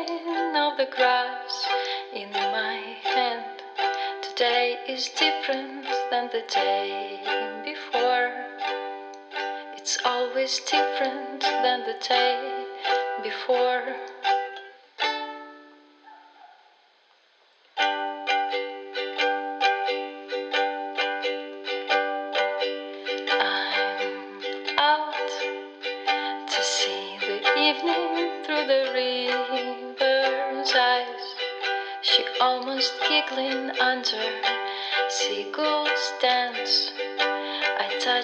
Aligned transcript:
of 0.00 0.76
the 0.78 0.86
grass 0.86 1.66
in 2.14 2.30
my 2.32 2.76
hand. 3.02 3.62
Today 4.22 4.78
is 4.88 5.08
different 5.08 5.84
than 6.10 6.30
the 6.32 6.42
day 6.48 7.20
before. 7.64 8.32
It's 9.76 9.98
always 10.04 10.60
different 10.60 11.40
than 11.40 11.84
the 11.84 11.96
day 12.08 12.64
before. 13.22 13.94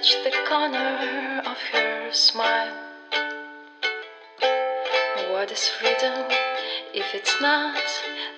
Touch 0.06 0.24
the 0.24 0.30
corner 0.48 1.42
of 1.46 1.56
her 1.73 2.12
smile. 2.12 2.74
What 5.30 5.51
is 5.51 5.69
freedom 5.69 6.27
if 6.95 7.15
it's 7.15 7.41
not 7.41 7.82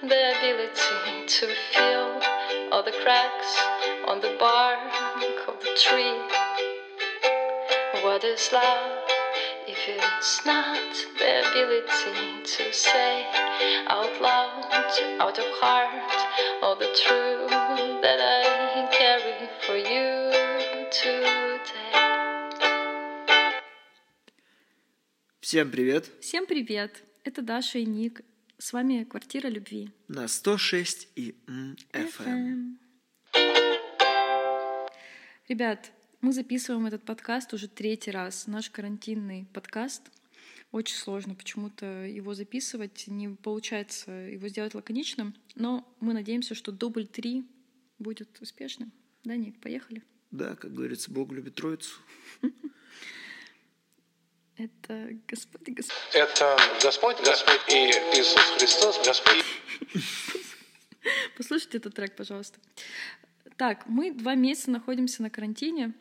the 0.03 0.37
ability 0.37 1.27
to 1.27 1.47
feel 1.73 2.21
all 2.73 2.83
the 2.83 2.93
cracks 3.03 3.61
on 4.07 4.21
the 4.21 4.35
bark 4.39 4.79
of 5.49 5.61
the 5.61 5.77
tree? 5.77 6.19
What 8.03 8.25
is 8.25 8.51
love 8.53 9.03
if 9.67 9.79
it's 9.89 10.47
not 10.47 10.95
the 11.19 11.51
ability 11.51 12.45
to 12.45 12.73
say 12.73 13.27
out 13.89 14.21
loud, 14.23 15.21
out 15.21 15.39
of 15.39 15.47
heart, 15.61 16.63
all 16.63 16.77
the 16.77 16.93
truth 17.05 17.51
that 18.01 18.21
I 18.21 18.89
carry 18.97 19.51
for 19.67 19.77
you 19.77 20.89
today? 20.91 21.48
Всем 25.49 25.71
привет! 25.71 26.11
Всем 26.21 26.45
привет! 26.45 27.03
Это 27.25 27.41
Даша 27.41 27.79
и 27.79 27.87
Ник. 27.87 28.21
С 28.59 28.75
вами 28.75 29.05
«Квартира 29.05 29.49
любви». 29.49 29.91
На 30.07 30.29
106 30.29 31.09
и 31.17 31.35
FM. 31.95 32.77
Ребят, 35.49 35.91
мы 36.21 36.35
записываем 36.35 36.85
этот 36.85 37.03
подкаст 37.03 37.55
уже 37.55 37.67
третий 37.67 38.11
раз. 38.11 38.47
Наш 38.47 38.69
карантинный 38.69 39.49
подкаст. 39.55 40.11
Очень 40.71 40.97
сложно 40.97 41.35
почему-то 41.35 41.87
его 42.05 42.35
записывать. 42.35 43.05
Не 43.07 43.31
получается 43.31 44.11
его 44.11 44.49
сделать 44.49 44.75
лаконичным. 44.75 45.35
Но 45.55 45.91
мы 46.01 46.13
надеемся, 46.13 46.55
что 46.55 46.73
дубль 46.73 47.07
три 47.07 47.47
будет 47.99 48.39
успешным. 48.43 48.93
Да, 49.25 49.35
Ник, 49.35 49.59
поехали? 49.63 50.03
Да, 50.31 50.57
как 50.57 50.75
говорится, 50.75 51.11
Бог 51.11 51.33
любит 51.33 51.55
Троицу. 51.55 52.01
Это 54.59 55.11
Господь 55.29 55.69
и 55.69 55.71
Господь. 55.71 55.97
Это 56.15 56.57
Господь, 56.83 57.17
Господь 57.25 57.61
и 57.69 57.91
Иисус 58.19 58.43
Христос, 58.59 59.01
Господь. 59.07 59.45
Послушайте 61.37 61.79
этот 61.79 61.95
трек, 61.95 62.17
пожалуйста. 62.17 62.59
Так, 63.57 63.87
мы 63.87 64.13
два 64.13 64.35
месяца 64.35 64.73
находимся 64.73 65.23
на 65.23 65.31
карантине. 65.31 65.95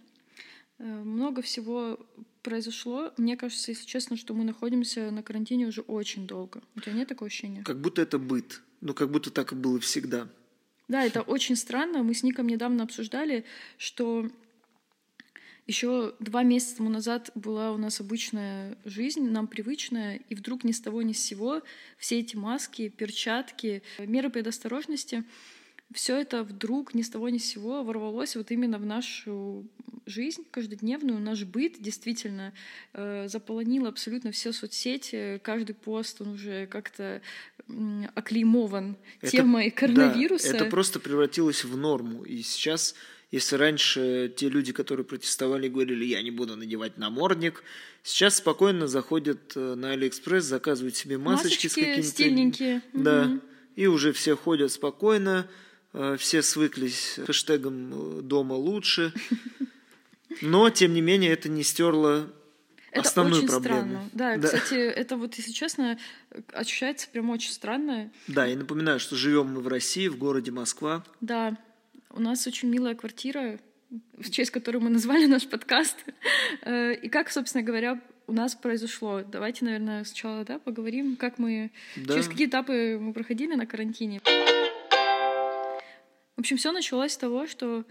Э, 0.79 0.83
Много 0.83 1.43
всего 1.43 1.99
произошло. 2.41 3.13
Мне 3.17 3.37
кажется, 3.37 3.69
если 3.69 3.85
честно, 3.85 4.17
что 4.17 4.33
мы 4.33 4.43
находимся 4.43 5.11
на 5.11 5.21
карантине 5.21 5.67
уже 5.67 5.81
очень 5.81 6.25
долго. 6.25 6.63
У 6.75 6.79
тебя 6.79 6.93
нет 6.93 7.07
такого 7.07 7.27
ощущения? 7.27 7.61
Как 7.63 7.79
будто 7.79 8.01
это 8.01 8.17
быт. 8.17 8.61
Ну, 8.81 8.95
как 8.95 9.11
будто 9.11 9.29
так 9.29 9.51
и 9.51 9.55
было 9.55 9.79
всегда. 9.79 10.27
Да, 10.87 11.03
это 11.03 11.21
очень 11.21 11.55
странно. 11.55 12.01
Мы 12.01 12.15
с 12.15 12.23
Ником 12.23 12.47
недавно 12.47 12.83
обсуждали, 12.83 13.45
что 13.77 14.29
еще 15.67 16.13
два 16.19 16.43
месяца 16.43 16.77
тому 16.77 16.89
назад 16.89 17.29
была 17.35 17.71
у 17.71 17.77
нас 17.77 17.99
обычная 17.99 18.77
жизнь, 18.85 19.29
нам 19.29 19.47
привычная, 19.47 20.21
и 20.29 20.35
вдруг 20.35 20.63
ни 20.63 20.71
с 20.71 20.79
того 20.79 21.01
ни 21.01 21.13
с 21.13 21.19
сего 21.23 21.61
все 21.97 22.19
эти 22.19 22.35
маски, 22.35 22.87
перчатки, 22.89 23.83
меры 23.99 24.29
предосторожности, 24.29 25.23
все 25.93 26.17
это 26.17 26.43
вдруг 26.43 26.93
ни 26.93 27.01
с 27.01 27.09
того 27.09 27.29
ни 27.29 27.37
с 27.37 27.45
сего 27.45 27.83
ворвалось 27.83 28.35
вот 28.35 28.51
именно 28.51 28.77
в 28.77 28.85
нашу 28.85 29.65
жизнь 30.05 30.45
каждодневную, 30.51 31.19
наш 31.19 31.43
быт 31.43 31.81
действительно 31.81 32.53
э, 32.93 33.27
заполонил 33.27 33.87
абсолютно 33.87 34.31
все 34.31 34.53
соцсети, 34.53 35.39
каждый 35.43 35.75
пост 35.75 36.21
он 36.21 36.29
уже 36.29 36.67
как-то 36.67 37.21
оклеймован 38.15 38.95
Это- 39.21 39.31
темой 39.31 39.69
да, 39.69 39.75
коронавируса. 39.75 40.55
это 40.55 40.65
просто 40.65 40.99
превратилось 40.99 41.63
в 41.65 41.75
норму. 41.75 42.23
И 42.23 42.41
сейчас, 42.41 42.95
если 43.31 43.55
раньше 43.57 44.33
те 44.35 44.49
люди, 44.49 44.71
которые 44.71 45.05
протестовали, 45.05 45.67
говорили, 45.67 46.05
я 46.05 46.21
не 46.21 46.31
буду 46.31 46.55
надевать 46.55 46.97
намордник, 46.97 47.63
сейчас 48.03 48.37
спокойно 48.37 48.87
заходят 48.87 49.53
э, 49.55 49.75
на 49.75 49.91
Алиэкспресс, 49.91 50.45
заказывают 50.45 50.95
себе 50.95 51.17
масочки, 51.17 51.67
с 51.67 51.71
Масочки 51.71 51.79
какими-то... 51.79 52.07
стильненькие. 52.07 52.81
Да. 52.93 53.25
Мгм. 53.25 53.41
И 53.75 53.87
уже 53.87 54.13
все 54.13 54.35
ходят 54.37 54.71
спокойно, 54.71 55.47
э, 55.93 56.15
все 56.17 56.41
свыклись 56.41 57.15
с 57.17 57.25
хэштегом 57.25 58.19
э, 58.19 58.21
«дома 58.21 58.53
лучше». 58.53 59.13
Но, 60.41 60.69
тем 60.69 60.93
не 60.93 61.01
менее, 61.01 61.31
это 61.31 61.49
не 61.49 61.63
стерло 61.63 62.31
Это 62.91 63.07
основную 63.07 63.43
очень 63.43 63.49
проблему. 63.49 63.79
странно. 63.79 64.09
Да, 64.13 64.37
кстати, 64.37 64.75
это 64.75 65.17
вот, 65.17 65.33
если 65.35 65.51
честно, 65.51 65.97
ощущается 66.53 67.07
прям 67.09 67.29
очень 67.31 67.51
странно. 67.51 68.11
Да, 68.27 68.47
и 68.47 68.55
напоминаю, 68.55 68.99
что 68.99 69.15
живем 69.15 69.47
мы 69.47 69.61
в 69.61 69.67
России, 69.67 70.07
в 70.07 70.17
городе 70.17 70.51
Москва. 70.51 71.03
Да, 71.21 71.57
у 72.17 72.19
нас 72.19 72.47
очень 72.47 72.69
милая 72.69 72.95
квартира, 72.95 73.59
в 74.17 74.29
честь 74.31 74.51
которой 74.51 74.79
мы 74.79 74.89
назвали 74.89 75.27
наш 75.27 75.47
подкаст. 75.47 75.97
Э, 76.63 76.95
И 76.95 77.09
как, 77.09 77.29
собственно 77.29 77.63
говоря, 77.63 78.01
у 78.25 78.33
нас 78.33 78.55
произошло? 78.55 79.21
Давайте, 79.21 79.65
наверное, 79.65 80.03
сначала 80.03 80.43
да, 80.43 80.59
поговорим, 80.59 81.15
как 81.15 81.37
мы... 81.37 81.71
Да. 81.95 82.15
Через 82.15 82.27
какие 82.27 82.47
этапы 82.47 82.97
мы 82.99 83.13
проходили 83.13 83.53
на 83.53 83.65
карантине. 83.65 84.21
В 86.35 86.39
общем, 86.39 86.57
все 86.57 86.71
началось 86.71 87.13
с 87.13 87.17
того, 87.17 87.47
что 87.47 87.85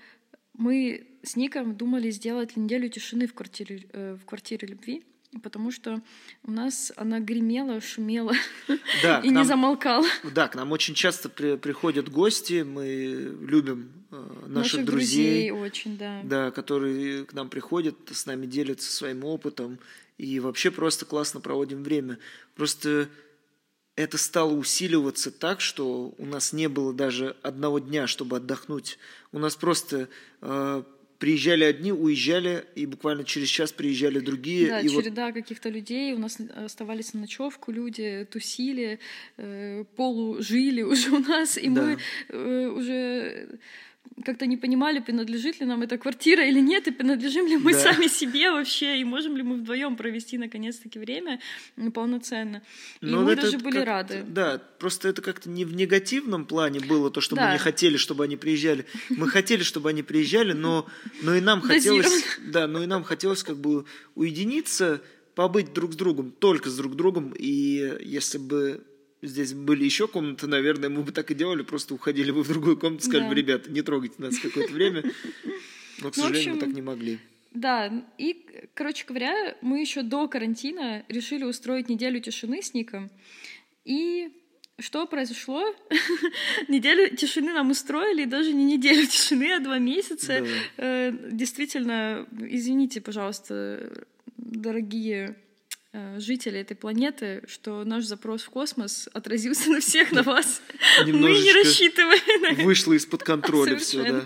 мы 0.52 1.06
с 1.22 1.36
Ником 1.36 1.76
думали 1.76 2.10
сделать 2.10 2.56
неделю 2.56 2.88
тишины 2.88 3.26
в 3.26 3.34
квартире, 3.34 3.86
э, 3.92 4.16
в 4.20 4.24
квартире 4.26 4.68
любви, 4.68 5.04
потому 5.42 5.70
что 5.70 6.00
у 6.44 6.50
нас 6.50 6.92
она 6.96 7.20
гремела, 7.20 7.80
шумела 7.80 8.32
Да, 9.02 9.18
и 9.18 9.22
к 9.22 9.24
не 9.24 9.30
нам- 9.32 9.44
замолкала. 9.46 10.06
Да, 10.34 10.48
к 10.48 10.54
нам 10.54 10.72
очень 10.72 10.94
часто 10.94 11.28
при- 11.28 11.56
приходят 11.56 12.08
гости, 12.08 12.62
мы 12.62 13.36
любим 13.40 13.92
э, 14.10 14.44
наших, 14.46 14.84
друзей, 14.84 15.50
очень, 15.50 15.96
да. 15.98 16.20
да, 16.24 16.50
которые 16.50 17.24
к 17.24 17.32
нам 17.32 17.48
приходят, 17.48 17.96
с 18.12 18.26
нами 18.26 18.46
делятся 18.46 18.90
своим 18.92 19.24
опытом, 19.24 19.78
и 20.18 20.40
вообще 20.40 20.70
просто 20.70 21.04
классно 21.04 21.40
проводим 21.40 21.82
время. 21.82 22.18
Просто 22.54 23.08
это 23.96 24.18
стало 24.18 24.52
усиливаться 24.52 25.30
так, 25.30 25.60
что 25.60 26.14
у 26.18 26.26
нас 26.26 26.52
не 26.52 26.68
было 26.68 26.92
даже 26.92 27.36
одного 27.42 27.78
дня, 27.78 28.06
чтобы 28.06 28.36
отдохнуть. 28.36 28.98
У 29.32 29.38
нас 29.38 29.56
просто 29.56 30.08
э, 30.42 30.82
приезжали 31.18 31.64
одни, 31.64 31.92
уезжали, 31.92 32.64
и 32.74 32.86
буквально 32.86 33.24
через 33.24 33.48
час 33.48 33.72
приезжали 33.72 34.18
другие. 34.20 34.68
Да, 34.68 34.80
и 34.80 34.88
вот 34.88 35.02
череда 35.04 35.32
каких-то 35.32 35.68
людей. 35.68 36.12
У 36.14 36.18
нас 36.18 36.38
оставались 36.54 37.14
на 37.14 37.20
ночевку 37.20 37.72
люди, 37.72 38.26
тусили, 38.30 38.98
э, 39.36 39.84
полужили 39.96 40.82
уже 40.92 41.10
у 41.10 41.18
нас, 41.18 41.56
и 41.58 41.68
Да. 41.68 41.82
мы 41.82 41.98
э, 42.28 42.66
уже 42.68 43.58
как-то 44.24 44.46
не 44.46 44.56
понимали, 44.56 44.98
принадлежит 45.00 45.60
ли 45.60 45.66
нам 45.66 45.82
эта 45.82 45.98
квартира 45.98 46.44
или 46.46 46.60
нет, 46.60 46.88
и 46.88 46.90
принадлежим 46.90 47.46
ли 47.46 47.56
мы 47.56 47.72
Да. 47.72 47.80
сами 47.92 48.06
себе 48.08 48.50
вообще, 48.50 48.98
и 49.00 49.04
можем 49.04 49.36
ли 49.36 49.42
мы 49.42 49.56
вдвоем 49.56 49.96
провести 49.96 50.38
наконец-таки 50.38 50.98
время 50.98 51.40
полноценно. 51.94 52.62
И 53.00 53.06
Но 53.06 53.22
мы 53.22 53.32
это 53.32 53.42
даже 53.42 53.58
были 53.58 53.78
рады. 53.78 54.24
Да, 54.26 54.60
просто 54.78 55.08
это 55.08 55.22
как-то 55.22 55.48
не 55.48 55.64
в 55.64 55.74
негативном 55.74 56.44
плане 56.44 56.80
было, 56.80 57.10
то, 57.10 57.20
что 57.20 57.36
мы 57.36 57.42
Да. 57.42 57.52
не 57.52 57.58
хотели, 57.58 57.96
чтобы 57.96 58.24
они 58.24 58.36
приезжали. 58.36 58.86
Мы 59.10 59.28
хотели, 59.28 59.62
чтобы 59.62 59.90
они 59.90 60.02
приезжали, 60.02 60.52
но, 60.52 60.86
но 61.22 61.34
и 61.34 61.40
нам 61.40 61.60
хотелось, 61.60 62.24
да, 62.44 62.66
но 62.66 62.82
и 62.82 62.86
нам 62.86 63.04
хотелось 63.04 63.42
как 63.42 63.56
бы 63.58 63.84
уединиться, 64.14 65.02
побыть 65.34 65.72
друг 65.74 65.92
с 65.92 65.96
другом, 65.96 66.32
только 66.32 66.70
с 66.70 66.76
друг 66.76 66.96
другом. 66.96 67.34
И 67.38 67.98
если 68.02 68.38
бы 68.38 68.82
здесь 69.22 69.54
были 69.54 69.84
еще 69.84 70.08
комнаты, 70.08 70.46
наверное, 70.46 70.88
мы 70.88 71.02
бы 71.02 71.12
так 71.12 71.30
и 71.30 71.34
делали, 71.34 71.62
просто 71.62 71.94
уходили 71.94 72.30
бы 72.30 72.42
в 72.42 72.48
другую 72.48 72.76
комнату, 72.76 73.04
сказали 73.04 73.24
Да. 73.24 73.28
бы, 73.28 73.34
ребята, 73.34 73.70
не 73.70 73.82
трогайте 73.82 74.16
нас 74.18 74.38
какое-то 74.38 74.72
время. 74.72 75.02
Но, 76.02 76.10
к 76.10 76.16
Ну, 76.16 76.22
сожалению, 76.24 76.54
мы 76.54 76.60
так 76.60 76.68
не 76.70 76.82
могли. 76.82 77.18
Да, 77.52 77.90
и, 78.18 78.44
короче 78.74 79.06
говоря, 79.06 79.56
мы 79.62 79.80
еще 79.80 80.02
до 80.02 80.28
карантина 80.28 81.04
решили 81.08 81.44
устроить 81.44 81.88
неделю 81.88 82.20
тишины 82.20 82.60
с 82.62 82.74
Ником. 82.74 83.10
И 83.86 84.30
что 84.78 85.06
произошло? 85.06 85.74
Неделю 86.68 87.16
тишины 87.16 87.54
нам 87.54 87.70
устроили, 87.70 88.22
и 88.24 88.26
даже 88.26 88.52
не 88.52 88.64
неделю 88.64 89.06
тишины, 89.06 89.54
а 89.54 89.60
два 89.60 89.78
месяца. 89.78 90.40
Да. 90.40 90.46
Э, 90.76 91.12
Действительно, 91.30 92.26
извините, 92.38 93.00
пожалуйста, 93.00 94.04
дорогие 94.36 95.36
жители 96.18 96.60
этой 96.60 96.76
планеты, 96.76 97.42
что 97.46 97.84
наш 97.84 98.04
запрос 98.04 98.42
в 98.42 98.50
космос 98.50 99.08
отразился 99.12 99.70
на 99.70 99.80
всех, 99.80 100.12
на 100.12 100.22
вас. 100.22 100.62
Мы 101.06 101.12
не 101.12 101.86
это. 101.86 102.62
Вышло 102.62 102.92
из-под 102.94 103.22
контроля 103.22 103.76
все, 103.76 104.02
да. 104.04 104.24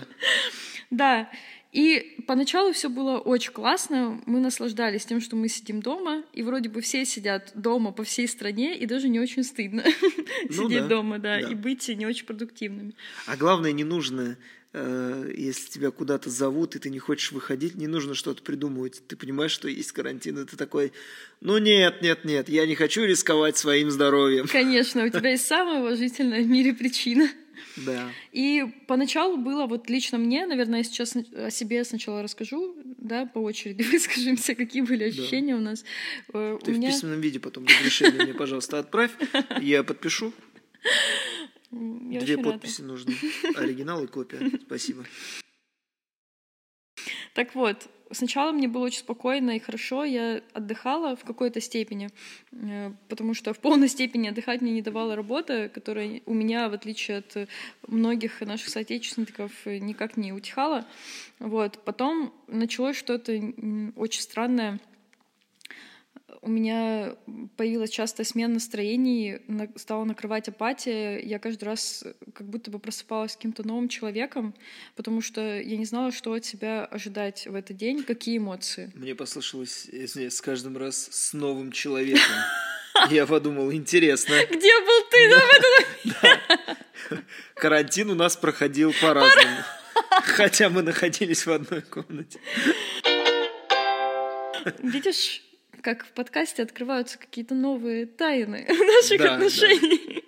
Да. 0.89 1.29
И 1.71 2.17
поначалу 2.27 2.73
все 2.73 2.89
было 2.89 3.17
очень 3.17 3.53
классно. 3.53 4.21
Мы 4.25 4.39
наслаждались 4.41 5.05
тем, 5.05 5.21
что 5.21 5.37
мы 5.37 5.47
сидим 5.47 5.81
дома, 5.81 6.23
и 6.33 6.43
вроде 6.43 6.67
бы 6.67 6.81
все 6.81 7.05
сидят 7.05 7.51
дома 7.55 7.93
по 7.93 8.03
всей 8.03 8.27
стране, 8.27 8.77
и 8.77 8.85
даже 8.85 9.07
не 9.07 9.19
очень 9.21 9.43
стыдно 9.43 9.83
Ну 10.49 10.67
сидеть 10.67 10.83
да, 10.83 10.87
дома, 10.87 11.17
да, 11.17 11.39
да. 11.39 11.49
и 11.49 11.55
быть 11.55 11.87
не 11.87 12.05
очень 12.05 12.25
продуктивными. 12.25 12.93
А 13.25 13.37
главное, 13.37 13.71
не 13.71 13.85
нужно, 13.85 14.21
э, 14.21 14.35
если 14.73 15.69
тебя 15.69 15.91
куда-то 15.91 16.29
зовут, 16.29 16.75
и 16.75 16.79
ты 16.79 16.89
не 16.89 16.99
хочешь 16.99 17.31
выходить, 17.31 17.75
не 17.75 17.87
нужно 17.87 18.13
что-то 18.13 18.41
придумывать. 18.41 19.01
Ты 19.07 19.17
понимаешь, 19.17 19.51
что 19.51 19.67
есть 19.67 19.91
карантин, 19.91 20.39
и 20.39 20.45
ты 20.45 20.55
такой, 20.55 20.93
ну 21.41 21.57
нет, 21.57 22.01
нет, 22.01 22.23
нет, 22.23 22.47
я 22.47 22.65
не 22.65 22.75
хочу 22.75 23.03
рисковать 23.03 23.57
своим 23.57 23.91
здоровьем. 23.91 24.47
Конечно, 24.51 25.03
у 25.03 25.09
тебя 25.09 25.31
есть 25.31 25.45
самая 25.45 25.81
уважительная 25.81 26.41
в 26.41 26.47
мире 26.47 26.73
причина. 26.73 27.29
Да. 27.77 28.09
И 28.31 28.65
поначалу 28.87 29.37
было 29.37 29.65
вот 29.65 29.89
лично 29.89 30.17
мне, 30.17 30.45
наверное, 30.45 30.79
я 30.79 30.83
сейчас 30.83 31.15
о 31.15 31.49
себе 31.51 31.83
сначала 31.83 32.23
расскажу, 32.23 32.75
да, 32.97 33.25
по 33.25 33.39
очереди 33.39 33.83
выскажемся, 33.91 34.55
какие 34.55 34.81
были 34.81 35.05
ощущения 35.05 35.55
у 35.55 35.59
нас. 35.59 35.83
Э, 36.33 36.57
Ты 36.63 36.71
у 36.71 36.73
в 36.73 36.77
меня... 36.77 36.89
письменном 36.91 37.21
виде 37.21 37.39
потом 37.39 37.65
разрешение 37.65 38.23
мне, 38.23 38.33
пожалуйста, 38.33 38.79
отправь. 38.79 39.11
Я 39.61 39.83
подпишу. 39.83 40.33
Я 41.71 42.19
Две 42.19 42.35
очень 42.35 42.35
рада. 42.37 42.51
подписи 42.51 42.81
нужны. 42.81 43.13
Оригинал 43.55 44.03
и 44.03 44.07
копия. 44.07 44.51
Спасибо. 44.65 45.05
Так 47.33 47.55
вот, 47.55 47.89
сначала 48.11 48.51
мне 48.51 48.67
было 48.67 48.85
очень 48.85 48.99
спокойно 48.99 49.51
и 49.55 49.59
хорошо, 49.59 50.03
я 50.03 50.41
отдыхала 50.53 51.15
в 51.15 51.23
какой-то 51.23 51.61
степени, 51.61 52.09
э, 52.51 52.91
потому 53.07 53.33
что 53.33 53.53
в 53.53 53.59
полной 53.59 53.87
степени 53.87 54.27
отдыхать 54.27 54.61
мне 54.61 54.73
не 54.73 54.81
давала 54.81 55.15
работа, 55.15 55.69
которая 55.69 56.21
у 56.25 56.33
меня, 56.33 56.67
в 56.67 56.73
отличие 56.73 57.19
от 57.19 57.49
многих 57.87 58.41
наших 58.41 58.67
соотечественников, 58.67 59.51
никак 59.65 60.17
не 60.17 60.33
утихала. 60.33 60.85
Вот. 61.39 61.79
Потом 61.85 62.33
началось 62.47 62.97
что-то 62.97 63.31
очень 63.95 64.21
странное. 64.21 64.79
У 66.43 66.49
меня 66.49 67.15
появилась 67.55 67.91
частая 67.91 68.25
смена 68.25 68.55
настроений, 68.55 69.41
на- 69.47 69.69
стала 69.75 70.05
накрывать 70.05 70.47
апатия. 70.47 71.19
Я 71.19 71.37
каждый 71.37 71.65
раз 71.65 72.01
э, 72.03 72.13
как 72.33 72.47
будто 72.49 72.71
бы 72.71 72.79
просыпалась 72.79 73.35
каким-то 73.35 73.65
новым 73.67 73.87
человеком, 73.87 74.55
потому 74.95 75.21
что 75.21 75.59
я 75.59 75.77
не 75.77 75.85
знала, 75.85 76.11
что 76.11 76.33
от 76.33 76.43
себя 76.43 76.85
ожидать 76.85 77.45
в 77.45 77.53
этот 77.53 77.77
день, 77.77 78.03
какие 78.03 78.39
эмоции. 78.39 78.91
Мне 78.95 79.13
послышалось, 79.13 79.87
извиняюсь, 79.91 80.33
с 80.33 80.41
каждым 80.41 80.77
раз 80.77 81.09
с 81.11 81.33
новым 81.33 81.71
человеком. 81.71 82.23
Я 83.11 83.27
подумал, 83.27 83.71
интересно. 83.71 84.33
Где 84.49 84.81
был 84.81 85.09
ты? 85.11 85.29
в 85.29 86.15
этом- 87.13 87.23
Карантин 87.53 88.09
у 88.09 88.15
нас 88.15 88.35
проходил 88.35 88.93
по-разному. 88.99 89.57
Хотя 90.23 90.69
мы 90.69 90.81
находились 90.81 91.45
в 91.45 91.51
одной 91.51 91.81
комнате. 91.83 92.39
Видишь, 94.79 95.41
как 95.81 96.05
в 96.05 96.11
подкасте 96.11 96.63
открываются 96.63 97.17
какие-то 97.17 97.55
новые 97.55 98.05
тайны 98.05 98.65
наших 98.69 99.19
Да, 99.19 99.35
отношений. 99.35 100.23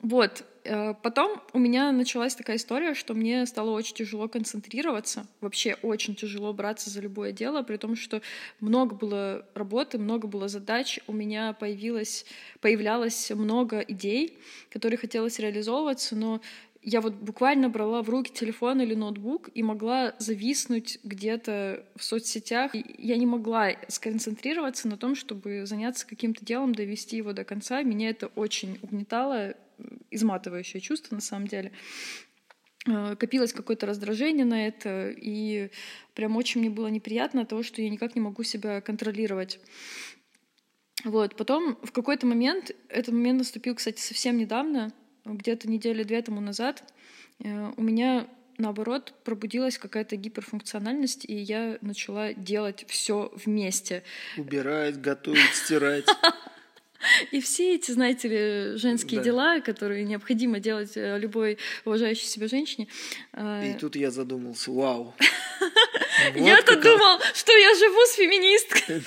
Вот. 0.00 0.44
э, 0.64 0.94
Потом 1.02 1.42
у 1.52 1.58
меня 1.58 1.90
началась 1.92 2.34
такая 2.36 2.56
история, 2.56 2.94
что 2.94 3.14
мне 3.14 3.44
стало 3.46 3.70
очень 3.70 3.96
тяжело 3.96 4.28
концентрироваться, 4.28 5.26
вообще 5.40 5.76
очень 5.82 6.14
тяжело 6.14 6.52
браться 6.52 6.88
за 6.88 7.00
любое 7.00 7.32
дело, 7.32 7.62
при 7.62 7.76
том, 7.78 7.96
что 7.96 8.22
много 8.60 8.94
было 8.94 9.44
работы, 9.54 9.98
много 9.98 10.28
было 10.28 10.46
задач, 10.48 11.00
у 11.08 11.12
меня 11.12 11.52
появилось, 11.52 12.26
появлялось 12.60 13.30
много 13.30 13.80
идей, 13.80 14.38
которые 14.70 14.98
хотелось 14.98 15.38
реализовываться, 15.40 16.14
но 16.14 16.40
я 16.82 17.00
вот 17.00 17.14
буквально 17.14 17.68
брала 17.68 18.02
в 18.02 18.08
руки 18.08 18.32
телефон 18.32 18.80
или 18.80 18.94
ноутбук 18.94 19.50
и 19.52 19.62
могла 19.62 20.14
зависнуть 20.18 20.98
где-то 21.02 21.84
в 21.96 22.04
соцсетях. 22.04 22.74
И 22.74 22.84
я 22.98 23.16
не 23.16 23.26
могла 23.26 23.72
сконцентрироваться 23.88 24.88
на 24.88 24.96
том, 24.96 25.14
чтобы 25.14 25.66
заняться 25.66 26.06
каким-то 26.06 26.44
делом, 26.44 26.74
довести 26.74 27.16
его 27.16 27.32
до 27.32 27.44
конца. 27.44 27.82
Меня 27.82 28.10
это 28.10 28.28
очень 28.28 28.78
угнетало, 28.82 29.54
изматывающее 30.10 30.80
чувство 30.80 31.16
на 31.16 31.20
самом 31.20 31.48
деле. 31.48 31.72
Э, 32.86 33.16
Копилось 33.16 33.52
какое-то 33.52 33.86
раздражение 33.86 34.44
на 34.44 34.66
это, 34.66 35.10
и 35.10 35.70
прям 36.14 36.36
очень 36.36 36.60
мне 36.60 36.70
было 36.70 36.86
неприятно 36.86 37.42
от 37.42 37.48
того, 37.48 37.62
что 37.62 37.82
я 37.82 37.90
никак 37.90 38.14
не 38.14 38.20
могу 38.20 38.44
себя 38.44 38.80
контролировать. 38.80 39.60
Вот. 41.04 41.36
Потом 41.36 41.76
в 41.82 41.92
какой-то 41.92 42.26
момент, 42.26 42.70
этот 42.88 43.14
момент 43.14 43.38
наступил, 43.38 43.74
кстати, 43.74 44.00
совсем 44.00 44.36
недавно, 44.36 44.92
где-то 45.24 45.68
недели 45.68 46.02
две 46.02 46.22
тому 46.22 46.40
назад, 46.40 46.82
э, 47.44 47.72
у 47.76 47.82
меня 47.82 48.26
наоборот 48.58 49.14
пробудилась 49.24 49.78
какая-то 49.78 50.16
гиперфункциональность, 50.16 51.24
и 51.24 51.34
я 51.34 51.78
начала 51.80 52.32
делать 52.32 52.84
все 52.88 53.30
вместе. 53.44 54.02
Убирать, 54.36 55.00
готовить, 55.00 55.54
стирать. 55.54 56.06
И 57.30 57.40
все 57.40 57.76
эти, 57.76 57.92
знаете 57.92 58.26
ли, 58.26 58.76
женские 58.76 59.20
Да. 59.20 59.24
дела, 59.24 59.60
которые 59.60 60.02
необходимо 60.04 60.58
делать 60.58 60.96
э, 60.96 61.16
любой 61.16 61.58
уважающей 61.84 62.26
себя 62.26 62.48
женщине. 62.48 62.88
э, 63.34 63.70
И 63.70 63.78
тут 63.78 63.94
я 63.94 64.10
задумался, 64.10 64.72
вау. 64.72 65.14
Я-то 66.34 66.74
думал, 66.80 67.20
что 67.34 67.52
я 67.56 67.74
живу 67.76 68.00
с 68.04 68.14
феминисткой. 68.14 69.04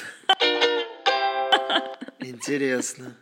Интересно. 2.19 3.18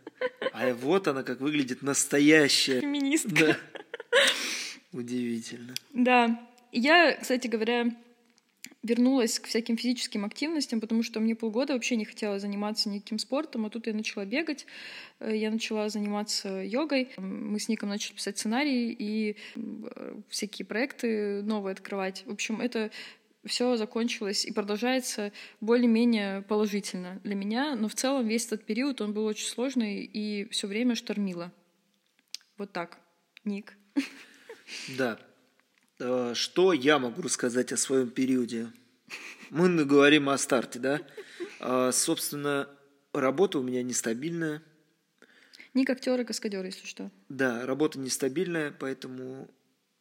А 0.59 0.73
вот 0.73 1.07
она 1.07 1.23
как 1.23 1.39
выглядит 1.39 1.81
настоящая. 1.81 2.81
Феминистка. 2.81 3.31
Да. 3.31 3.57
Удивительно. 4.91 5.73
Да. 5.93 6.49
Я, 6.73 7.13
кстати 7.15 7.47
говоря, 7.47 7.95
вернулась 8.83 9.39
к 9.39 9.47
всяким 9.47 9.77
физическим 9.77 10.25
активностям, 10.25 10.81
потому 10.81 11.01
что 11.01 11.21
мне 11.21 11.33
полгода 11.33 11.73
вообще 11.73 11.95
не 11.95 12.03
хотела 12.03 12.39
заниматься 12.39 12.89
никаким 12.89 13.19
спортом, 13.19 13.65
а 13.65 13.69
тут 13.69 13.87
я 13.87 13.93
начала 13.93 14.25
бегать, 14.25 14.65
э, 15.19 15.35
я 15.35 15.49
начала 15.49 15.87
заниматься 15.87 16.61
йогой, 16.61 17.09
мы 17.17 17.57
с 17.59 17.69
Ником 17.69 17.89
начали 17.89 18.15
писать 18.15 18.37
сценарии 18.37 18.95
и 18.97 19.37
э, 19.55 20.15
всякие 20.27 20.65
проекты 20.65 21.41
новые 21.41 21.71
открывать. 21.71 22.23
В 22.25 22.31
общем, 22.31 22.59
это 22.61 22.91
все 23.45 23.75
закончилось 23.77 24.45
и 24.45 24.51
продолжается 24.51 25.31
более-менее 25.61 26.41
положительно 26.41 27.19
для 27.23 27.35
меня, 27.35 27.75
но 27.75 27.87
в 27.87 27.95
целом 27.95 28.27
весь 28.27 28.45
этот 28.47 28.65
период 28.65 29.01
он 29.01 29.13
был 29.13 29.25
очень 29.25 29.47
сложный 29.47 30.03
и 30.03 30.49
все 30.49 30.67
время 30.67 30.95
штормило. 30.95 31.51
Вот 32.57 32.71
так. 32.71 32.99
Ник. 33.45 33.73
Да. 34.97 35.19
Э, 35.99 36.33
Что 36.35 36.73
я 36.73 36.99
могу 36.99 37.21
рассказать 37.21 37.71
о 37.71 37.77
своем 37.77 38.09
периоде? 38.09 38.67
Мы 39.49 39.83
говорим 39.85 40.29
о 40.29 40.37
старте, 40.37 40.79
да? 40.79 41.01
А, 41.59 41.91
Собственно, 41.91 42.69
работа 43.13 43.59
у 43.59 43.63
меня 43.63 43.81
нестабильная. 43.83 44.61
Ник 45.73 45.89
актер 45.89 46.19
и 46.19 46.23
каскадер, 46.23 46.65
если 46.65 46.85
что. 46.85 47.11
Да, 47.29 47.65
работа 47.65 47.99
нестабильная, 47.99 48.71
поэтому 48.71 49.49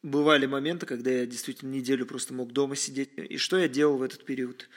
бывали 0.03 0.45
моменты, 0.45 0.85
когда 0.85 1.11
я 1.11 1.25
действительно 1.25 1.71
неделю 1.71 2.05
просто 2.05 2.33
мог 2.33 2.51
дома 2.51 2.75
сидеть. 2.75 3.11
И 3.17 3.37
что 3.37 3.57
я 3.57 3.67
делал 3.67 3.97
в 3.97 4.03
этот 4.03 4.25
период? 4.25 4.69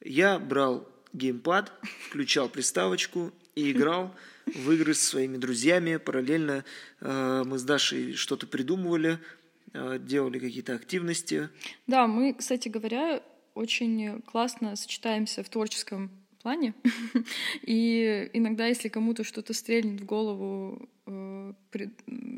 Я 0.00 0.38
брал 0.38 0.88
геймпад, 1.12 1.72
включал 2.08 2.48
приставочку 2.48 3.32
и 3.54 3.72
играл 3.72 4.14
в 4.46 4.70
игры 4.72 4.94
со 4.94 5.04
своими 5.04 5.36
друзьями. 5.36 5.96
Параллельно 5.96 6.64
э, 7.00 7.42
мы 7.44 7.58
с 7.58 7.62
Дашей 7.62 8.14
что-то 8.14 8.46
придумывали, 8.46 9.18
э, 9.72 9.98
делали 10.00 10.38
какие-то 10.38 10.74
активности. 10.74 11.48
Да, 11.86 12.06
мы, 12.06 12.34
кстати 12.34 12.68
говоря, 12.68 13.22
очень 13.54 14.22
классно 14.22 14.76
сочетаемся 14.76 15.42
в 15.42 15.48
творческом 15.48 16.10
плане. 16.42 16.74
И 17.62 18.30
иногда, 18.32 18.66
если 18.66 18.88
кому-то 18.88 19.24
что-то 19.24 19.52
стрельнет 19.52 20.00
в 20.00 20.04
голову 20.04 20.88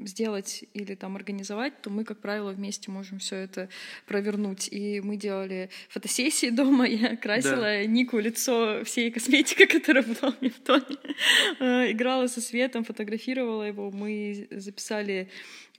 сделать 0.07 0.65
или 0.75 0.95
там 0.95 1.17
организовать, 1.17 1.81
то 1.83 1.91
мы, 1.91 2.05
как 2.05 2.21
правило, 2.21 2.51
вместе 2.51 2.91
можем 2.91 3.19
все 3.19 3.37
это 3.37 3.69
провернуть. 4.07 4.69
И 4.71 5.01
мы 5.01 5.17
делали 5.17 5.71
фотосессии 5.89 6.51
дома, 6.61 6.87
я 6.87 7.17
красила 7.17 7.85
Нику 7.87 8.19
лицо 8.19 8.83
всей 8.85 9.11
косметикой, 9.11 9.67
которая 9.81 10.05
была 10.05 10.35
у 10.41 10.45
меня 10.45 10.53
в 10.55 10.61
тоне. 10.61 10.99
Э, 11.61 11.91
Играла 11.91 12.27
со 12.27 12.41
светом, 12.41 12.85
фотографировала 12.85 13.65
его. 13.65 13.91
Мы 13.91 14.49
записали 14.51 15.29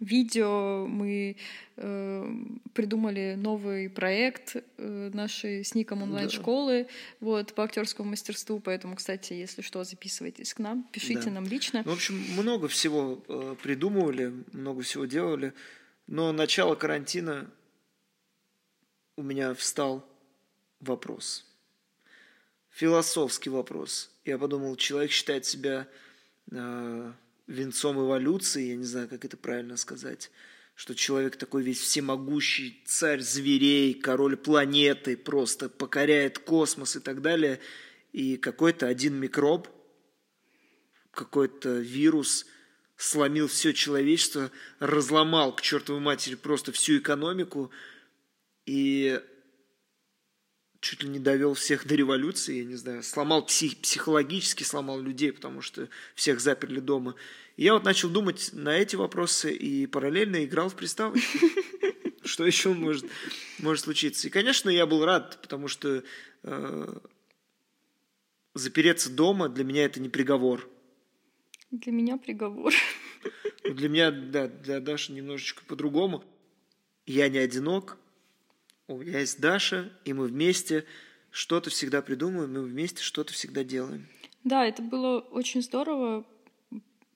видео, 0.01 0.87
мы 0.87 1.37
э, 1.77 2.35
придумали 2.73 3.35
новый 3.37 3.89
проект 3.89 4.55
э, 4.55 5.11
нашей 5.13 5.63
с 5.63 5.75
Ником 5.75 6.01
онлайн-школы 6.01 6.87
вот, 7.19 7.53
по 7.53 7.63
актерскому 7.63 8.09
мастерству. 8.09 8.59
Поэтому, 8.59 8.95
кстати, 8.95 9.33
если 9.33 9.61
что, 9.61 9.83
записывайтесь 9.83 10.53
к 10.53 10.59
нам, 10.59 10.87
пишите 10.91 11.25
Да. 11.25 11.31
нам 11.31 11.45
лично. 11.45 11.83
Ну, 11.85 11.91
в 11.91 11.93
общем, 11.95 12.15
много 12.35 12.67
всего 12.67 12.80
э, 12.89 13.55
придумывали, 13.61 14.33
много 14.53 14.81
всего 14.81 15.05
делали. 15.05 15.53
Но 16.07 16.31
начало 16.31 16.75
карантина 16.75 17.49
у 19.15 19.23
меня 19.23 19.53
встал 19.53 20.07
вопрос. 20.79 21.45
философский 22.69 23.49
вопрос. 23.49 24.09
Я 24.25 24.37
подумал, 24.37 24.75
человек 24.75 25.11
считает 25.11 25.45
себя 25.45 25.87
э, 26.51 27.13
венцом 27.47 27.99
эволюции, 27.99 28.69
я 28.69 28.75
не 28.75 28.85
знаю, 28.85 29.07
как 29.09 29.25
это 29.25 29.37
правильно 29.37 29.77
сказать, 29.77 30.31
что 30.75 30.95
человек 30.95 31.35
такой 31.35 31.63
весь 31.63 31.79
всемогущий, 31.79 32.81
царь 32.85 33.19
зверей, 33.21 33.93
король 33.93 34.37
планеты, 34.37 35.17
просто 35.17 35.69
покоряет 35.69 36.39
космос 36.39 36.95
и 36.95 36.99
так 36.99 37.21
далее. 37.21 37.59
И 38.13 38.37
какой-то 38.37 38.87
один 38.87 39.15
микроб, 39.15 39.67
какой-то 41.11 41.79
вирус 41.79 42.45
сломил 43.01 43.47
все 43.47 43.73
человечество, 43.73 44.51
разломал 44.79 45.55
к 45.55 45.61
чертовой 45.61 45.99
матери 45.99 46.35
просто 46.35 46.71
всю 46.71 46.99
экономику 46.99 47.71
и 48.67 49.19
чуть 50.81 51.01
ли 51.01 51.09
не 51.09 51.17
довел 51.17 51.55
всех 51.55 51.87
до 51.87 51.95
революции, 51.95 52.59
я 52.59 52.63
не 52.63 52.75
знаю, 52.75 53.01
сломал 53.01 53.43
псих, 53.45 53.77
психологически, 53.77 54.63
сломал 54.63 55.01
людей, 55.01 55.31
потому 55.31 55.61
что 55.61 55.89
всех 56.13 56.39
заперли 56.39 56.79
дома. 56.79 57.15
И 57.57 57.63
я 57.63 57.73
вот 57.73 57.83
начал 57.83 58.09
думать 58.09 58.51
на 58.53 58.77
эти 58.77 58.95
вопросы 58.95 59.51
и 59.51 59.87
параллельно 59.87 60.45
играл 60.45 60.69
в 60.69 60.75
приставочку. 60.75 61.39
Что 62.23 62.45
еще 62.45 62.69
может, 62.69 63.05
может 63.57 63.83
случиться? 63.83 64.27
И, 64.27 64.31
конечно, 64.31 64.69
я 64.69 64.85
был 64.85 65.05
рад, 65.05 65.39
потому 65.41 65.67
что 65.67 66.03
э, 66.43 66.99
запереться 68.53 69.09
дома 69.09 69.49
для 69.49 69.63
меня 69.63 69.85
это 69.85 69.99
не 69.99 70.09
приговор. 70.09 70.70
Для 71.71 71.91
меня 71.91 72.17
приговор. 72.17 72.73
Ну, 73.63 73.73
для 73.73 73.89
меня, 73.89 74.11
да, 74.11 74.47
для 74.47 74.79
Даши 74.79 75.13
немножечко 75.13 75.63
по-другому. 75.65 76.23
Я 77.05 77.29
не 77.29 77.37
одинок, 77.37 77.97
у 78.87 78.97
меня 78.97 79.19
есть 79.19 79.39
Даша, 79.39 79.91
и 80.03 80.13
мы 80.13 80.27
вместе 80.27 80.85
что-то 81.29 81.69
всегда 81.69 82.01
придумываем, 82.01 82.53
мы 82.53 82.63
вместе 82.63 83.01
что-то 83.01 83.33
всегда 83.33 83.63
делаем. 83.63 84.07
Да, 84.43 84.65
это 84.65 84.81
было 84.81 85.19
очень 85.19 85.61
здорово 85.61 86.25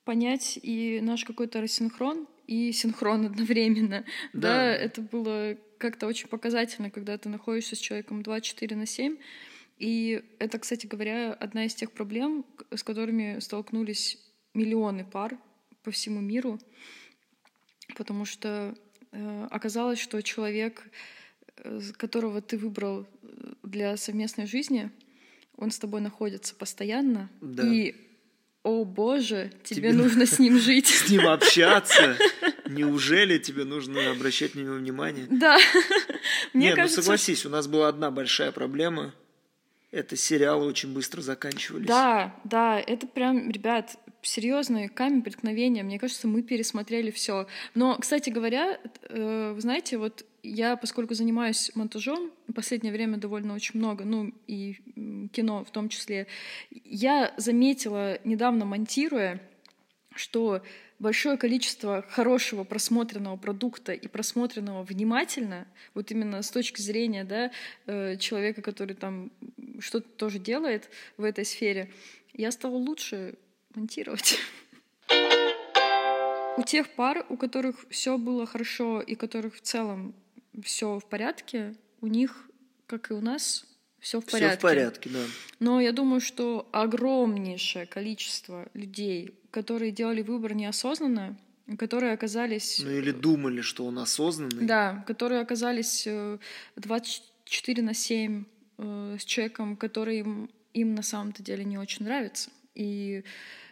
понять 0.04 0.58
и 0.62 1.00
наш 1.02 1.24
какой-то 1.24 1.60
рассинхрон, 1.60 2.26
и 2.46 2.72
синхрон 2.72 3.26
одновременно. 3.26 4.04
Да, 4.32 4.40
да 4.40 4.72
это 4.72 5.02
было 5.02 5.56
как-то 5.78 6.06
очень 6.06 6.28
показательно, 6.28 6.90
когда 6.90 7.18
ты 7.18 7.28
находишься 7.28 7.76
с 7.76 7.78
человеком 7.78 8.22
24 8.22 8.76
на 8.76 8.86
7. 8.86 9.18
И 9.78 10.22
это, 10.38 10.58
кстати 10.58 10.86
говоря, 10.86 11.34
одна 11.34 11.66
из 11.66 11.74
тех 11.74 11.92
проблем, 11.92 12.46
с 12.70 12.82
которыми 12.82 13.40
столкнулись 13.40 14.18
миллионы 14.56 15.04
пар 15.04 15.38
по 15.82 15.90
всему 15.90 16.20
миру, 16.20 16.58
потому 17.96 18.24
что 18.24 18.74
э, 19.12 19.48
оказалось, 19.50 20.00
что 20.00 20.22
человек 20.22 20.90
Э, 21.64 21.80
которого 21.96 22.42
ты 22.42 22.58
выбрал 22.58 23.06
э, 23.22 23.26
для 23.62 23.96
совместной 23.96 24.46
жизни, 24.46 24.90
он 25.56 25.70
с 25.70 25.78
тобой 25.78 26.00
находится 26.00 26.54
постоянно. 26.54 27.30
Да. 27.40 27.66
И, 27.66 27.94
о 28.62 28.84
боже, 28.84 29.52
тебе, 29.64 29.80
тебе 29.80 29.92
нужно 29.92 30.26
с 30.26 30.38
ним 30.38 30.58
жить. 30.60 30.86
С 30.86 31.10
ним 31.10 31.26
общаться. 31.26 32.16
Неужели 32.68 33.38
тебе 33.38 33.64
нужно 33.64 34.10
обращать 34.10 34.54
на 34.54 34.60
него 34.60 34.74
внимание? 34.74 35.26
Да. 35.30 35.56
Мне 36.52 36.66
Нет, 36.66 36.70
ну 36.72 36.76
кажется, 36.76 36.98
ну 36.98 37.02
согласись, 37.04 37.46
у 37.46 37.48
нас 37.48 37.66
была 37.66 37.88
одна 37.88 38.10
большая 38.10 38.52
проблема. 38.52 39.14
Это 39.92 40.14
сериалы 40.14 40.66
очень 40.66 40.92
быстро 40.92 41.22
заканчивались. 41.22 41.86
Да, 41.86 42.34
да, 42.44 42.78
это 42.78 43.06
прям, 43.06 43.50
ребят, 43.50 43.96
серьезный 44.26 44.88
камень 44.88 45.22
преткновения. 45.22 45.82
Мне 45.82 45.98
кажется, 45.98 46.28
мы 46.28 46.42
пересмотрели 46.42 47.10
все. 47.10 47.46
Но, 47.74 47.96
кстати 47.98 48.30
говоря, 48.30 48.78
э, 49.08 49.52
вы 49.54 49.60
знаете, 49.60 49.98
вот 49.98 50.24
я, 50.42 50.76
поскольку 50.76 51.14
занимаюсь 51.14 51.70
монтажом, 51.74 52.30
в 52.48 52.52
последнее 52.52 52.92
время 52.92 53.16
довольно 53.18 53.54
очень 53.54 53.78
много, 53.78 54.04
ну 54.04 54.32
и 54.46 54.76
кино 55.32 55.64
в 55.64 55.70
том 55.70 55.88
числе, 55.88 56.26
я 56.70 57.34
заметила, 57.36 58.18
недавно 58.24 58.64
монтируя, 58.64 59.40
что 60.14 60.62
большое 60.98 61.36
количество 61.36 62.04
хорошего 62.08 62.64
просмотренного 62.64 63.36
продукта 63.36 63.92
и 63.92 64.08
просмотренного 64.08 64.82
внимательно, 64.82 65.66
вот 65.94 66.10
именно 66.10 66.42
с 66.42 66.50
точки 66.50 66.80
зрения 66.80 67.24
да, 67.24 67.50
э, 67.86 68.16
человека, 68.16 68.62
который 68.62 68.94
там 68.94 69.30
что-то 69.78 70.08
тоже 70.08 70.38
делает 70.38 70.88
в 71.16 71.24
этой 71.24 71.44
сфере, 71.44 71.90
я 72.32 72.50
стала 72.50 72.76
лучше 72.76 73.36
монтировать. 73.76 74.38
У 76.56 76.62
тех 76.62 76.88
пар, 76.88 77.24
у 77.28 77.36
которых 77.36 77.86
все 77.90 78.16
было 78.18 78.46
хорошо 78.46 79.00
и 79.00 79.14
которых 79.14 79.56
в 79.56 79.60
целом 79.60 80.14
все 80.62 80.98
в 80.98 81.04
порядке, 81.04 81.74
у 82.00 82.06
них, 82.06 82.48
как 82.86 83.10
и 83.10 83.14
у 83.14 83.20
нас, 83.20 83.66
все 84.00 84.20
в 84.20 84.24
порядке. 84.24 84.48
Все 84.48 84.58
в 84.58 84.62
порядке, 84.62 85.10
да. 85.10 85.24
Но 85.60 85.80
я 85.80 85.92
думаю, 85.92 86.20
что 86.20 86.68
огромнейшее 86.72 87.86
количество 87.86 88.68
людей, 88.72 89.34
которые 89.50 89.90
делали 89.90 90.22
выбор 90.22 90.54
неосознанно, 90.54 91.36
которые 91.78 92.12
оказались... 92.12 92.80
Ну 92.82 92.90
или 92.90 93.10
думали, 93.10 93.60
что 93.60 93.84
он 93.84 93.98
осознанный. 93.98 94.64
Да, 94.64 95.04
которые 95.06 95.40
оказались 95.40 96.06
24 96.76 97.82
э, 97.82 97.84
на 97.84 97.94
7 97.94 98.44
э, 98.78 99.16
с 99.20 99.24
человеком, 99.24 99.76
который 99.76 100.20
им, 100.20 100.50
им 100.72 100.94
на 100.94 101.02
самом-то 101.02 101.42
деле 101.42 101.64
не 101.64 101.76
очень 101.76 102.04
нравится. 102.04 102.50
И 102.74 103.24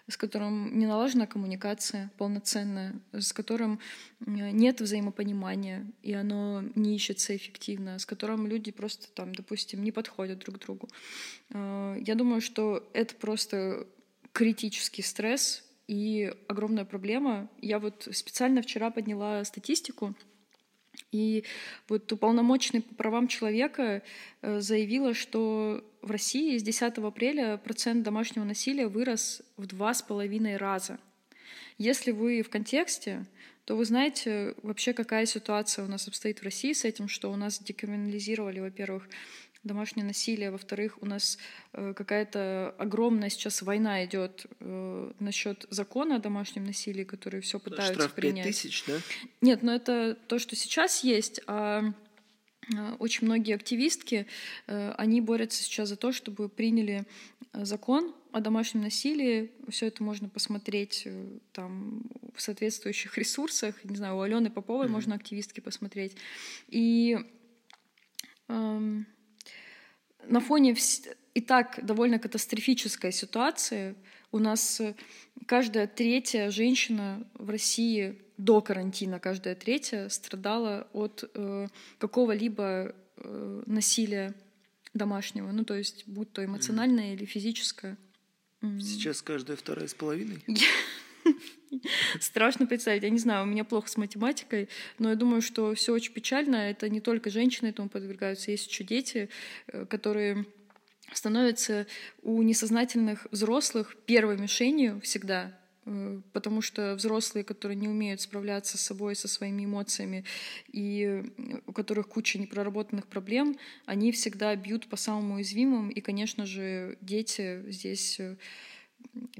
с 0.08 0.16
которым 0.16 0.78
не 0.78 0.87
налажена 0.87 1.26
коммуникация 1.26 2.11
полноценная, 2.18 2.94
с 3.12 3.32
которым 3.32 3.80
нет 4.26 4.80
взаимопонимания, 4.80 5.87
и 6.02 6.12
оно 6.12 6.62
не 6.75 6.94
ищется 6.94 7.34
эффективно, 7.34 7.99
с 7.99 8.06
которым 8.06 8.46
люди 8.46 8.70
просто 8.70 9.08
там, 9.14 9.34
допустим, 9.34 9.82
не 9.82 9.92
подходят 9.92 10.40
друг 10.40 10.56
к 10.56 10.61
другу. 10.61 10.88
А, 11.50 11.96
я 11.96 12.14
думаю, 12.14 12.40
что 12.40 12.88
это 12.92 13.14
просто 13.14 13.87
критический 14.32 15.02
стресс 15.02 15.64
и 15.87 16.32
огромная 16.49 16.84
проблема. 16.84 17.49
Я 17.61 17.78
вот 17.78 18.08
специально 18.12 18.62
вчера 18.62 18.90
подняла 18.90 19.44
статистику, 19.44 20.14
и 21.12 21.44
вот 21.88 22.10
уполномоченный 22.12 22.82
по 22.82 22.94
правам 22.94 23.28
человека 23.28 24.02
э, 24.42 24.60
заявила, 24.60 25.14
что 25.14 25.84
в 26.02 26.10
России 26.10 26.58
с 26.58 26.62
10 26.62 26.98
апреля 26.98 27.56
процент 27.56 28.02
домашнего 28.02 28.44
насилия 28.44 28.88
вырос 28.88 29.42
в 29.56 29.66
два 29.66 29.94
с 29.94 30.02
половиной 30.02 30.56
раза. 30.56 30.98
Если 31.78 32.10
вы 32.10 32.42
в 32.42 32.50
контексте, 32.50 33.26
то 33.64 33.76
вы 33.76 33.84
знаете 33.84 34.54
вообще, 34.62 34.92
какая 34.92 35.26
ситуация 35.26 35.84
у 35.84 35.88
нас 35.88 36.06
обстоит 36.06 36.40
в 36.40 36.44
России 36.44 36.72
с 36.72 36.84
этим, 36.84 37.08
что 37.08 37.32
у 37.32 37.36
нас 37.36 37.58
декриминализировали, 37.58 38.60
во-первых, 38.60 39.08
домашнее 39.64 40.04
насилие, 40.04 40.50
во-вторых, 40.50 40.99
у 41.00 41.06
нас 41.06 41.38
э, 41.73 41.94
какая-то 41.94 42.75
огромная 42.78 43.30
сейчас 43.30 43.62
война 43.62 44.04
идет 44.04 44.47
э, 44.61 45.12
насчет 45.18 45.66
закона 45.71 46.16
о 46.16 46.18
домашнем 46.18 46.64
насилии, 46.64 47.04
который 47.04 47.40
все 47.40 47.59
пытаются 47.59 47.94
Штраф 47.94 48.12
принять. 48.12 48.47
тысяч, 48.47 48.85
да? 48.87 48.99
Нет, 49.40 49.62
но 49.62 49.75
это 49.75 50.16
то, 50.28 50.38
что 50.38 50.54
сейчас 50.54 51.02
есть, 51.02 51.40
а 51.47 51.92
э, 52.73 52.92
очень 52.99 53.26
многие 53.26 53.54
активистки, 53.54 54.26
они 54.66 55.21
борются 55.21 55.62
сейчас 55.62 55.88
за 55.88 55.97
то, 55.97 56.12
чтобы 56.12 56.49
приняли 56.49 57.04
закон 57.52 58.14
о 58.33 58.40
домашнем 58.40 58.83
насилии. 58.83 59.52
Все 59.68 59.87
это 59.87 60.02
можно 60.02 60.28
посмотреть 60.28 61.06
там 61.52 62.02
в 62.35 62.42
соответствующих 62.42 63.16
ресурсах. 63.18 63.83
Не 63.85 63.97
знаю, 63.97 64.16
у 64.16 64.21
Алены 64.21 64.50
Поповой 64.50 64.87
mm-hmm. 64.87 64.90
можно 64.90 65.14
активистки 65.14 65.61
посмотреть. 65.61 66.16
И 66.68 67.18
эм, 68.49 69.06
на 70.28 70.40
фоне 70.40 70.76
и 71.35 71.40
так 71.40 71.85
довольно 71.85 72.19
катастрофической 72.19 73.12
ситуации 73.12 73.95
у 74.33 74.38
нас 74.38 74.81
э, 74.81 74.95
каждая 75.47 75.87
третья 75.87 76.50
женщина 76.50 77.26
в 77.35 77.50
России 77.50 78.19
до 78.37 78.61
карантина, 78.61 79.21
каждая 79.21 79.54
третья 79.54 80.09
страдала 80.09 80.88
от 80.93 81.31
э, 81.35 81.69
какого-либо 81.99 82.95
э, 83.16 83.62
насилия 83.66 84.35
домашнего, 84.93 85.50
ну 85.52 85.64
то 85.64 85.75
есть 85.75 86.04
будь 86.07 86.33
то 86.33 86.45
эмоциональное 86.45 87.12
mm. 87.12 87.14
или 87.14 87.25
физическое. 87.25 87.97
Сейчас 88.81 89.21
каждая 89.23 89.57
вторая 89.57 89.88
с 89.88 89.95
половиной. 89.95 90.43
Страшно 92.21 92.66
представить. 92.66 93.02
Я 93.02 93.11
не 93.11 93.19
знаю, 93.19 93.45
у 93.45 93.47
меня 93.47 93.64
плохо 93.64 93.88
с 93.88 93.97
математикой, 93.97 94.69
но 94.99 95.11
я 95.11 95.16
думаю, 95.16 95.43
что 95.43 95.75
все 95.75 95.93
очень 95.93 96.12
печально. 96.12 96.57
Это 96.57 96.88
не 96.88 97.00
только 97.00 97.31
женщины 97.31 97.69
этому 97.69 97.88
подвергаются, 97.88 98.50
есть 98.50 98.71
еще 98.71 98.85
дети, 98.85 99.28
э, 99.69 99.87
которые 99.87 100.47
становятся 101.12 101.87
у 102.23 102.43
несознательных 102.43 103.26
взрослых 103.31 103.97
первой 104.07 104.37
мишенью 104.38 105.00
всегда, 105.02 105.57
э, 105.87 106.21
потому 106.33 106.61
что 106.61 106.95
взрослые, 106.95 107.45
которые 107.45 107.76
не 107.76 107.88
умеют 107.88 108.21
справляться 108.21 108.78
с 108.78 108.81
собой, 108.81 109.14
со 109.14 109.28
своими 109.28 109.64
эмоциями, 109.64 110.25
и 110.73 111.23
у 111.66 111.73
которых 111.73 112.09
куча 112.09 112.38
непроработанных 112.38 113.07
проблем, 113.07 113.57
они 113.87 114.12
всегда 114.12 114.54
бьют 114.57 114.88
по 114.88 114.97
самым 114.97 115.33
уязвимым, 115.33 115.90
и, 115.90 116.00
конечно 116.00 116.47
же, 116.47 116.97
дети 117.00 117.62
здесь 117.71 118.19
э, 118.19 118.37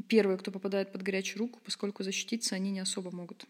первые, 0.09 0.39
кто 0.39 0.51
попадает 0.51 0.93
под 0.93 1.03
горячую 1.03 1.41
руку, 1.41 1.61
поскольку 1.65 2.03
защититься 2.03 2.55
они 2.55 2.71
не 2.71 2.81
особо 2.81 3.15
могут. 3.15 3.47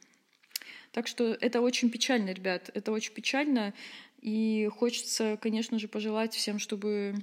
Так 0.92 1.06
что 1.06 1.37
это 1.40 1.61
очень 1.61 1.90
печально, 1.90 2.30
ребят, 2.30 2.71
это 2.75 2.92
очень 2.92 3.12
печально. 3.12 3.75
И 4.21 4.68
хочется, 4.73 5.37
конечно 5.40 5.78
же, 5.78 5.88
пожелать 5.88 6.35
всем, 6.35 6.59
чтобы 6.59 7.16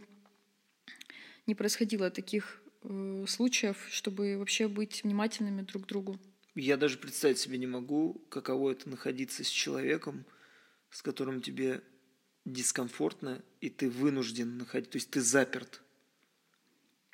не 1.47 1.55
происходило 1.55 2.11
таких 2.11 2.61
э, 2.83 3.25
случаев, 3.27 3.87
чтобы 3.89 4.37
вообще 4.37 4.67
быть 4.67 5.03
внимательными 5.03 5.61
друг 5.61 5.85
к 5.85 5.87
другу. 5.87 6.19
Я 6.53 6.75
даже 6.75 6.97
представить 6.97 7.39
себе 7.39 7.57
не 7.57 7.67
могу, 7.67 8.25
каково 8.29 8.71
это 8.71 8.89
находиться 8.89 9.43
с 9.43 9.47
человеком, 9.47 10.25
с 10.89 11.01
которым 11.01 11.41
тебе 11.41 11.81
дискомфортно, 12.45 13.41
и 13.61 13.69
ты 13.69 13.89
вынужден 13.89 14.57
находить, 14.57 14.89
то 14.89 14.97
есть 14.97 15.09
ты 15.11 15.21
заперт. 15.21 15.81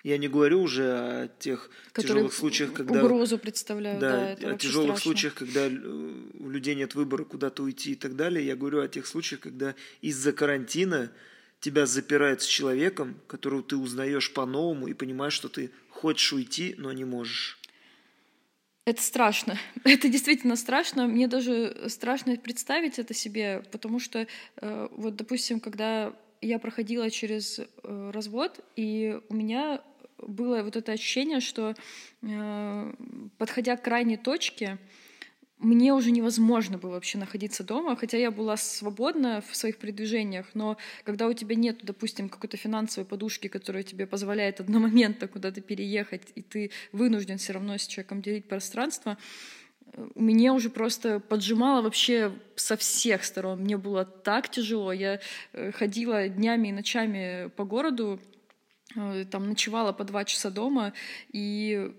Я 0.03 0.17
не 0.17 0.27
говорю 0.27 0.61
уже 0.61 0.83
о 0.83 1.27
тех 1.39 1.69
Которые 1.91 2.13
тяжелых 2.13 2.33
случаях, 2.33 2.73
когда... 2.73 3.03
угрозу 3.03 3.37
представляют. 3.37 3.99
Да, 3.99 4.35
Да, 4.39 4.51
о 4.51 4.57
тяжелых 4.57 4.97
страшно. 4.97 5.03
случаях, 5.03 5.33
когда 5.33 5.67
э, 5.67 5.71
у 6.39 6.49
людей 6.49 6.75
нет 6.75 6.95
выбора 6.95 7.23
куда-то 7.23 7.63
уйти 7.63 7.93
и 7.93 7.95
так 7.95 8.15
далее. 8.15 8.45
Я 8.45 8.55
говорю 8.55 8.81
о 8.81 8.87
тех 8.87 9.07
случаях, 9.07 9.41
когда 9.41 9.75
из-за 10.01 10.33
карантина 10.33 11.11
тебя 11.59 11.85
запирают 11.85 12.41
с 12.41 12.45
человеком, 12.45 13.19
которого 13.27 13.63
ты 13.63 13.75
узнаешь 13.75 14.31
по-новому 14.33 14.87
и 14.87 14.93
понимаешь, 14.93 15.33
что 15.33 15.49
ты 15.49 15.71
хочешь 15.89 16.31
уйти, 16.31 16.75
но 16.77 16.91
не 16.91 17.05
можешь. 17.05 17.57
Это 18.85 19.01
страшно. 19.01 19.59
Это 19.83 20.07
действительно 20.07 20.55
страшно. 20.55 21.07
Мне 21.07 21.27
даже 21.27 21.89
страшно 21.89 22.37
представить 22.37 22.99
это 22.99 23.13
себе, 23.13 23.63
потому 23.71 23.99
что, 23.99 24.27
э, 24.61 24.87
вот, 24.91 25.15
допустим, 25.17 25.59
когда 25.59 26.13
я 26.41 26.59
проходила 26.59 27.09
через 27.09 27.59
э, 27.59 28.11
развод, 28.13 28.63
и 28.75 29.19
у 29.29 29.33
меня 29.33 29.81
было 30.17 30.63
вот 30.63 30.75
это 30.75 30.91
ощущение, 30.91 31.39
что, 31.39 31.75
э, 32.21 32.93
подходя 33.37 33.77
к 33.77 33.83
крайней 33.83 34.17
точке, 34.17 34.77
мне 35.59 35.91
уже 35.93 36.11
невозможно 36.11 36.77
было 36.77 36.91
вообще 36.91 37.17
находиться 37.17 37.63
дома, 37.63 37.95
хотя 37.95 38.17
я 38.17 38.29
была 38.29 38.57
свободна 38.57 39.41
в 39.41 39.55
своих 39.55 39.77
передвижениях, 39.77 40.45
но 40.53 40.77
когда 41.03 41.27
у 41.27 41.33
тебя 41.33 41.55
нет, 41.55 41.79
допустим, 41.81 42.29
какой-то 42.29 42.57
финансовой 42.57 43.07
подушки, 43.07 43.47
которая 43.47 43.81
тебе 43.81 44.05
позволяет 44.05 44.59
одномоментно 44.59 45.27
куда-то 45.27 45.61
переехать, 45.61 46.21
и 46.35 46.43
ты 46.43 46.71
вынужден 46.91 47.39
все 47.39 47.53
равно 47.53 47.77
с 47.77 47.87
человеком 47.87 48.21
делить 48.21 48.45
пространство, 48.45 49.17
мне 50.15 50.51
уже 50.51 50.69
просто 50.69 51.19
поджимало 51.19 51.81
вообще 51.81 52.31
со 52.55 52.77
всех 52.77 53.23
сторон. 53.23 53.61
Мне 53.61 53.77
было 53.77 54.05
так 54.05 54.49
тяжело. 54.49 54.91
Я 54.91 55.19
э, 55.53 55.71
ходила 55.71 56.27
днями 56.27 56.69
и 56.69 56.71
ночами 56.71 57.49
по 57.55 57.63
городу, 57.63 58.19
э, 58.95 59.25
там 59.29 59.49
ночевала 59.49 59.93
по 59.93 60.03
два 60.03 60.25
часа 60.25 60.49
дома, 60.51 60.93
и 61.31 61.91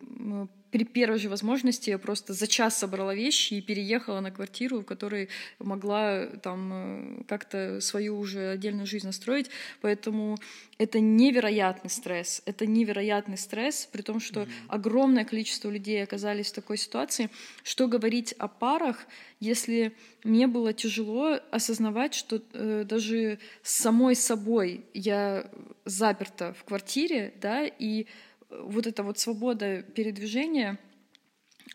при 0.70 0.84
первой 0.84 1.18
же 1.18 1.28
возможности 1.28 1.90
я 1.90 1.98
просто 1.98 2.32
за 2.32 2.46
час 2.46 2.76
собрала 2.76 3.14
вещи 3.14 3.54
и 3.54 3.62
переехала 3.62 4.20
на 4.20 4.30
квартиру, 4.30 4.80
в 4.80 4.84
которой 4.84 5.28
могла 5.58 6.26
там 6.26 6.72
э, 6.72 7.24
как-то 7.26 7.80
свою 7.80 8.18
уже 8.18 8.50
отдельную 8.50 8.86
жизнь 8.86 9.06
настроить. 9.06 9.50
Поэтому 9.80 10.36
это 10.78 11.00
невероятный 11.00 11.90
стресс. 11.90 12.42
Это 12.44 12.66
невероятный 12.66 13.38
стресс, 13.38 13.88
при 13.90 14.02
том, 14.02 14.20
что 14.20 14.46
огромное 14.68 15.24
количество 15.24 15.70
людей 15.70 16.02
оказались 16.02 16.50
в 16.50 16.54
такой 16.54 16.76
ситуации. 16.76 17.30
Что 17.62 17.88
говорить 17.88 18.32
о 18.38 18.48
парах, 18.48 19.06
если 19.40 19.94
мне 20.24 20.46
было 20.46 20.72
тяжело 20.72 21.38
осознавать, 21.50 22.14
что 22.14 22.42
э, 22.52 22.84
даже 22.84 23.38
с 23.62 23.72
самой 23.72 24.14
собой 24.16 24.84
я 24.92 25.50
заперта 25.84 26.54
в 26.54 26.64
квартире, 26.64 27.32
да, 27.40 27.64
и 27.66 28.06
вот 28.50 28.86
эта 28.86 29.02
вот 29.02 29.18
свобода 29.18 29.82
передвижения, 29.82 30.78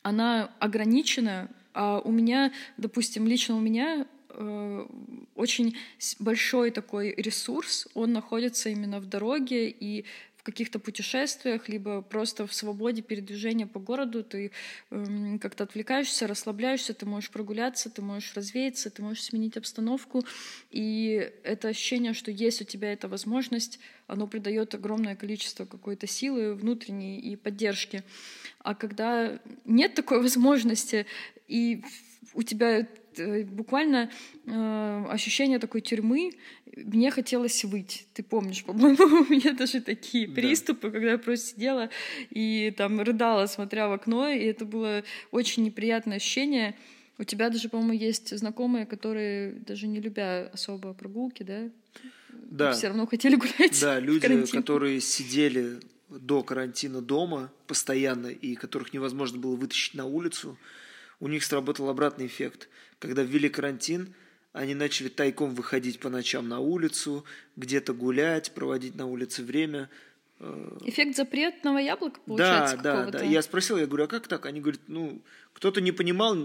она 0.02 0.54
ограничена, 0.60 1.50
а 1.74 2.00
у 2.00 2.12
меня, 2.12 2.52
допустим, 2.78 3.28
лично 3.28 3.56
у 3.56 3.60
меня 3.60 4.08
э, 4.30 4.88
очень 5.36 5.78
большой 6.20 6.72
такой 6.72 7.14
ресурс, 7.16 7.88
он 7.94 8.14
находится 8.14 8.70
именно 8.70 9.00
в 9.00 9.06
дороге 9.06 9.70
и 9.70 10.06
каких-то 10.44 10.78
путешествиях, 10.78 11.70
либо 11.70 12.02
просто 12.02 12.46
в 12.46 12.54
свободе 12.54 13.02
передвижения 13.02 13.66
по 13.66 13.80
городу, 13.80 14.24
ты 14.24 14.52
эм, 14.92 15.40
как-то 15.40 15.64
отвлекаешься, 15.64 16.28
расслабляешься, 16.28 16.94
ты 16.94 17.06
можешь 17.06 17.30
прогуляться, 17.30 17.90
ты 17.90 18.02
можешь 18.02 18.34
развеяться, 18.36 18.90
ты 18.90 19.02
можешь 19.02 19.24
сменить 19.24 19.58
обстановку, 19.58 20.26
и 20.70 21.32
это 21.44 21.70
ощущение, 21.70 22.14
что 22.14 22.30
есть 22.30 22.62
у 22.62 22.66
тебя 22.66 22.92
эта 22.92 23.08
возможность, 23.08 23.80
оно 24.08 24.28
придает 24.28 24.76
огромное 24.76 25.16
количество 25.16 25.66
какой-то 25.66 26.08
силы 26.08 26.56
внутренней 26.56 27.20
и 27.20 27.36
поддержки. 27.38 28.04
А 28.60 28.76
когда 28.76 29.40
нет 29.66 29.96
такой 29.96 30.22
возможности, 30.22 31.06
и 31.54 31.84
у 32.34 32.42
тебя 32.42 32.88
э, 33.18 33.44
буквально 33.44 34.10
э, 34.46 35.06
ощущение 35.10 35.60
такой 35.60 35.82
тюрьмы, 35.82 36.32
мне 36.76 37.12
хотелось 37.12 37.64
выйти. 37.64 38.06
Ты 38.16 38.24
помнишь, 38.24 38.64
по-моему, 38.70 39.22
у 39.22 39.32
меня 39.32 39.52
даже 39.54 39.82
такие 39.82 40.28
Да. 40.28 40.34
приступы, 40.34 40.90
когда 40.92 41.12
я 41.12 41.18
просто 41.18 41.48
сидела 41.48 41.90
и 42.32 42.74
там 42.76 43.00
рыдала, 43.02 43.46
смотря 43.46 43.88
в 43.88 43.92
окно, 43.94 44.30
и 44.30 44.44
это 44.46 44.66
было 44.66 45.04
очень 45.32 45.64
неприятное 45.64 46.18
ощущение. 46.18 46.74
У 47.20 47.24
тебя 47.24 47.50
даже, 47.50 47.70
по-моему, 47.70 47.94
есть 47.94 48.36
знакомые, 48.36 48.86
которые 48.88 49.52
даже 49.68 49.86
не 49.88 50.00
любя 50.02 50.50
особо 50.54 50.94
прогулки, 50.94 51.44
да, 51.44 51.70
Да, 52.50 52.72
все 52.72 52.88
равно 52.88 53.06
хотели 53.06 53.36
гулять. 53.36 53.80
да, 53.80 54.00
люди, 54.10 54.46
которые 54.48 55.00
сидели 55.02 55.80
до 56.10 56.42
карантина 56.44 57.02
дома 57.02 57.52
постоянно 57.68 58.28
и 58.28 58.56
которых 58.56 58.94
невозможно 58.94 59.38
было 59.40 59.56
вытащить 59.56 59.94
на 59.94 60.06
улицу, 60.06 60.58
у 61.24 61.30
них 61.30 61.46
сработал 61.46 61.88
обратный 61.88 62.26
эффект. 62.26 62.68
Когда 63.00 63.24
ввели 63.24 63.48
карантин, 63.48 64.14
они 64.52 64.76
начали 64.76 65.08
тайком 65.08 65.56
выходить 65.56 66.02
по 66.02 66.10
ночам 66.10 66.50
на 66.50 66.60
улицу, 66.60 67.24
где-то 67.56 67.94
гулять, 67.94 68.52
проводить 68.52 68.96
на 68.96 69.06
улице 69.06 69.42
время. 69.42 69.90
Э, 70.42 70.78
Эффект 70.82 71.16
запретного 71.16 71.78
яблока, 71.78 72.20
получается, 72.26 72.76
Да, 72.76 73.06
да, 73.06 73.20
да. 73.20 73.24
Я 73.24 73.42
спросил, 73.42 73.78
я 73.78 73.86
говорю, 73.86 74.04
а 74.04 74.08
как 74.08 74.28
так? 74.28 74.46
Они 74.46 74.60
говорят, 74.60 74.82
ну, 74.88 75.22
кто-то 75.54 75.80
не 75.80 75.94
понимал, 75.94 76.36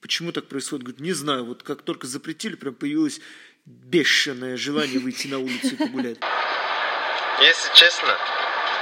почему 0.00 0.32
так 0.32 0.48
происходит. 0.48 0.82
Говорит, 0.82 1.00
не 1.00 1.12
знаю, 1.12 1.44
вот 1.44 1.62
как 1.62 1.82
только 1.82 2.08
запретили, 2.08 2.56
прям 2.56 2.74
появилось 2.74 3.20
бешеное 3.64 4.56
желание 4.56 4.98
выйти 4.98 5.28
на 5.28 5.38
улицу 5.38 5.74
и 5.74 5.76
погулять. 5.76 6.18
Если 7.42 7.72
честно, 7.76 8.16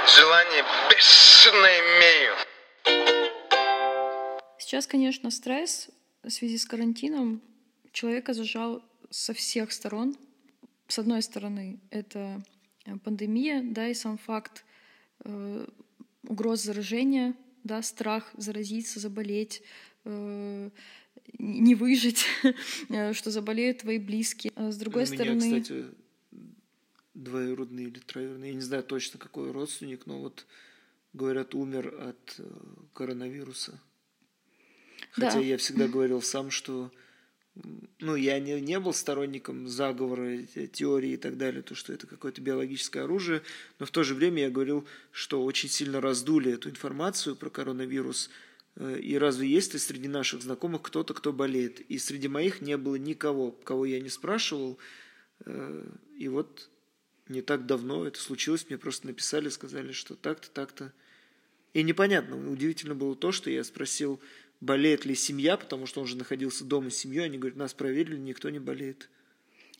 желание 0.07 0.65
бешеное 0.89 1.79
имею. 1.99 2.33
Сейчас, 4.67 4.85
конечно, 4.85 5.31
стресс 5.31 5.89
в 6.23 6.29
связи 6.29 6.57
с 6.57 6.65
карантином 6.65 7.41
человека 7.93 8.33
зажал 8.33 8.83
со 9.09 9.33
всех 9.33 9.71
сторон. 9.71 10.17
С 10.89 10.99
одной 10.99 11.21
стороны, 11.21 11.79
это 11.89 12.43
э, 12.83 12.97
пандемия, 12.97 13.63
да, 13.63 13.87
и 13.87 13.93
сам 13.93 14.17
факт 14.17 14.65
э, 15.23 15.65
угроз 16.23 16.63
заражения, 16.63 17.33
да, 17.63 17.81
страх 17.81 18.29
заразиться, 18.35 18.99
заболеть, 18.99 19.63
э, 20.03 20.69
не 21.39 21.75
выжить, 21.75 22.25
э, 22.89 23.13
что 23.13 23.31
заболеют 23.31 23.77
твои 23.77 23.99
близкие. 23.99 24.51
А 24.57 24.69
с 24.69 24.75
другой 24.75 25.03
У 25.03 25.05
меня, 25.05 25.15
стороны, 25.15 25.61
кстати, 25.61 25.85
двоюродный 27.13 27.85
или 27.85 27.99
троюродный, 27.99 28.49
я 28.49 28.55
не 28.55 28.59
знаю 28.59 28.83
точно 28.83 29.17
какой 29.17 29.49
родственник, 29.49 30.05
но 30.07 30.19
вот 30.19 30.45
говорят, 31.13 31.55
умер 31.55 31.95
от 32.01 32.35
э, 32.37 32.43
коронавируса. 32.91 33.79
Хотя 35.17 35.33
Да. 35.33 35.39
я 35.39 35.57
всегда 35.57 35.87
говорил 35.87 36.21
сам, 36.21 36.51
что 36.51 36.91
ну, 37.99 38.15
я 38.15 38.39
не, 38.39 38.61
не 38.61 38.79
был 38.79 38.93
сторонником 38.93 39.67
заговора, 39.67 40.43
э, 40.55 40.67
теории 40.67 41.13
и 41.13 41.17
так 41.17 41.37
далее, 41.37 41.63
то, 41.63 41.73
что 41.73 41.91
это 41.91 42.05
какое-то 42.05 42.39
биологическое 42.39 43.03
оружие, 43.03 43.41
но 43.79 43.87
в 43.87 43.91
то 43.91 44.03
же 44.03 44.13
время 44.13 44.43
я 44.43 44.49
говорил, 44.51 44.85
что 45.11 45.43
очень 45.43 45.67
сильно 45.69 45.99
раздули 45.99 46.53
эту 46.53 46.69
информацию 46.69 47.35
про 47.35 47.49
коронавирус, 47.49 48.29
Э, 48.79 48.99
и 48.99 49.17
разве 49.17 49.47
есть 49.49 49.73
ли 49.73 49.79
среди 49.79 50.07
наших 50.07 50.43
знакомых 50.43 50.83
кто-то, 50.83 51.15
кто 51.15 51.33
болеет? 51.33 51.79
И 51.79 51.97
среди 51.97 52.27
моих 52.27 52.61
не 52.61 52.77
было 52.77 52.95
никого, 52.95 53.51
кого 53.51 53.85
я 53.85 53.99
не 53.99 54.09
спрашивал, 54.09 54.77
Э, 55.45 55.83
И 56.15 56.27
вот 56.29 56.69
не 57.27 57.41
так 57.41 57.65
давно 57.65 58.05
это 58.05 58.19
случилось, 58.19 58.65
мне 58.69 58.77
просто 58.77 59.07
написали, 59.07 59.49
сказали, 59.49 59.91
что 59.91 60.15
так-то, 60.15 60.49
так-то. 60.49 60.93
И 61.73 61.83
непонятно, 61.83 62.51
удивительно 62.51 62.95
было 62.95 63.15
то, 63.15 63.31
что 63.31 63.49
я 63.49 63.63
спросил, 63.63 64.19
болеет 64.61 65.05
ли 65.05 65.15
семья, 65.15 65.57
потому 65.57 65.85
что 65.85 66.01
он 66.01 66.07
же 66.07 66.17
находился 66.17 66.63
дома 66.63 66.89
с 66.89 66.95
семьей, 66.95 67.25
они 67.25 67.37
говорят, 67.37 67.57
нас 67.57 67.73
проверили, 67.73 68.17
никто 68.17 68.49
не 68.49 68.59
болеет. 68.59 69.09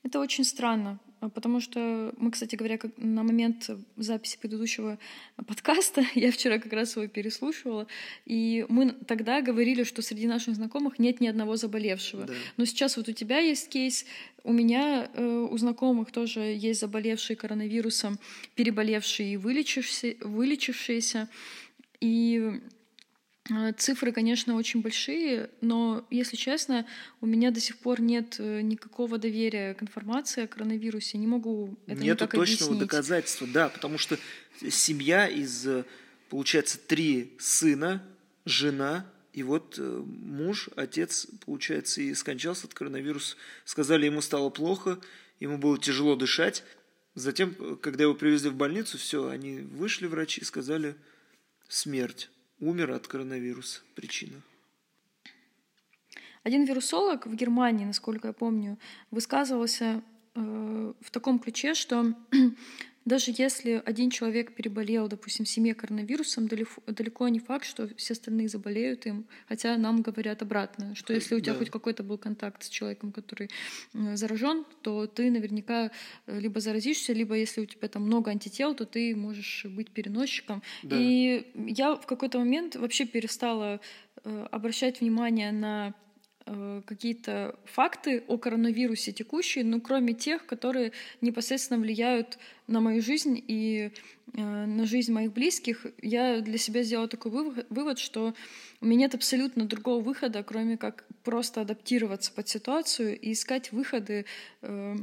Это 0.03 0.19
очень 0.19 0.45
странно, 0.45 0.99
потому 1.33 1.59
что 1.59 2.13
мы, 2.17 2.31
кстати 2.31 2.55
говоря, 2.55 2.77
как 2.77 2.91
на 2.97 3.23
момент 3.23 3.69
записи 3.97 4.37
предыдущего 4.39 4.99
подкаста, 5.47 6.05
я 6.15 6.31
вчера 6.31 6.59
как 6.59 6.71
раз 6.71 6.95
его 6.95 7.07
переслушивала, 7.07 7.87
и 8.25 8.65
мы 8.69 8.91
тогда 8.91 9.41
говорили, 9.41 9.83
что 9.83 10.01
среди 10.01 10.27
наших 10.27 10.55
знакомых 10.55 10.99
нет 10.99 11.19
ни 11.19 11.27
одного 11.27 11.55
заболевшего. 11.57 12.25
Да. 12.25 12.33
Но 12.57 12.65
сейчас 12.65 12.95
вот 12.95 13.09
у 13.09 13.11
тебя 13.11 13.39
есть 13.39 13.69
кейс, 13.69 14.05
у 14.43 14.53
меня, 14.53 15.09
э, 15.13 15.47
у 15.51 15.57
знакомых 15.57 16.11
тоже 16.11 16.39
есть 16.39 16.79
заболевшие 16.79 17.35
коронавирусом, 17.35 18.17
переболевшие 18.55 19.33
и 19.33 19.37
вылечившиеся, 19.37 20.15
вылечившиеся. 20.21 21.27
И 21.99 22.61
цифры, 23.77 24.11
конечно, 24.11 24.55
очень 24.55 24.81
большие, 24.81 25.49
но, 25.61 26.05
если 26.09 26.35
честно, 26.35 26.85
у 27.21 27.25
меня 27.25 27.51
до 27.51 27.59
сих 27.59 27.77
пор 27.77 28.01
нет 28.01 28.35
э, 28.39 28.61
никакого 28.61 29.17
доверия 29.17 29.73
к 29.73 29.83
информации 29.83 30.43
о 30.43 30.47
коронавирусе. 30.47 31.17
Не 31.17 31.27
могу 31.27 31.77
это 31.85 32.01
Нету 32.01 32.25
никак 32.25 32.31
точного 32.31 32.71
объяснить. 32.71 32.79
доказательства, 32.79 33.47
да, 33.47 33.69
потому 33.69 33.97
что 33.97 34.17
семья 34.69 35.27
из, 35.27 35.65
э, 35.67 35.85
получается, 36.29 36.77
три 36.77 37.35
сына, 37.39 38.03
жена, 38.45 39.05
и 39.33 39.43
вот 39.43 39.75
э, 39.77 40.03
муж, 40.05 40.69
отец, 40.75 41.27
получается, 41.45 42.01
и 42.01 42.13
скончался 42.15 42.65
от 42.65 42.73
коронавируса. 42.73 43.35
Сказали, 43.65 44.07
ему 44.07 44.21
стало 44.21 44.49
плохо, 44.49 44.99
ему 45.39 45.57
было 45.57 45.77
тяжело 45.77 46.15
дышать. 46.15 46.63
Затем, 47.13 47.55
э, 47.59 47.75
когда 47.81 48.05
его 48.05 48.15
привезли 48.15 48.49
в 48.49 48.55
больницу, 48.55 48.97
все, 48.97 49.27
они 49.27 49.59
вышли, 49.59 50.07
врачи, 50.07 50.43
сказали, 50.43 50.95
смерть. 51.69 52.29
Умер 52.59 52.91
от 52.91 53.07
коронавируса. 53.07 53.81
Причина. 53.95 54.41
Один 56.43 56.63
вирусолог 56.63 57.27
в 57.27 57.35
Германии, 57.35 57.85
насколько 57.85 58.29
я 58.29 58.33
помню, 58.33 58.77
высказывался 59.11 60.01
э, 60.33 60.93
в 60.99 61.11
таком 61.11 61.39
ключе, 61.39 61.73
что 61.73 62.13
даже 63.07 63.33
если 63.37 63.81
один 63.85 64.09
человек 64.09 64.53
переболел, 64.53 65.07
допустим, 65.07 65.45
в 65.45 65.49
семье 65.49 65.73
коронавирусом, 65.73 66.47
далеко, 66.47 67.27
не 67.29 67.39
факт, 67.39 67.65
что 67.65 67.87
все 67.95 68.13
остальные 68.13 68.49
заболеют 68.49 69.05
им, 69.05 69.25
хотя 69.47 69.77
нам 69.77 70.01
говорят 70.01 70.41
обратное, 70.41 70.93
что 70.93 71.13
если 71.13 71.35
у 71.35 71.39
тебя 71.39 71.53
Да. 71.53 71.59
хоть 71.59 71.69
какой-то 71.69 72.03
был 72.03 72.17
контакт 72.17 72.63
с 72.63 72.69
человеком, 72.69 73.11
который 73.13 73.49
заражен, 73.93 74.65
то 74.81 75.07
ты 75.07 75.31
наверняка 75.31 75.89
э, 76.25 76.39
либо 76.39 76.59
заразишься, 76.59 77.13
либо 77.13 77.35
если 77.35 77.61
у 77.61 77.65
тебя 77.65 77.87
там 77.87 78.03
много 78.03 78.29
антител, 78.31 78.75
то 78.75 78.85
ты 78.85 79.15
можешь 79.15 79.65
быть 79.65 79.89
переносчиком. 79.91 80.61
Да. 80.83 80.97
И 80.99 81.47
я 81.55 81.95
в 81.95 82.05
какой-то 82.05 82.39
момент 82.39 82.75
вообще 82.75 83.05
перестала 83.05 83.79
э, 84.23 84.47
обращать 84.51 84.99
внимание 84.99 85.51
на 85.53 85.93
какие-то 86.85 87.55
факты 87.65 88.23
о 88.27 88.37
коронавирусе 88.37 89.11
текущие, 89.11 89.63
ну, 89.63 89.81
кроме 89.81 90.13
тех, 90.13 90.45
которые 90.45 90.91
непосредственно 91.21 91.79
влияют 91.79 92.37
на 92.67 92.79
мою 92.79 93.01
жизнь 93.01 93.43
и 93.47 93.91
э, 94.33 94.65
на 94.65 94.85
жизнь 94.85 95.11
моих 95.11 95.33
близких, 95.33 95.85
я 96.01 96.41
для 96.41 96.57
себя 96.57 96.83
сделала 96.83 97.07
такой 97.07 97.31
вывод, 97.31 97.65
вывод, 97.69 97.99
что 97.99 98.33
у 98.81 98.85
меня 98.85 99.01
нет 99.01 99.15
абсолютно 99.15 99.65
другого 99.65 100.01
выхода, 100.01 100.43
кроме 100.43 100.77
как 100.77 101.05
просто 101.23 101.61
адаптироваться 101.61 102.31
под 102.31 102.47
ситуацию 102.47 103.19
и 103.19 103.31
искать 103.31 103.71
выходы 103.71 104.25
э, 104.61 104.95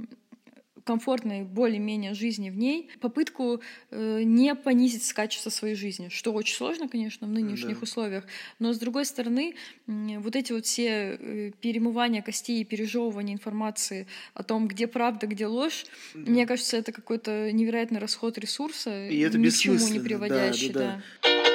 комфортной 0.85 1.43
более-менее 1.43 2.15
жизни 2.15 2.51
в 2.51 2.57
ней, 2.57 2.89
попытку 3.01 3.61
э, 3.91 4.23
не 4.23 4.55
понизить 4.55 5.11
качество 5.13 5.51
своей 5.51 5.75
жизни, 5.75 6.09
что 6.11 6.33
очень 6.33 6.55
сложно, 6.57 6.89
конечно, 6.89 7.27
в 7.27 7.31
нынешних 7.31 7.79
Да. 7.79 7.83
условиях, 7.83 8.25
но 8.59 8.73
с 8.73 8.79
другой 8.79 9.05
стороны, 9.07 9.55
м, 9.87 10.21
вот 10.21 10.37
эти 10.37 10.53
вот 10.53 10.67
все 10.67 11.17
э, 11.19 11.53
перемывания 11.61 12.23
костей 12.23 12.61
и 12.61 12.65
пережевывания 12.65 13.35
информации 13.35 14.07
о 14.35 14.43
том, 14.43 14.69
где 14.69 14.87
правда, 14.87 15.27
где 15.27 15.47
ложь, 15.47 15.87
мне 16.15 16.47
кажется, 16.47 16.77
это 16.77 16.93
какой-то 16.93 17.51
невероятный 17.53 17.99
расход 18.01 18.37
ресурса, 18.39 19.09
И 19.09 19.19
это 19.21 19.39
ни 19.39 19.49
к 19.49 19.55
чему 19.55 19.75
не 19.75 19.99
бессмысленно, 19.99 19.99
да, 20.03 20.05
приводящий. 20.05 20.73
да, 20.73 21.01
да. 21.23 21.54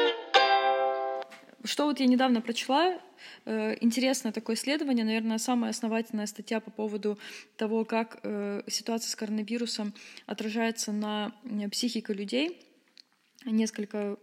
Что 1.64 1.86
вот 1.86 2.00
я 2.00 2.06
недавно 2.06 2.42
прочла, 2.42 3.00
э, 3.46 3.76
интересное 3.82 4.32
такое 4.32 4.56
исследование, 4.56 5.04
наверное, 5.04 5.38
самая 5.38 5.72
основательная 5.72 6.26
статья 6.26 6.60
по 6.60 6.72
поводу 6.72 7.20
того, 7.58 7.84
как 7.84 8.20
э, 8.24 8.62
ситуация 8.68 9.10
с 9.10 9.16
коронавирусом 9.16 9.94
отражается 10.26 10.92
на 10.92 11.34
психике 11.72 12.14
людей. 12.14 12.66
Несколько 13.46 14.18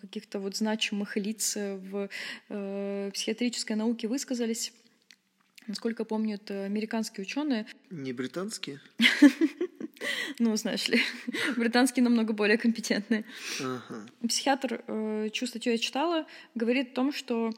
каких-то 0.00 0.40
вот 0.40 0.56
значимых 0.56 1.16
лиц 1.16 1.56
э, 1.56 1.76
в 1.76 2.08
психиатрической 3.12 3.76
науке 3.76 4.08
высказались. 4.08 4.72
Насколько 5.66 6.04
помню, 6.04 6.36
это 6.36 6.64
американские 6.64 7.22
ученые. 7.22 7.66
Не 7.90 8.12
британские? 8.12 8.80
Ну, 10.38 10.56
знаешь 10.56 10.88
ли, 10.88 11.00
британские 11.56 12.02
намного 12.02 12.32
более 12.32 12.58
компетентные. 12.58 13.24
Ага. 13.60 14.06
Психиатр, 14.28 14.82
э, 14.86 15.28
чью 15.32 15.48
статью 15.48 15.72
я 15.72 15.78
читала, 15.78 16.26
говорит 16.54 16.92
о 16.92 16.94
том, 16.94 17.12
что 17.12 17.52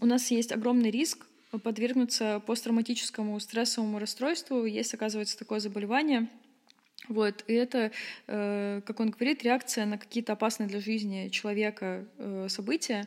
у 0.00 0.06
нас 0.06 0.30
есть 0.30 0.52
огромный 0.52 0.90
риск 0.90 1.26
подвергнуться 1.58 2.40
посттравматическому 2.46 3.38
стрессовому 3.40 3.98
расстройству. 3.98 4.64
Есть, 4.64 4.94
оказывается, 4.94 5.36
такое 5.38 5.58
заболевание. 5.58 6.28
Вот, 7.08 7.44
и 7.46 7.54
это, 7.54 7.90
э, 8.26 8.82
как 8.84 9.00
он 9.00 9.10
говорит, 9.10 9.42
реакция 9.42 9.86
на 9.86 9.98
какие-то 9.98 10.34
опасные 10.34 10.68
для 10.68 10.80
жизни 10.80 11.28
человека 11.28 12.06
э, 12.18 12.46
события. 12.48 13.06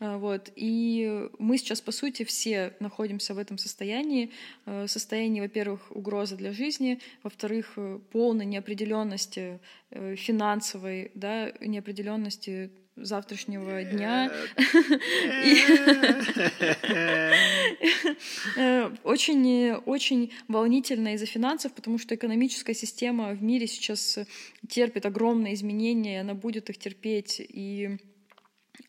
Э, 0.00 0.16
вот, 0.16 0.50
и 0.56 1.28
мы 1.38 1.56
сейчас, 1.56 1.80
по 1.80 1.92
сути, 1.92 2.24
все 2.24 2.74
находимся 2.80 3.34
в 3.34 3.38
этом 3.38 3.56
состоянии. 3.56 4.30
Состоянии, 4.86 5.40
во-первых, 5.40 5.94
угрозы 5.94 6.36
для 6.36 6.52
жизни, 6.52 7.00
во-вторых, 7.22 7.78
полной 8.10 8.44
неопределенности 8.44 9.60
финансовой, 9.90 11.10
да, 11.14 11.52
неопределенности 11.60 12.70
завтрашнего 13.04 13.82
дня. 13.84 14.30
Э, 18.56 18.90
Очень, 19.04 19.72
очень 19.86 20.32
волнительно 20.48 21.14
из-за 21.14 21.26
финансов, 21.26 21.72
потому 21.72 21.98
что 21.98 22.14
экономическая 22.14 22.74
система 22.74 23.30
в 23.30 23.42
мире 23.42 23.66
сейчас 23.66 24.18
терпит 24.68 25.06
огромные 25.06 25.54
изменения, 25.54 26.14
и 26.16 26.20
она 26.20 26.34
будет 26.34 26.70
их 26.70 26.78
терпеть. 26.78 27.40
И 27.40 27.98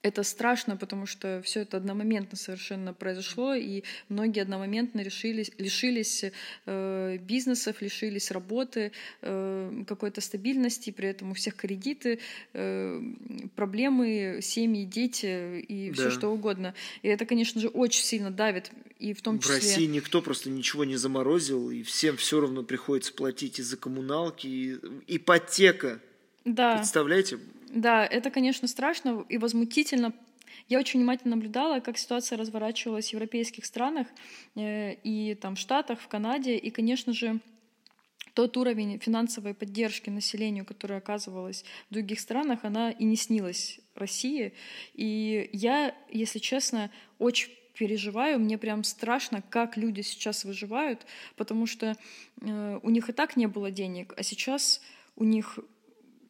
это 0.02 0.24
страшно, 0.24 0.78
потому 0.78 1.06
что 1.06 1.42
все 1.44 1.62
это 1.62 1.78
одномоментно 1.78 2.38
совершенно 2.38 2.94
произошло, 2.94 3.54
и 3.54 3.84
многие 4.08 4.42
одномоментно 4.42 5.02
решились, 5.02 5.52
лишились 5.58 6.26
э, 6.66 7.18
бизнесов, 7.22 7.82
лишились 7.82 8.32
работы, 8.32 8.92
э, 9.22 9.84
какой-то 9.88 10.22
стабильности, 10.22 10.92
при 10.92 11.10
этом 11.10 11.32
у 11.32 11.34
всех 11.34 11.56
кредиты, 11.56 12.20
э, 12.54 13.02
проблемы, 13.56 14.40
семьи, 14.42 14.86
дети 14.86 15.60
и 15.62 15.92
все 15.92 16.06
Да. 16.06 16.12
что 16.12 16.30
угодно. 16.30 16.74
И 17.02 17.08
это, 17.08 17.26
конечно 17.26 17.60
же, 17.62 17.68
очень 17.68 18.04
сильно 18.04 18.32
давит, 18.32 18.72
и 19.00 19.14
в 19.14 19.22
том 19.22 19.40
В 19.40 19.44
числе... 19.44 19.56
России 19.56 19.86
никто 19.86 20.22
просто 20.22 20.50
ничего 20.50 20.86
не 20.86 20.96
заморозил, 20.98 21.72
и 21.72 21.84
всем 21.84 22.18
все 22.18 22.40
равно 22.40 22.64
приходится 22.64 23.14
платить 23.14 23.60
из-за 23.60 23.78
коммуналки, 23.78 24.48
и 24.48 24.80
ипотека. 25.08 26.00
Да. 26.46 26.78
Представляете? 26.78 27.40
Да, 27.70 28.06
это, 28.06 28.32
конечно, 28.32 28.68
страшно 28.68 29.26
и 29.30 29.38
возмутительно. 29.38 30.14
Я 30.68 30.80
очень 30.80 31.00
внимательно 31.00 31.36
наблюдала, 31.36 31.80
как 31.80 31.98
ситуация 31.98 32.38
разворачивалась 32.38 33.10
в 33.10 33.14
европейских 33.14 33.66
странах 33.66 34.08
э, 34.56 34.96
и 35.04 35.36
там 35.36 35.56
Штатах, 35.56 36.00
в 36.00 36.08
Канаде. 36.08 36.58
И, 36.58 36.70
конечно 36.72 37.14
же, 37.14 37.40
тот 38.34 38.58
уровень 38.58 39.00
финансовой 39.00 39.54
поддержки 39.54 40.10
населению, 40.10 40.66
который 40.66 40.98
оказывалась 40.98 41.64
в 41.90 41.94
других 41.94 42.20
странах, 42.20 42.60
она 42.64 42.92
и 42.92 43.04
не 43.04 43.16
снилась 43.16 43.80
России. 43.96 44.54
И 44.94 45.50
я, 45.54 45.96
если 46.12 46.40
честно, 46.40 46.90
очень 47.20 47.52
переживаю, 47.74 48.40
мне 48.40 48.58
прям 48.58 48.84
страшно, 48.84 49.42
как 49.42 49.78
люди 49.78 50.02
сейчас 50.02 50.44
выживают, 50.44 51.06
потому 51.38 51.66
что 51.66 51.96
э, 52.42 52.80
у 52.82 52.90
них 52.90 53.10
и 53.10 53.14
так 53.14 53.38
не 53.38 53.48
было 53.48 53.72
денег, 53.72 54.14
а 54.18 54.24
сейчас 54.24 54.82
у 55.16 55.24
них 55.24 55.60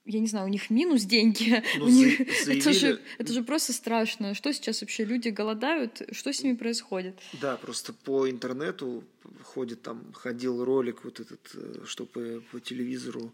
я 0.09 0.19
не 0.19 0.27
знаю, 0.27 0.45
у 0.45 0.49
них 0.49 0.69
минус 0.69 1.03
деньги. 1.03 1.63
Ну, 1.77 1.85
у 1.85 1.89
них... 1.89 2.17
за- 2.45 2.53
это, 2.53 2.73
же, 2.73 2.79
заявили- 2.79 3.01
это 3.19 3.33
же 3.33 3.43
просто 3.43 3.73
страшно. 3.73 4.33
Что 4.33 4.51
сейчас 4.53 4.81
вообще 4.81 5.05
люди 5.05 5.29
голодают? 5.29 6.01
Что 6.11 6.33
с 6.33 6.43
ними 6.43 6.55
происходит? 6.55 7.15
Да, 7.41 7.55
просто 7.57 7.93
по 7.93 8.29
интернету 8.29 9.03
ходит 9.43 9.81
там, 9.81 10.11
ходил 10.13 10.63
ролик 10.65 11.03
вот 11.03 11.19
этот, 11.19 11.39
э, 11.53 11.83
что 11.85 12.05
по, 12.05 12.41
по 12.51 12.59
телевизору 12.59 13.31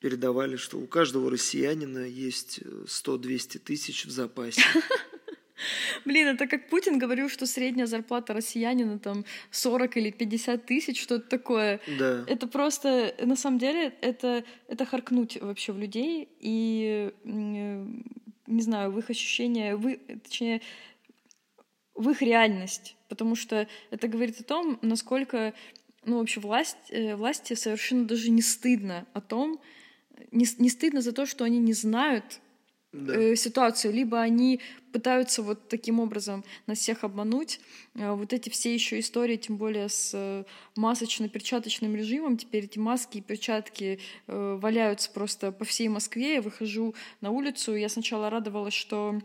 передавали, 0.00 0.56
что 0.56 0.78
у 0.78 0.86
каждого 0.86 1.30
россиянина 1.30 2.06
есть 2.06 2.60
э, 2.64 2.84
100-200 2.86 3.58
тысяч 3.58 4.04
в 4.06 4.10
запасе. 4.10 4.62
Блин, 6.04 6.28
это 6.28 6.46
как 6.46 6.68
Путин 6.68 6.98
говорил, 6.98 7.28
что 7.28 7.46
средняя 7.46 7.86
зарплата 7.86 8.32
россиянина 8.32 8.98
там 8.98 9.24
40 9.50 9.96
или 9.96 10.10
50 10.10 10.64
тысяч, 10.66 11.00
что-то 11.00 11.28
такое. 11.28 11.80
Да. 11.98 12.24
Это 12.26 12.46
просто, 12.46 13.14
на 13.20 13.36
самом 13.36 13.58
деле, 13.58 13.94
это, 14.00 14.44
это 14.68 14.84
харкнуть 14.84 15.40
вообще 15.40 15.72
в 15.72 15.78
людей 15.78 16.28
и, 16.40 17.12
не 17.24 18.62
знаю, 18.62 18.92
в 18.92 18.98
их 18.98 19.10
ощущения, 19.10 19.76
в, 19.76 19.88
их- 19.88 20.22
точнее, 20.22 20.60
в 21.94 22.10
их 22.10 22.22
реальность. 22.22 22.96
Потому 23.08 23.34
что 23.36 23.68
это 23.90 24.08
говорит 24.08 24.40
о 24.40 24.44
том, 24.44 24.78
насколько, 24.82 25.54
ну, 26.04 26.18
вообще 26.18 26.40
власть, 26.40 26.76
э, 26.90 27.14
власти 27.14 27.54
совершенно 27.54 28.06
даже 28.06 28.30
не 28.30 28.42
стыдно 28.42 29.06
о 29.12 29.20
том, 29.20 29.60
не, 30.30 30.46
не 30.58 30.70
стыдно 30.70 31.00
за 31.02 31.12
то, 31.12 31.26
что 31.26 31.44
они 31.44 31.58
не 31.58 31.72
знают 31.74 32.40
Да. 32.92 33.14
э, 33.14 33.36
ситуацию, 33.36 33.92
либо 33.94 34.20
они 34.20 34.60
пытаются 34.92 35.42
вот 35.42 35.68
таким 35.68 35.98
образом 36.00 36.44
нас 36.66 36.78
всех 36.78 37.04
обмануть. 37.04 37.60
Э, 37.94 38.12
Вот 38.12 38.32
эти 38.32 38.50
все 38.50 38.74
еще 38.74 38.98
истории, 39.00 39.36
тем 39.36 39.56
более 39.56 39.88
с 39.88 40.10
э, 40.14 40.44
масочно-перчаточным 40.76 41.94
режимом, 41.96 42.36
теперь 42.36 42.64
эти 42.64 42.78
маски 42.78 43.18
и 43.18 43.22
перчатки 43.22 43.98
валяются 44.26 45.10
просто 45.10 45.52
по 45.52 45.64
всей 45.64 45.88
Москве. 45.88 46.34
Я 46.34 46.42
выхожу 46.42 46.94
на 47.20 47.30
улицу, 47.30 47.74
я 47.74 47.88
сначала 47.88 48.30
радовалась, 48.30 48.74
что 48.74 49.20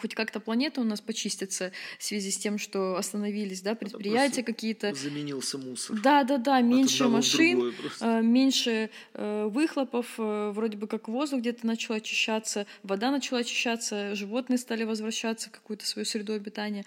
хоть 0.00 0.14
как-то 0.14 0.40
планета 0.40 0.80
у 0.80 0.84
нас 0.84 1.00
почистится 1.00 1.72
в 1.98 2.04
связи 2.04 2.30
с 2.30 2.38
тем, 2.38 2.58
что 2.58 2.96
остановились, 2.96 3.62
да, 3.62 3.74
предприятия 3.74 4.42
какие-то. 4.42 4.94
Заменился 4.94 5.58
мусор. 5.58 6.00
Да, 6.00 6.24
да, 6.24 6.38
да, 6.38 6.60
меньше 6.60 7.08
машин, 7.08 7.74
э, 8.00 8.22
меньше 8.22 8.90
э, 9.14 9.48
выхлопов, 9.50 10.14
э, 10.18 10.50
вроде 10.54 10.76
бы 10.76 10.86
как 10.86 11.08
воздух 11.08 11.40
где-то 11.40 11.66
начал 11.66 11.94
очищаться, 11.94 12.66
вода 12.82 13.10
начала 13.10 13.40
очищаться, 13.40 14.14
животные 14.14 14.58
стали 14.58 14.84
возвращаться 14.84 15.48
в 15.48 15.52
какую-то 15.52 15.86
свою 15.86 16.06
среду 16.06 16.32
обитания 16.32 16.84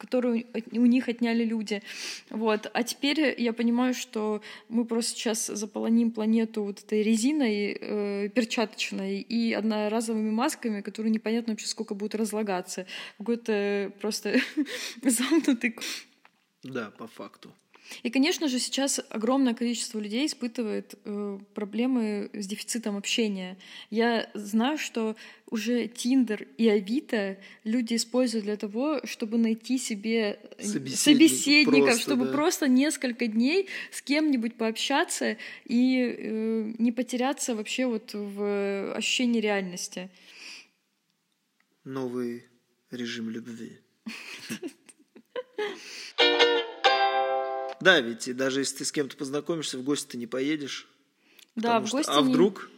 которую 0.00 0.44
от- 0.54 0.72
у 0.72 0.86
них 0.86 1.08
отняли 1.08 1.44
люди. 1.44 1.82
Вот. 2.30 2.70
А 2.72 2.82
теперь 2.82 3.34
я 3.38 3.52
понимаю, 3.52 3.94
что 3.94 4.40
мы 4.68 4.84
просто 4.84 5.12
сейчас 5.12 5.46
заполоним 5.46 6.10
планету 6.10 6.64
вот 6.64 6.78
этой 6.82 7.02
резиной 7.02 7.76
э, 7.80 8.28
перчаточной 8.30 9.20
и 9.20 9.52
одноразовыми 9.52 10.30
масками, 10.30 10.80
которые 10.80 11.12
непонятно 11.12 11.52
вообще 11.52 11.66
сколько 11.66 11.94
будут 11.94 12.14
разлагаться. 12.14 12.86
Какой-то 13.18 13.92
просто 14.00 14.40
замкнутый 15.02 15.76
Да, 16.62 16.90
по 16.98 17.06
факту. 17.06 17.52
И, 18.02 18.10
конечно 18.10 18.48
же, 18.48 18.58
сейчас 18.58 19.00
огромное 19.10 19.54
количество 19.54 19.98
людей 19.98 20.26
испытывает 20.26 20.94
э, 21.04 21.38
проблемы 21.54 22.30
с 22.32 22.46
дефицитом 22.46 22.96
общения. 22.96 23.56
Я 23.90 24.30
знаю, 24.34 24.78
что 24.78 25.16
уже 25.50 25.88
Тиндер 25.88 26.46
и 26.56 26.68
Авито 26.68 27.38
люди 27.64 27.96
используют 27.96 28.44
для 28.44 28.56
того, 28.56 29.00
чтобы 29.04 29.38
найти 29.38 29.78
себе 29.78 30.38
э, 30.58 30.64
Собеседник 30.64 30.98
собеседников, 30.98 31.84
просто, 31.84 32.02
чтобы 32.02 32.26
да. 32.26 32.32
просто 32.32 32.68
несколько 32.68 33.26
дней 33.26 33.68
с 33.90 34.02
кем-нибудь 34.02 34.54
пообщаться 34.54 35.36
и 35.64 36.16
э, 36.16 36.72
не 36.78 36.92
потеряться 36.92 37.54
вообще 37.54 37.86
вот 37.86 38.14
в 38.14 38.94
ощущении 38.94 39.40
реальности. 39.40 40.10
Новый 41.84 42.44
режим 42.90 43.30
любви. 43.30 43.80
Да, 47.80 48.00
ведь 48.00 48.28
и 48.28 48.32
даже 48.32 48.60
если 48.60 48.78
ты 48.78 48.84
с 48.84 48.92
кем-то 48.92 49.16
познакомишься, 49.16 49.78
в 49.78 49.82
гости 49.82 50.12
ты 50.12 50.18
не 50.18 50.26
поедешь. 50.26 50.86
Да, 51.56 51.80
в 51.80 51.86
что- 51.86 51.96
гости 51.98 52.10
А 52.12 52.20
не- 52.20 52.28
вдруг? 52.28 52.70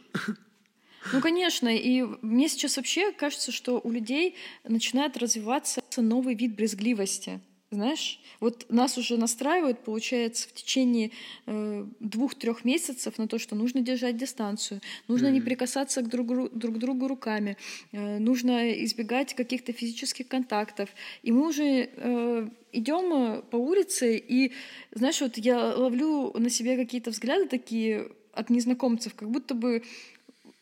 Ну, 1.11 1.19
конечно, 1.19 1.67
и 1.75 2.01
мне 2.21 2.47
сейчас 2.47 2.77
вообще 2.77 3.11
кажется, 3.11 3.51
что 3.51 3.81
у 3.83 3.91
людей 3.91 4.35
начинает 4.63 5.17
развиваться 5.17 5.81
новый 5.97 6.33
вид 6.35 6.55
брезгливости. 6.55 7.41
Знаешь, 7.73 8.19
вот 8.39 8.67
нас 8.69 8.99
уже 8.99 9.17
настраивают, 9.17 9.79
получается, 9.79 10.47
в 10.47 10.53
течение 10.53 11.09
э, 11.47 11.85
двух-трех 11.99 12.65
месяцев 12.65 13.17
на 13.17 13.27
то, 13.27 13.39
что 13.39 13.55
нужно 13.55 13.81
держать 13.81 14.15
дистанцию, 14.15 14.79
нужно 15.07 15.31
не 15.31 15.41
прикасаться 15.41 16.03
к 16.03 16.07
друг, 16.07 16.27
ру- 16.27 16.51
друг 16.53 16.77
другу 16.77 17.07
руками, 17.07 17.57
э, 17.91 18.19
нужно 18.19 18.71
избегать 18.83 19.33
каких-то 19.33 19.73
физических 19.73 20.27
контактов. 20.27 20.89
И 21.23 21.31
мы 21.31 21.47
уже 21.47 21.89
э, 21.91 22.49
идем 22.71 23.41
по 23.49 23.55
улице, 23.55 24.17
и, 24.17 24.51
знаешь, 24.91 25.21
вот 25.21 25.37
я 25.37 25.75
ловлю 25.75 26.31
на 26.37 26.51
себе 26.51 26.77
какие-то 26.77 27.09
взгляды 27.09 27.47
такие 27.47 28.11
от 28.33 28.51
незнакомцев, 28.51 29.15
как 29.15 29.31
будто 29.31 29.55
бы 29.55 29.81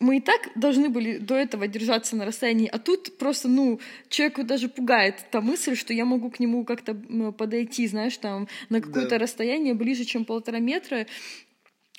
мы 0.02 0.18
и 0.18 0.20
так 0.20 0.50
должны 0.56 0.90
были 0.90 1.18
до 1.18 1.36
этого 1.36 1.68
держаться 1.68 2.16
на 2.16 2.26
расстоянии, 2.26 2.68
а 2.68 2.80
тут 2.80 3.18
просто, 3.18 3.48
ну, 3.48 3.80
человеку 4.10 4.44
даже 4.44 4.68
пугает 4.68 5.26
та 5.32 5.42
мысль, 5.42 5.76
что 5.76 5.94
я 5.94 6.06
могу 6.06 6.30
к 6.32 6.40
нему 6.40 6.66
как-то 6.66 6.96
подойти, 7.38 7.88
знаешь, 7.88 8.18
там, 8.18 8.48
на 8.70 8.82
какое-то 8.82 9.12
Да. 9.12 9.20
расстояние 9.20 9.74
ближе, 9.76 10.04
чем 10.04 10.26
полтора 10.26 10.60
метра. 10.60 11.06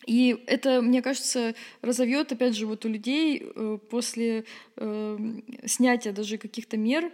И 0.05 0.37
это, 0.47 0.83
мне 0.83 1.01
кажется, 1.01 1.55
разовьет, 1.81 2.33
опять 2.33 2.57
же, 2.57 2.67
вот 2.67 2.85
у 2.85 2.89
людей 2.89 3.41
э, 3.55 3.79
после 3.89 4.45
э, 4.77 5.19
снятия 5.65 6.13
даже 6.13 6.39
каких-то 6.39 6.77
мер 6.77 7.13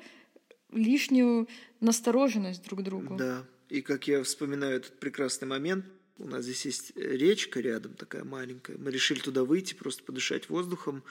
лишнюю 0.72 1.48
настороженность 1.80 2.64
друг 2.64 2.80
к 2.80 2.82
другу. 2.82 3.16
Да. 3.16 3.44
И 3.68 3.82
как 3.82 4.08
я 4.08 4.22
вспоминаю 4.22 4.76
этот 4.76 4.98
прекрасный 4.98 5.46
момент, 5.46 5.84
у 6.18 6.26
нас 6.26 6.44
здесь 6.44 6.64
есть 6.66 6.96
речка 6.96 7.60
рядом, 7.60 7.94
такая 7.94 8.24
маленькая. 8.24 8.76
Мы 8.76 8.90
решили 8.90 9.20
туда 9.20 9.44
выйти, 9.44 9.74
просто 9.74 10.02
подышать 10.02 10.48
воздухом. 10.48 11.04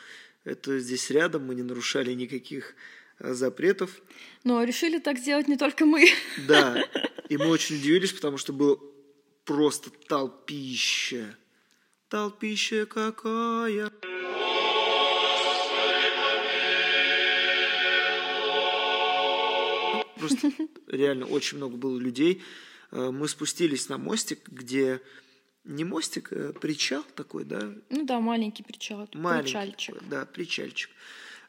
Это 0.43 0.79
здесь 0.79 1.09
рядом, 1.09 1.45
мы 1.45 1.55
не 1.55 1.63
нарушали 1.63 2.13
никаких 2.13 2.75
э, 3.19 3.33
запретов. 3.33 4.01
Но 4.43 4.63
решили 4.63 4.99
так 4.99 5.17
сделать 5.17 5.47
не 5.47 5.57
только 5.57 5.85
мы. 5.85 6.09
Да, 6.47 6.83
и 7.29 7.37
мы 7.37 7.47
очень 7.47 7.77
удивились, 7.77 8.11
потому 8.11 8.37
что 8.37 8.51
было 8.51 8.79
просто 9.45 9.89
толпище. 9.89 11.35
Толпище 12.09 12.85
какая. 12.85 13.91
Просто 20.19 20.51
реально 20.87 21.27
очень 21.27 21.57
много 21.57 21.77
было 21.77 21.97
людей. 21.97 22.43
Э, 22.91 23.11
Мы 23.11 23.27
спустились 23.27 23.89
на 23.89 23.97
мостик, 23.97 24.47
где 24.49 25.01
не 25.63 25.83
мостик, 25.83 26.31
а 26.31 26.53
причал 26.53 27.03
такой, 27.15 27.43
да, 27.43 27.73
Ну 27.89 28.05
да, 28.05 28.19
маленький 28.19 28.63
причал, 28.63 29.07
маленький, 29.13 29.43
причальчик. 29.51 29.95
да, 30.09 30.25
причальчик. 30.25 30.89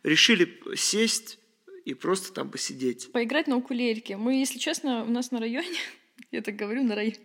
Решили 0.03 0.61
сесть 0.77 1.38
и 1.85 1.94
просто 1.94 2.33
там 2.33 2.51
посидеть. 2.51 3.11
поиграть 3.12 3.46
на 3.46 3.57
укулельке. 3.57 4.16
Мы, 4.16 4.35
если 4.40 4.59
честно, 4.59 5.05
у 5.05 5.11
нас 5.11 5.31
на 5.31 5.38
районе, 5.40 5.79
я 6.31 6.42
так 6.42 6.57
говорю, 6.57 6.83
на 6.85 6.94
районе, 6.94 7.16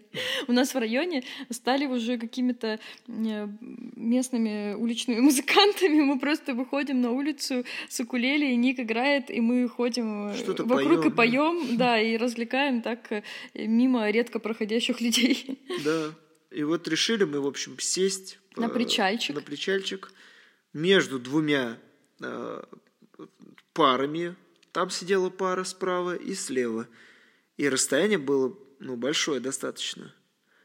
у 0.48 0.54
нас 0.54 0.74
в 0.74 0.78
районе 0.78 1.24
стали 1.50 1.86
уже 1.86 2.18
какими-то 2.18 2.80
э, 3.08 3.48
местными 3.96 4.76
уличными 4.76 5.20
музыкантами. 5.30 6.02
Мы 6.02 6.20
просто 6.20 6.54
выходим 6.54 7.02
на 7.02 7.12
улицу 7.12 7.66
с 7.90 8.00
укулеле, 8.00 8.54
и 8.54 8.56
Ник 8.56 8.80
играет, 8.80 9.30
и 9.30 9.42
мы 9.42 9.68
ходим 9.68 10.30
э, 10.30 10.38
Что-то 10.38 10.64
вокруг 10.64 11.06
и 11.06 11.10
поём, 11.10 11.66
поем, 11.66 11.78
да, 11.78 12.00
и 12.00 12.18
развлекаем 12.18 12.82
так 12.82 13.12
э, 13.12 13.24
мимо 13.54 14.10
редко 14.10 14.40
проходящих 14.40 15.02
людей. 15.02 15.60
Да. 15.84 16.14
И 16.52 16.64
вот 16.64 16.88
решили 16.88 17.24
мы, 17.24 17.42
в 17.42 17.48
общем, 17.48 17.80
сесть 17.80 18.40
На 18.56 18.70
причальчик. 18.70 19.36
на 19.36 19.42
причальчик 19.42 20.12
между 20.72 21.20
двумя 21.20 21.78
э, 22.22 22.64
парами. 23.74 24.36
Там 24.72 24.90
сидела 24.90 25.30
пара 25.30 25.64
справа 25.64 26.16
и 26.16 26.34
слева. 26.34 26.88
И 27.58 27.70
расстояние 27.70 28.18
было 28.18 28.56
ну, 28.84 28.96
большое 28.98 29.40
достаточно. 29.40 30.14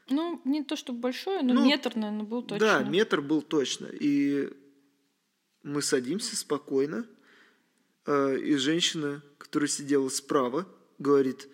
Ну, 0.09 0.41
не 0.43 0.63
то 0.63 0.75
чтобы 0.75 0.99
большое, 0.99 1.41
но 1.41 1.53
Ну, 1.53 1.65
метр, 1.65 1.95
наверное, 1.95 2.25
был 2.25 2.41
точно. 2.41 2.65
Да, 2.67 2.79
метр 2.83 3.21
был 3.21 3.41
точно. 3.41 3.87
И 3.87 4.49
мы 5.63 5.81
садимся 5.81 6.35
спокойно. 6.35 7.05
э, 8.05 8.37
И 8.39 8.55
женщина, 8.55 9.21
которая 9.37 9.67
сидела 9.69 10.09
справа, 10.09 10.67
говорит, 10.97 11.47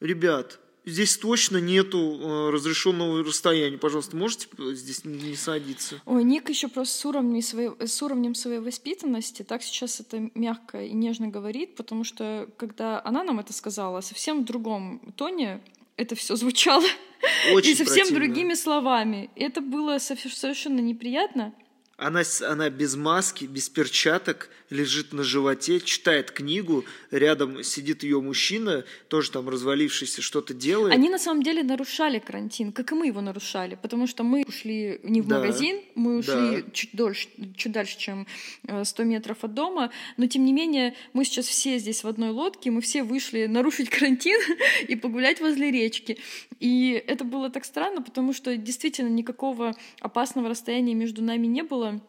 ребят, 0.00 0.58
здесь 0.86 1.18
точно 1.18 1.58
нету 1.58 1.98
э, 1.98 2.50
разрешенного 2.50 3.22
расстояния. 3.22 3.76
Пожалуйста, 3.76 4.16
можете 4.16 4.48
здесь 4.74 5.04
не 5.04 5.30
не 5.30 5.36
садиться? 5.36 6.00
Ой, 6.06 6.24
Ник 6.24 6.48
еще 6.48 6.68
просто 6.68 6.94
с 6.98 7.04
уровнем, 7.04 7.42
своей, 7.42 7.70
с 7.86 8.02
уровнем 8.02 8.34
своей 8.34 8.60
воспитанности 8.60 9.42
так 9.42 9.62
сейчас 9.62 10.00
это 10.00 10.30
мягко 10.34 10.82
и 10.82 10.92
нежно 10.94 11.28
говорит, 11.28 11.76
потому 11.76 12.04
что 12.04 12.48
когда 12.56 13.02
она 13.04 13.22
нам 13.22 13.38
это 13.38 13.52
сказала, 13.52 14.00
совсем 14.00 14.42
в 14.42 14.44
другом 14.46 15.12
тоне 15.16 15.60
это 15.98 16.14
все 16.14 16.36
звучало 16.36 16.86
Очень 17.52 17.70
и 17.72 17.74
совсем 17.74 18.06
противно. 18.08 18.20
другими 18.20 18.54
словами. 18.54 19.30
Это 19.36 19.60
было 19.60 19.98
совершенно 19.98 20.80
неприятно. 20.80 21.52
Она, 21.98 22.22
она 22.48 22.70
без 22.70 22.94
маски, 22.94 23.44
без 23.44 23.68
перчаток, 23.68 24.50
лежит 24.70 25.12
на 25.12 25.24
животе, 25.24 25.80
читает 25.80 26.30
книгу, 26.30 26.84
рядом 27.10 27.64
сидит 27.64 28.02
ее 28.02 28.20
мужчина, 28.20 28.84
тоже 29.08 29.30
там 29.30 29.48
развалившийся, 29.48 30.22
что-то 30.22 30.54
делает. 30.54 30.94
Они 30.94 31.08
на 31.08 31.18
самом 31.18 31.42
деле 31.42 31.62
нарушали 31.62 32.18
карантин, 32.18 32.72
как 32.72 32.92
и 32.92 32.94
мы 32.94 33.06
его 33.06 33.20
нарушали, 33.20 33.78
потому 33.80 34.06
что 34.06 34.22
мы 34.22 34.44
ушли 34.46 35.00
не 35.02 35.22
в 35.22 35.26
Да, 35.26 35.38
магазин, 35.38 35.80
мы 35.94 36.18
ушли 36.18 36.62
да. 36.62 36.70
чуть, 36.72 36.90
дольше, 36.92 37.28
чуть 37.56 37.72
дальше, 37.72 37.98
чем 37.98 38.26
э, 38.66 38.84
100 38.84 39.04
метров 39.04 39.38
от 39.42 39.54
дома, 39.54 39.90
но 40.16 40.26
тем 40.26 40.44
не 40.44 40.52
менее 40.52 40.94
мы 41.14 41.24
сейчас 41.24 41.46
все 41.46 41.78
здесь 41.78 42.04
в 42.04 42.08
одной 42.08 42.30
лодке, 42.30 42.70
мы 42.70 42.80
все 42.80 43.02
вышли 43.02 43.46
нарушить 43.46 43.88
карантин 43.90 44.38
и 44.86 44.96
погулять 44.96 45.40
возле 45.40 45.70
речки. 45.70 46.18
И 46.60 46.92
это 47.06 47.24
было 47.24 47.50
так 47.50 47.64
странно, 47.64 48.02
потому 48.02 48.32
что 48.32 48.56
действительно 48.56 49.08
никакого 49.08 49.74
опасного 50.00 50.48
расстояния 50.48 50.94
между 50.94 51.22
нами 51.22 51.46
не 51.46 51.62
было. 51.62 52.00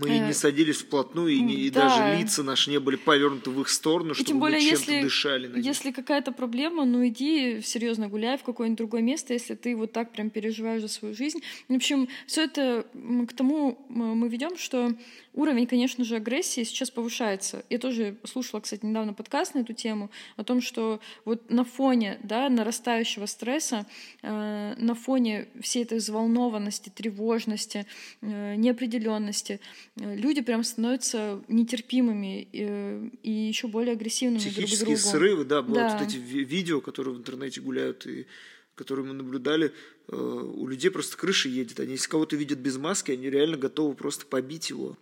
Мы 0.00 0.08
и 0.08 0.18
не 0.18 0.30
Э, 0.30 0.34
садились 0.34 0.76
вплотную, 0.78 1.30
и, 1.34 1.40
не- 1.40 1.54
и 1.54 1.70
да. 1.70 1.88
даже 1.88 2.20
лица 2.20 2.42
наши 2.42 2.70
не 2.70 2.78
были 2.78 2.96
повернуты 2.96 3.50
в 3.50 3.60
их 3.60 3.68
сторону, 3.68 4.10
И 4.10 4.14
чтобы 4.14 4.26
тем 4.28 4.38
более, 4.40 4.58
мы 4.60 4.66
чем-то 4.66 4.92
если, 4.92 5.02
дышали 5.02 5.46
на 5.48 5.56
них. 5.56 5.64
если 5.64 5.90
какая-то 5.92 6.32
проблема, 6.32 6.84
ну 6.84 7.06
иди 7.06 7.60
серьезно 7.62 8.08
гуляй 8.08 8.36
в 8.38 8.42
какое-нибудь 8.42 8.78
другое 8.78 9.02
место, 9.02 9.32
если 9.32 9.54
ты 9.54 9.74
вот 9.76 9.92
так 9.92 10.12
прям 10.12 10.30
переживаешь 10.30 10.82
за 10.82 10.88
свою 10.88 11.14
жизнь. 11.14 11.40
В 11.68 11.74
общем, 11.74 12.08
все 12.26 12.44
это 12.44 12.86
к 13.28 13.32
тому 13.32 13.78
мы 13.88 14.28
ведем, 14.28 14.56
что 14.58 14.94
уровень, 15.34 15.66
конечно 15.66 16.04
же, 16.04 16.16
агрессии 16.16 16.64
сейчас 16.64 16.90
повышается. 16.90 17.64
Я 17.70 17.78
тоже 17.78 18.16
слушала, 18.24 18.60
кстати, 18.60 18.84
недавно 18.84 19.14
подкаст 19.14 19.54
на 19.54 19.60
эту 19.60 19.72
тему 19.72 20.10
о 20.36 20.44
том, 20.44 20.60
что 20.60 21.00
вот 21.24 21.50
на 21.50 21.64
фоне 21.64 22.18
да, 22.22 22.48
нарастающего 22.48 23.26
стресса, 23.26 23.86
э, 24.22 24.74
на 24.76 24.94
фоне 24.94 25.46
всей 25.60 25.84
этой 25.84 25.98
взволнованности, 25.98 26.90
тревожности, 26.90 27.86
э, 28.20 28.54
неопределенности, 28.56 29.52
э, 29.52 29.58
люди 29.96 30.40
прям 30.42 30.64
становятся 30.64 31.42
нетерпимыми 31.48 32.48
э, 32.52 33.10
и 33.22 33.30
еще 33.30 33.68
более 33.68 33.92
агрессивными 33.92 34.38
друг 34.40 34.52
к 34.52 34.56
Психические 34.56 34.96
другу. 34.96 35.10
срывы, 35.10 35.44
да, 35.44 35.62
бывают 35.62 35.92
Да. 35.92 35.98
вот 35.98 36.08
эти 36.08 36.16
ви- 36.16 36.44
видео, 36.44 36.80
которые 36.80 37.14
в 37.14 37.18
интернете 37.18 37.60
гуляют 37.60 38.06
и 38.06 38.26
которые 38.74 39.06
мы 39.06 39.14
наблюдали, 39.14 39.72
э, 40.08 40.16
у 40.16 40.66
людей 40.68 40.90
просто 40.90 41.16
крыша 41.16 41.48
едет. 41.48 41.80
Они, 41.80 41.92
если 41.92 42.08
кого-то 42.08 42.36
видят 42.36 42.58
без 42.60 42.76
маски, 42.76 43.10
они 43.10 43.28
реально 43.28 43.56
готовы 43.56 43.94
просто 43.94 44.24
побить 44.26 44.70
его. 44.70 44.96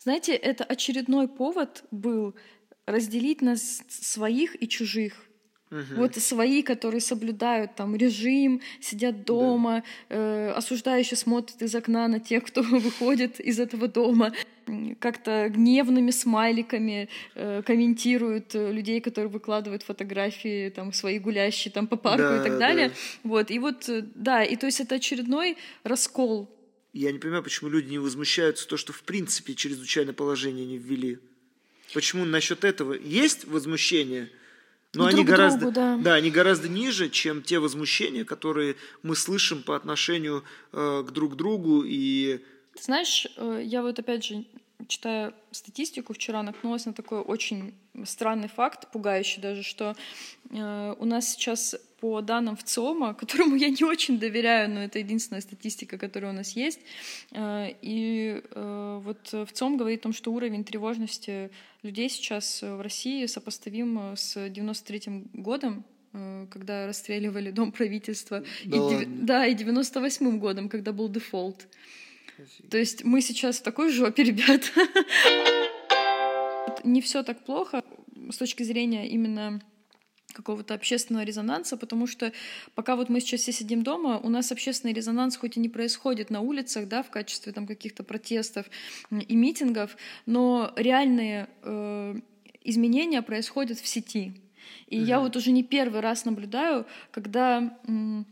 Знаете, 0.00 0.34
это 0.34 0.64
очередной 0.64 1.28
повод 1.28 1.84
был 1.90 2.34
разделить 2.86 3.42
нас 3.42 3.82
своих 3.88 4.60
и 4.62 4.68
чужих. 4.68 5.14
Вот 5.70 6.14
свои, 6.16 6.62
которые 6.62 7.00
соблюдают 7.00 7.74
там 7.74 7.96
режим, 7.96 8.60
сидят 8.80 9.24
дома, 9.24 9.82
э, 10.08 10.50
осуждающе 10.50 11.16
смотрят 11.16 11.60
из 11.60 11.74
окна 11.74 12.06
на 12.06 12.20
тех, 12.20 12.44
кто 12.44 12.62
выходит 12.62 13.40
из 13.40 13.58
этого 13.58 13.88
дома, 13.88 14.32
как-то 15.00 15.48
гневными 15.48 16.10
смайликами 16.10 17.08
э, 17.34 17.62
комментируют 17.64 18.54
э, 18.54 18.72
людей, 18.72 19.00
которые 19.00 19.30
выкладывают 19.30 19.82
фотографии 19.82 20.70
там 20.70 20.92
свои 20.92 21.18
гулящие 21.18 21.72
там 21.72 21.86
по 21.86 21.96
парку 21.96 22.22
Да, 22.22 22.40
и 22.40 22.48
так 22.48 22.58
далее. 22.58 22.88
да. 22.88 22.94
Вот 23.22 23.50
и 23.50 23.58
вот 23.58 23.88
э, 23.88 24.04
да, 24.14 24.44
и 24.44 24.56
то 24.56 24.66
есть 24.66 24.80
это 24.80 24.96
очередной 24.96 25.56
раскол. 25.84 26.50
Я 26.92 27.12
не 27.12 27.18
понимаю, 27.18 27.42
почему 27.42 27.70
люди 27.70 27.90
не 27.90 27.98
возмущаются 27.98 28.66
то, 28.66 28.76
что 28.76 28.92
в 28.92 29.02
принципе 29.02 29.54
чрезвычайное 29.54 30.14
положение 30.14 30.64
не 30.64 30.78
ввели. 30.78 31.18
Почему 31.92 32.24
насчет 32.24 32.64
этого 32.64 32.94
есть 32.94 33.44
возмущение? 33.44 34.30
Но 34.94 35.02
Ну, 35.02 35.08
они 35.08 35.24
друг 35.24 35.28
гораздо, 35.28 35.58
другу, 35.70 35.72
да. 35.74 36.14
они 36.14 36.30
гораздо 36.30 36.68
ниже, 36.68 37.10
чем 37.10 37.42
те 37.42 37.58
возмущения, 37.58 38.24
которые 38.24 38.76
мы 39.02 39.14
слышим 39.14 39.62
по 39.62 39.76
отношению 39.76 40.42
э, 40.72 41.04
к 41.06 41.10
друг 41.10 41.36
другу 41.36 41.82
и 41.84 42.38
Ты 42.74 42.82
знаешь, 42.82 43.26
э, 43.36 43.60
я 43.64 43.82
вот 43.82 43.98
опять 43.98 44.24
же, 44.24 44.44
читая 44.88 45.32
статистику, 45.50 46.12
вчера 46.12 46.42
наткнулась 46.42 46.86
на 46.86 46.92
такой 46.92 47.20
очень 47.20 47.74
странный 48.04 48.48
факт, 48.48 48.90
пугающий 48.92 49.40
даже, 49.42 49.62
что 49.62 49.96
э, 50.50 50.94
у 50.98 51.04
нас 51.04 51.28
сейчас 51.28 51.76
по 52.00 52.20
данным 52.20 52.56
ВЦИОМа, 52.56 53.14
которому 53.20 53.56
я 53.56 53.68
не 53.68 53.84
очень 53.84 54.18
доверяю, 54.18 54.70
но 54.70 54.80
это 54.84 54.98
единственная 54.98 55.40
статистика, 55.40 55.98
которая 55.98 56.32
у 56.32 56.34
нас 56.34 56.52
есть, 56.52 56.80
э, 57.32 57.68
и 57.82 58.42
э, 58.50 59.00
вот 59.02 59.48
ВЦИОМ 59.50 59.76
говорит 59.76 60.00
о 60.00 60.02
том, 60.04 60.12
что 60.12 60.32
уровень 60.32 60.64
тревожности 60.64 61.50
людей 61.82 62.08
сейчас 62.08 62.62
в 62.62 62.80
России 62.80 63.26
сопоставим 63.26 64.14
с 64.16 64.36
93-м 64.36 65.30
годом, 65.32 65.84
э, 66.12 66.46
когда 66.50 66.86
расстреливали 66.86 67.50
дом 67.50 67.72
правительства, 67.72 68.44
Да 68.64 68.76
и, 68.76 68.80
ладно? 68.80 69.06
да, 69.06 69.46
и 69.46 69.54
98-м 69.54 70.38
годом, 70.38 70.68
когда 70.68 70.92
был 70.92 71.08
дефолт. 71.08 71.66
То 72.70 72.78
есть 72.78 73.04
мы 73.04 73.20
сейчас 73.20 73.58
в 73.58 73.62
такой 73.62 73.90
жопе, 73.90 74.22
ребят. 74.24 74.72
Не 76.84 77.00
все 77.00 77.22
так 77.22 77.44
плохо 77.44 77.82
с 78.30 78.36
точки 78.36 78.62
зрения 78.62 79.08
именно 79.08 79.60
какого-то 80.32 80.74
общественного 80.74 81.24
резонанса, 81.24 81.76
потому 81.76 82.06
что 82.06 82.32
пока 82.74 82.94
вот 82.94 83.08
мы 83.08 83.20
сейчас 83.20 83.40
все 83.40 83.52
сидим 83.52 83.82
дома, 83.82 84.18
у 84.18 84.28
нас 84.28 84.52
общественный 84.52 84.92
резонанс 84.92 85.36
хоть 85.36 85.56
и 85.56 85.60
не 85.60 85.70
происходит 85.70 86.28
на 86.28 86.40
улицах, 86.40 86.88
да, 86.88 87.02
в 87.02 87.10
качестве 87.10 87.52
там 87.52 87.66
каких-то 87.66 88.04
протестов 88.04 88.66
и 89.10 89.34
митингов, 89.34 89.96
но 90.26 90.72
реальные 90.76 91.48
э, 91.62 92.16
изменения 92.64 93.22
происходят 93.22 93.78
в 93.78 93.86
сети. 93.86 94.34
И 94.88 94.98
я 94.98 95.20
вот 95.20 95.36
уже 95.36 95.52
не 95.52 95.62
первый 95.62 96.00
раз 96.00 96.24
наблюдаю, 96.24 96.86
когда 97.10 97.78
м, 97.88 98.26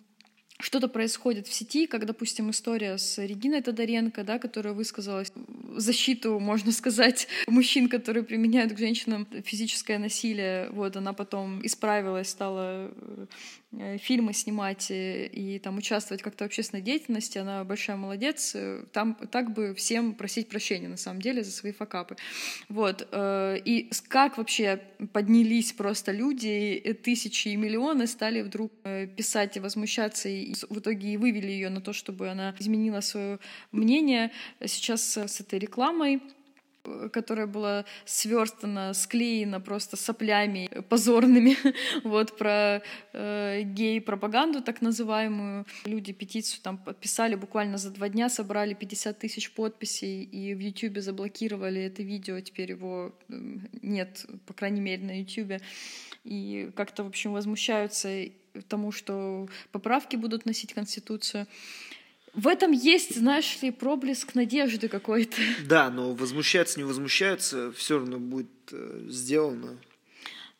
что-то 0.60 0.88
происходит 0.88 1.48
в 1.48 1.52
сети, 1.52 1.86
как, 1.86 2.06
допустим, 2.06 2.50
история 2.50 2.96
с 2.96 3.18
Региной 3.18 3.60
Тодоренко, 3.60 4.22
да, 4.22 4.38
которая 4.38 4.72
высказалась 4.72 5.32
в 5.34 5.80
защиту, 5.80 6.38
можно 6.38 6.70
сказать, 6.70 7.26
мужчин, 7.48 7.88
которые 7.88 8.22
применяют 8.22 8.72
к 8.72 8.78
женщинам 8.78 9.26
физическое 9.44 9.98
насилие. 9.98 10.70
Вот 10.70 10.96
она 10.96 11.12
потом 11.12 11.64
исправилась, 11.66 12.28
стала 12.28 12.92
э, 12.94 13.26
фильмы 13.98 14.32
снимать 14.32 14.90
и, 14.90 15.26
и 15.26 15.58
там 15.58 15.78
участвовать 15.78 16.22
как-то 16.22 16.44
в 16.44 16.46
общественной 16.46 16.82
деятельности. 16.82 17.38
Она 17.38 17.64
большая 17.64 17.96
молодец. 17.96 18.52
Э, 18.54 18.84
Там 18.92 19.14
так 19.14 19.52
бы 19.52 19.74
всем 19.74 20.14
просить 20.14 20.48
прощения, 20.48 20.88
на 20.88 20.96
самом 20.96 21.20
деле, 21.20 21.42
за 21.42 21.50
свои 21.50 21.72
факапы. 21.72 22.16
Вот. 22.68 23.08
э, 23.10 23.58
И 23.64 23.90
как 24.08 24.38
вообще 24.38 24.80
поднялись 25.12 25.72
просто 25.72 26.12
люди, 26.12 26.80
э, 26.84 26.94
тысячи 26.94 27.48
и 27.48 27.56
миллионы 27.56 28.06
стали 28.06 28.42
вдруг 28.42 28.72
э, 28.84 29.06
писать 29.06 29.56
и 29.56 29.60
возмущаться, 29.60 30.28
и 30.28 30.54
в 30.54 30.78
итоге 30.78 31.12
и 31.12 31.16
вывели 31.16 31.50
ее 31.50 31.70
на 31.70 31.80
то, 31.80 31.92
чтобы 31.92 32.28
она 32.28 32.54
изменила 32.58 33.00
свое 33.00 33.38
мнение. 33.72 34.30
Сейчас 34.64 35.16
э, 35.16 35.28
с 35.28 35.40
этой 35.40 35.58
рекламой 35.58 36.16
э, 36.16 36.20
которая 37.12 37.46
была 37.46 37.84
сверстана, 38.04 38.94
склеена 38.94 39.60
просто 39.60 39.96
соплями 39.96 40.68
э, 40.70 40.82
позорными, 40.82 41.56
вот 42.04 42.36
про 42.36 42.82
э, 43.12 43.62
гей-пропаганду 43.62 44.62
так 44.62 44.82
называемую. 44.82 45.66
Люди 45.84 46.12
петицию 46.12 46.60
там 46.62 46.78
подписали 46.78 47.34
буквально 47.34 47.78
за 47.78 47.90
два 47.90 48.08
дня, 48.08 48.28
собрали 48.28 48.74
50 48.74 49.18
тысяч 49.18 49.52
подписей 49.52 50.22
и 50.22 50.54
в 50.54 50.58
Ютубе 50.58 51.00
заблокировали 51.00 51.82
это 51.82 52.02
видео, 52.02 52.40
теперь 52.40 52.70
его 52.70 53.12
м, 53.28 53.68
нет, 53.82 54.26
по 54.46 54.54
крайней 54.54 54.80
мере, 54.80 55.02
на 55.04 55.20
Ютубе. 55.20 55.60
И 56.24 56.70
как-то, 56.74 57.04
в 57.04 57.08
общем, 57.08 57.32
возмущаются 57.32 58.08
тому, 58.68 58.92
что 58.92 59.48
поправки 59.72 60.16
будут 60.16 60.46
носить 60.46 60.72
Конституцию. 60.72 61.46
В 62.34 62.48
этом 62.48 62.72
есть, 62.72 63.16
знаешь 63.16 63.62
ли, 63.62 63.70
проблеск 63.70 64.34
надежды 64.34 64.88
какой-то. 64.88 65.36
да, 65.66 65.90
но 65.90 66.12
возмущаться, 66.12 66.78
не 66.78 66.84
возмущаться, 66.84 67.72
все 67.72 67.98
равно 67.98 68.18
будет 68.18 68.50
э, 68.72 69.06
сделано. 69.08 69.78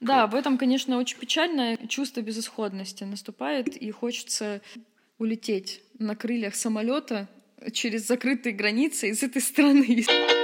Да, 0.01 0.27
в 0.27 0.35
этом, 0.35 0.59
конечно, 0.59 0.99
очень 0.99 1.19
печальное 1.19 1.79
чувство 1.89 2.21
безысходности 2.21 3.05
наступает, 3.05 3.77
и 3.77 3.91
хочется 3.91 4.61
улететь 5.19 5.83
на 5.99 6.15
крыльях 6.15 6.55
самолета 6.55 7.29
через 7.73 8.07
закрытые 8.07 8.55
границы 8.55 9.09
из 9.09 9.23
этой 9.23 9.41
страны. 9.41 10.05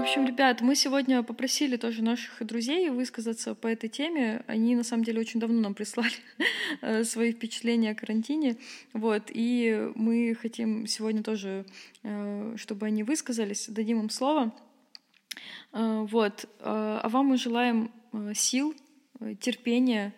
В 0.00 0.02
общем, 0.02 0.24
ребят, 0.24 0.62
мы 0.62 0.76
сегодня 0.76 1.22
попросили 1.22 1.76
тоже 1.76 2.02
наших 2.02 2.42
друзей 2.46 2.88
высказаться 2.88 3.54
по 3.54 3.66
этой 3.66 3.90
теме. 3.90 4.42
Они, 4.46 4.74
на 4.74 4.82
самом 4.82 5.04
деле, 5.04 5.20
очень 5.20 5.40
давно 5.40 5.60
нам 5.60 5.74
прислали 5.74 6.14
э, 6.80 7.04
свои 7.04 7.32
впечатления 7.32 7.90
о 7.90 7.94
карантине. 7.94 8.56
Вот, 8.94 9.24
и 9.28 9.90
мы 9.94 10.34
хотим 10.40 10.86
сегодня 10.86 11.22
тоже, 11.22 11.66
э, 12.02 12.54
чтобы 12.56 12.86
они 12.86 13.02
высказались, 13.02 13.68
дадим 13.68 14.00
им 14.00 14.08
слово. 14.08 14.54
Э, 15.74 16.06
Вот. 16.10 16.46
А 16.60 17.06
вам 17.06 17.26
мы 17.26 17.36
желаем 17.36 17.92
сил, 18.34 18.74
терпения, 19.38 20.14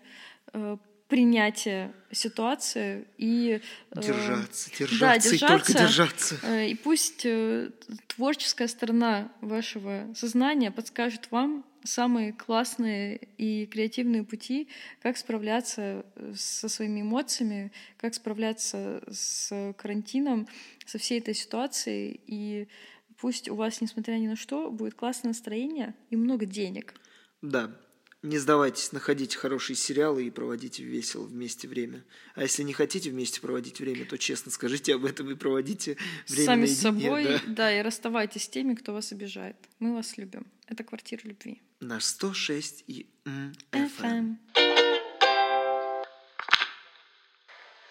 принятия 1.12 1.92
ситуации 2.10 3.06
и... 3.18 3.60
э, 3.90 4.00
Держаться, 4.00 4.70
да, 4.98 5.18
держаться 5.18 5.34
и 5.34 5.38
только 5.38 5.72
держаться. 5.74 6.40
Э, 6.42 6.68
И 6.70 6.74
пусть 6.74 7.26
э, 7.26 7.68
творческая 8.06 8.66
сторона 8.66 9.30
вашего 9.42 10.10
сознания 10.16 10.70
подскажет 10.70 11.30
вам 11.30 11.66
самые 11.84 12.32
классные 12.32 13.20
и 13.36 13.66
креативные 13.66 14.24
пути, 14.24 14.68
как 15.02 15.18
справляться 15.18 16.06
со 16.34 16.70
своими 16.70 17.02
эмоциями, 17.02 17.72
как 17.98 18.14
справляться 18.14 19.02
с 19.10 19.74
карантином, 19.76 20.48
со 20.86 20.96
всей 20.96 21.18
этой 21.18 21.34
ситуацией. 21.34 22.22
И 22.26 22.68
пусть 23.18 23.50
у 23.50 23.54
вас, 23.54 23.82
несмотря 23.82 24.14
ни 24.14 24.28
на 24.28 24.36
что, 24.36 24.70
будет 24.70 24.94
классное 24.94 25.28
настроение 25.28 25.94
и 26.08 26.16
много 26.16 26.46
денег. 26.46 26.94
Да. 27.42 27.70
Не 28.22 28.38
сдавайтесь, 28.38 28.92
находите 28.92 29.36
хорошие 29.36 29.74
сериалы 29.74 30.24
и 30.24 30.30
проводите 30.30 30.84
весело 30.84 31.24
вместе 31.24 31.66
время. 31.66 32.04
А 32.36 32.42
если 32.42 32.62
не 32.62 32.72
хотите 32.72 33.10
вместе 33.10 33.40
проводить 33.40 33.80
время, 33.80 34.04
то 34.06 34.16
честно 34.16 34.52
скажите 34.52 34.94
об 34.94 35.04
этом 35.04 35.28
и 35.28 35.34
проводите 35.34 35.96
время 36.28 36.46
Сами 36.46 36.60
наедине, 36.60 36.76
с 36.76 36.80
собой, 36.80 37.24
да. 37.24 37.40
да. 37.48 37.78
и 37.78 37.82
расставайтесь 37.82 38.44
с 38.44 38.48
теми, 38.48 38.74
кто 38.74 38.92
вас 38.92 39.10
обижает. 39.10 39.56
Мы 39.80 39.92
вас 39.92 40.16
любим. 40.18 40.46
Это 40.68 40.84
квартира 40.84 41.20
любви. 41.24 41.60
На 41.80 41.98
106 41.98 42.84
и 42.86 43.08
FM. 43.24 43.56
FM. 43.72 44.36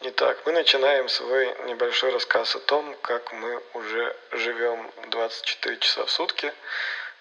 Итак, 0.03 0.41
мы 0.45 0.53
начинаем 0.53 1.09
свой 1.09 1.47
небольшой 1.67 2.11
рассказ 2.13 2.55
о 2.55 2.59
том, 2.59 2.95
как 3.03 3.33
мы 3.33 3.61
уже 3.73 4.15
живем 4.31 4.89
24 5.09 5.77
часа 5.77 6.05
в 6.05 6.09
сутки 6.09 6.53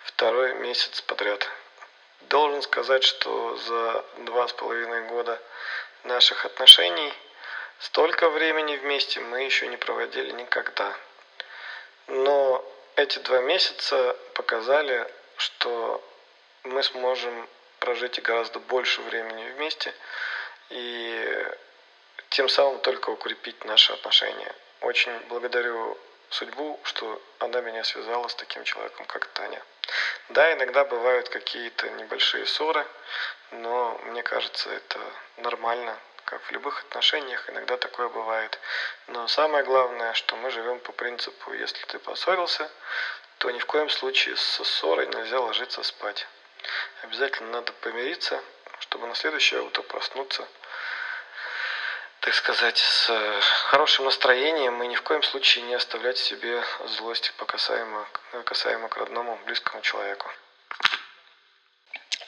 второй 0.04 0.54
месяц 0.60 1.02
подряд. 1.02 1.48
Должен 2.30 2.62
сказать, 2.62 3.02
что 3.02 3.56
за 3.56 4.04
два 4.18 4.46
с 4.46 4.52
половиной 4.52 5.08
года 5.08 5.42
наших 6.04 6.46
отношений 6.46 7.12
столько 7.80 8.30
времени 8.30 8.76
вместе 8.76 9.18
мы 9.18 9.42
еще 9.42 9.66
не 9.66 9.76
проводили 9.76 10.30
никогда. 10.30 10.94
Но 12.06 12.64
эти 12.94 13.18
два 13.18 13.40
месяца 13.40 14.16
показали, 14.34 15.12
что 15.38 16.00
мы 16.62 16.84
сможем 16.84 17.48
прожить 17.80 18.18
и 18.18 18.20
гораздо 18.20 18.60
больше 18.60 19.00
времени 19.02 19.50
вместе 19.56 19.92
и 20.68 21.46
тем 22.28 22.48
самым 22.48 22.78
только 22.78 23.10
укрепить 23.10 23.64
наши 23.64 23.92
отношения. 23.92 24.54
Очень 24.82 25.18
благодарю 25.28 25.98
судьбу, 26.30 26.80
что 26.84 27.20
она 27.40 27.60
меня 27.60 27.84
связала 27.84 28.28
с 28.28 28.34
таким 28.34 28.64
человеком, 28.64 29.04
как 29.06 29.26
Таня. 29.26 29.62
Да, 30.30 30.52
иногда 30.52 30.84
бывают 30.84 31.28
какие-то 31.28 31.88
небольшие 31.90 32.46
ссоры, 32.46 32.86
но 33.50 33.98
мне 34.04 34.22
кажется, 34.22 34.70
это 34.70 35.00
нормально, 35.38 35.98
как 36.24 36.40
в 36.42 36.52
любых 36.52 36.80
отношениях, 36.84 37.50
иногда 37.50 37.76
такое 37.76 38.08
бывает. 38.08 38.58
Но 39.08 39.26
самое 39.26 39.64
главное, 39.64 40.12
что 40.14 40.36
мы 40.36 40.50
живем 40.50 40.78
по 40.78 40.92
принципу, 40.92 41.52
если 41.52 41.84
ты 41.86 41.98
поссорился, 41.98 42.70
то 43.38 43.50
ни 43.50 43.58
в 43.58 43.66
коем 43.66 43.88
случае 43.88 44.36
со 44.36 44.62
ссорой 44.64 45.08
нельзя 45.08 45.40
ложиться 45.40 45.82
спать. 45.82 46.26
Обязательно 47.02 47.50
надо 47.50 47.72
помириться, 47.72 48.40
чтобы 48.78 49.08
на 49.08 49.14
следующее 49.14 49.62
утро 49.62 49.82
проснуться, 49.82 50.46
так 52.20 52.34
сказать, 52.34 52.76
с 52.76 53.10
хорошим 53.68 54.04
настроением 54.04 54.82
и 54.82 54.86
ни 54.88 54.94
в 54.94 55.02
коем 55.02 55.22
случае 55.22 55.64
не 55.64 55.74
оставлять 55.74 56.18
себе 56.18 56.62
злость 56.84 57.32
касаемо, 57.46 58.06
касаемо 58.44 58.88
к 58.88 58.96
родному, 58.96 59.38
близкому 59.46 59.82
человеку. 59.82 60.30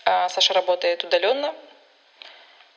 А, 0.05 0.28
Саша 0.30 0.55
работает 0.55 1.05
удаленно. 1.05 1.55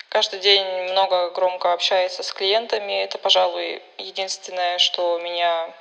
Каждый 0.09 0.39
день 0.39 0.91
много 0.91 1.30
громко 1.32 1.74
общается 1.74 2.22
с 2.22 2.32
клиентами. 2.34 3.03
Это, 3.03 3.18
пожалуй, 3.18 3.82
единственное, 3.97 4.78
что 4.78 5.18
меня 5.20 5.74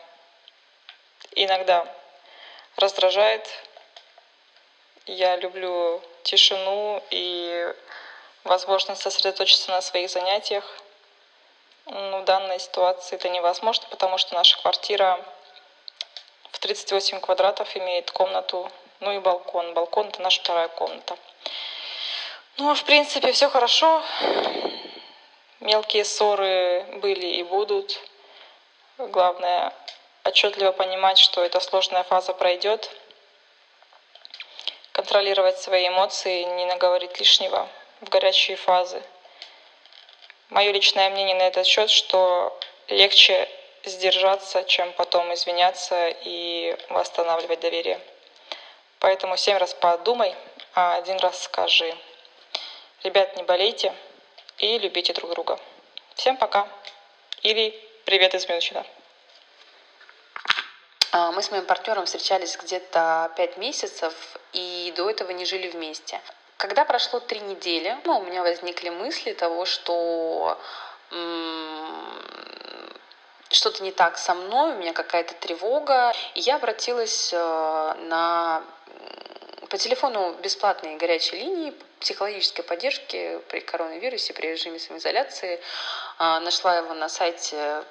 иногда 1.33 1.87
раздражает. 2.77 3.49
Я 5.07 5.37
люблю 5.37 6.03
тишину 6.23 7.03
и 7.11 7.75
возможность 8.45 9.03
сосредоточиться 9.03 9.71
на 9.71 9.83
своих 9.83 10.11
занятиях. 10.11 10.65
Ну, 11.87 12.23
в 12.23 12.25
данной 12.25 12.59
ситуации 12.59 13.17
это 13.17 13.29
невозможно, 13.29 13.87
потому 13.91 14.17
что 14.17 14.35
наша 14.35 14.59
квартира 14.61 15.21
в 16.51 16.59
38 16.59 17.21
квадратов 17.21 17.77
имеет 17.77 18.11
комнату, 18.11 18.71
ну 19.01 19.13
и 19.13 19.19
балкон. 19.19 19.75
Балкон– 19.75 20.09
это 20.09 20.23
наша 20.23 20.41
вторая 20.41 20.69
комната. 20.69 21.17
Ну, 22.57 22.75
в 22.75 22.85
принципе, 22.85 23.33
все 23.33 23.51
хорошо. 23.51 24.03
Мелкие 25.61 26.05
ссоры 26.05 26.87
были 27.03 27.27
и 27.27 27.43
будут. 27.43 28.01
Главное 28.97 29.73
отчетливо 30.25 30.73
понимать, 30.73 31.19
что 31.19 31.45
эта 31.45 31.61
сложная 31.61 32.05
фаза 32.05 32.33
пройдет. 32.33 32.91
Контролировать 34.93 35.59
свои 35.59 35.89
эмоции, 35.89 36.45
не 36.45 36.65
наговорить 36.65 37.19
лишнего 37.19 37.69
в 38.01 38.09
горячие 38.09 38.57
фазы. 38.57 39.03
Мое 40.51 40.73
личное 40.73 41.11
мнение 41.11 41.35
на 41.35 41.43
этот 41.43 41.67
счет, 41.67 41.91
что 41.91 42.59
легче 42.89 43.49
сдержаться, 43.85 44.63
чем 44.65 44.93
потом 44.93 45.33
извиняться 45.35 46.09
и 46.23 46.77
восстанавливать 46.91 47.61
доверие. 47.61 48.01
Поэтому 48.99 49.37
семь 49.37 49.57
раз 49.57 49.75
подумай, 49.75 50.35
а 50.75 50.97
один 50.97 51.19
раз 51.19 51.43
скажи. 51.43 51.95
Ребят, 53.03 53.37
не 53.37 53.43
болейте 53.43 53.95
и 54.59 54.79
любите 54.79 55.13
друг 55.13 55.31
друга. 55.31 55.59
Всем 56.15 56.37
пока. 56.37 56.69
Или 57.43 57.71
привет 58.05 58.35
из 58.35 58.49
Мюнхена. 58.49 58.87
А, 61.13 61.33
Мы 61.33 61.43
с 61.43 61.51
моим 61.51 61.67
партнером 61.67 62.07
встречались 62.07 62.57
где-то 62.57 63.33
пять 63.37 63.57
месяцев 63.57 64.15
и 64.53 64.93
до 64.97 65.11
этого 65.11 65.31
не 65.33 65.45
жили 65.45 65.69
вместе. 65.69 66.21
Когда 66.57 66.85
прошло 66.85 67.21
три 67.21 67.41
недели, 67.41 67.97
ну, 68.05 68.19
у 68.21 68.25
меня 68.25 68.43
возникли 68.43 68.89
мысли 68.89 69.33
того, 69.33 69.65
что 69.65 70.59
что-то 73.51 73.83
не 73.83 73.93
так 73.93 74.19
со 74.19 74.35
мной, 74.35 74.75
у 74.75 74.79
меня 74.79 74.93
какая-то 74.93 75.35
тревога. 75.35 76.13
И 76.35 76.41
я 76.41 76.57
обратилась 76.57 77.33
э, 77.33 77.95
на 78.09 78.63
по 79.69 79.79
телефону 79.79 80.35
бесплатные 80.43 80.97
горячие 80.97 81.41
линии 81.41 81.75
психологической 82.01 82.65
поддержки 82.65 83.41
при 83.49 83.61
коронавирусе, 83.61 84.35
при 84.35 84.49
режиме 84.49 84.79
самоизоляции. 84.79 85.61
А, 86.19 86.41
Нашла 86.41 86.77
его 86.79 86.95
на 86.95 87.09
сайте 87.09 87.85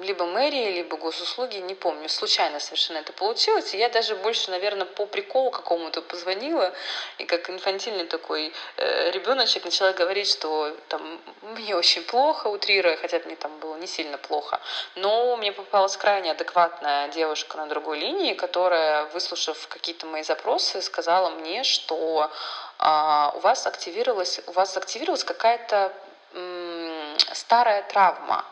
либо 0.00 0.24
мэрии, 0.26 0.72
либо 0.76 0.96
госуслуги, 0.96 1.58
не 1.58 1.74
помню. 1.74 2.08
Случайно 2.08 2.60
совершенно 2.60 2.98
это 2.98 3.12
получилось. 3.12 3.74
И 3.74 3.78
я 3.78 3.88
даже 3.88 4.16
больше, 4.16 4.50
наверное, 4.50 4.86
по 4.86 5.06
приколу 5.06 5.50
какому-то 5.50 6.02
позвонила. 6.02 6.72
И 7.18 7.24
как 7.24 7.48
инфантильный 7.50 8.06
такой 8.06 8.52
э, 8.76 9.10
ребеночек 9.10 9.64
начала 9.64 9.92
говорить, 9.92 10.28
что 10.28 10.74
там 10.88 11.20
мне 11.42 11.76
очень 11.76 12.02
плохо, 12.02 12.48
утрируя, 12.48 12.96
хотя 12.96 13.20
мне 13.24 13.36
там 13.36 13.56
было 13.58 13.76
не 13.76 13.86
сильно 13.86 14.18
плохо. 14.18 14.60
Но 14.94 15.36
мне 15.36 15.52
попалась 15.52 15.96
крайне 15.96 16.32
адекватная 16.32 17.08
девушка 17.08 17.56
на 17.56 17.66
другой 17.66 17.98
линии, 17.98 18.34
которая, 18.34 19.04
выслушав 19.06 19.68
какие-то 19.68 20.06
мои 20.06 20.22
запросы, 20.22 20.82
сказала 20.82 21.30
мне, 21.30 21.64
что 21.64 22.30
а, 22.78 23.32
у 23.36 23.40
вас 23.40 23.66
активировалась, 23.66 24.40
у 24.46 24.52
вас 24.52 24.76
активировалась 24.76 25.24
какая-то 25.24 25.92
старая 27.34 27.82
травма. 27.82 28.44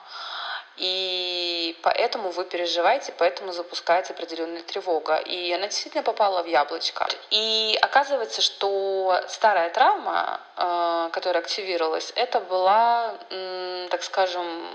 И 0.77 1.79
поэтому 1.83 2.31
вы 2.31 2.45
переживаете, 2.45 3.13
поэтому 3.19 3.53
запускается 3.53 4.15
определенная 4.15 4.63
тревога. 4.63 5.17
И 5.17 5.53
она 5.53 5.67
действительно 5.67 6.03
попала 6.03 6.43
в 6.43 6.47
яблочко. 6.47 7.07
И 7.31 7.79
оказывается, 7.83 8.41
что 8.41 9.21
старая 9.29 9.69
травма, 9.71 10.41
э, 10.57 11.11
которая 11.13 11.43
активировалась, 11.43 12.13
это 12.17 12.41
была, 12.41 13.15
так 13.91 14.03
скажем, 14.03 14.67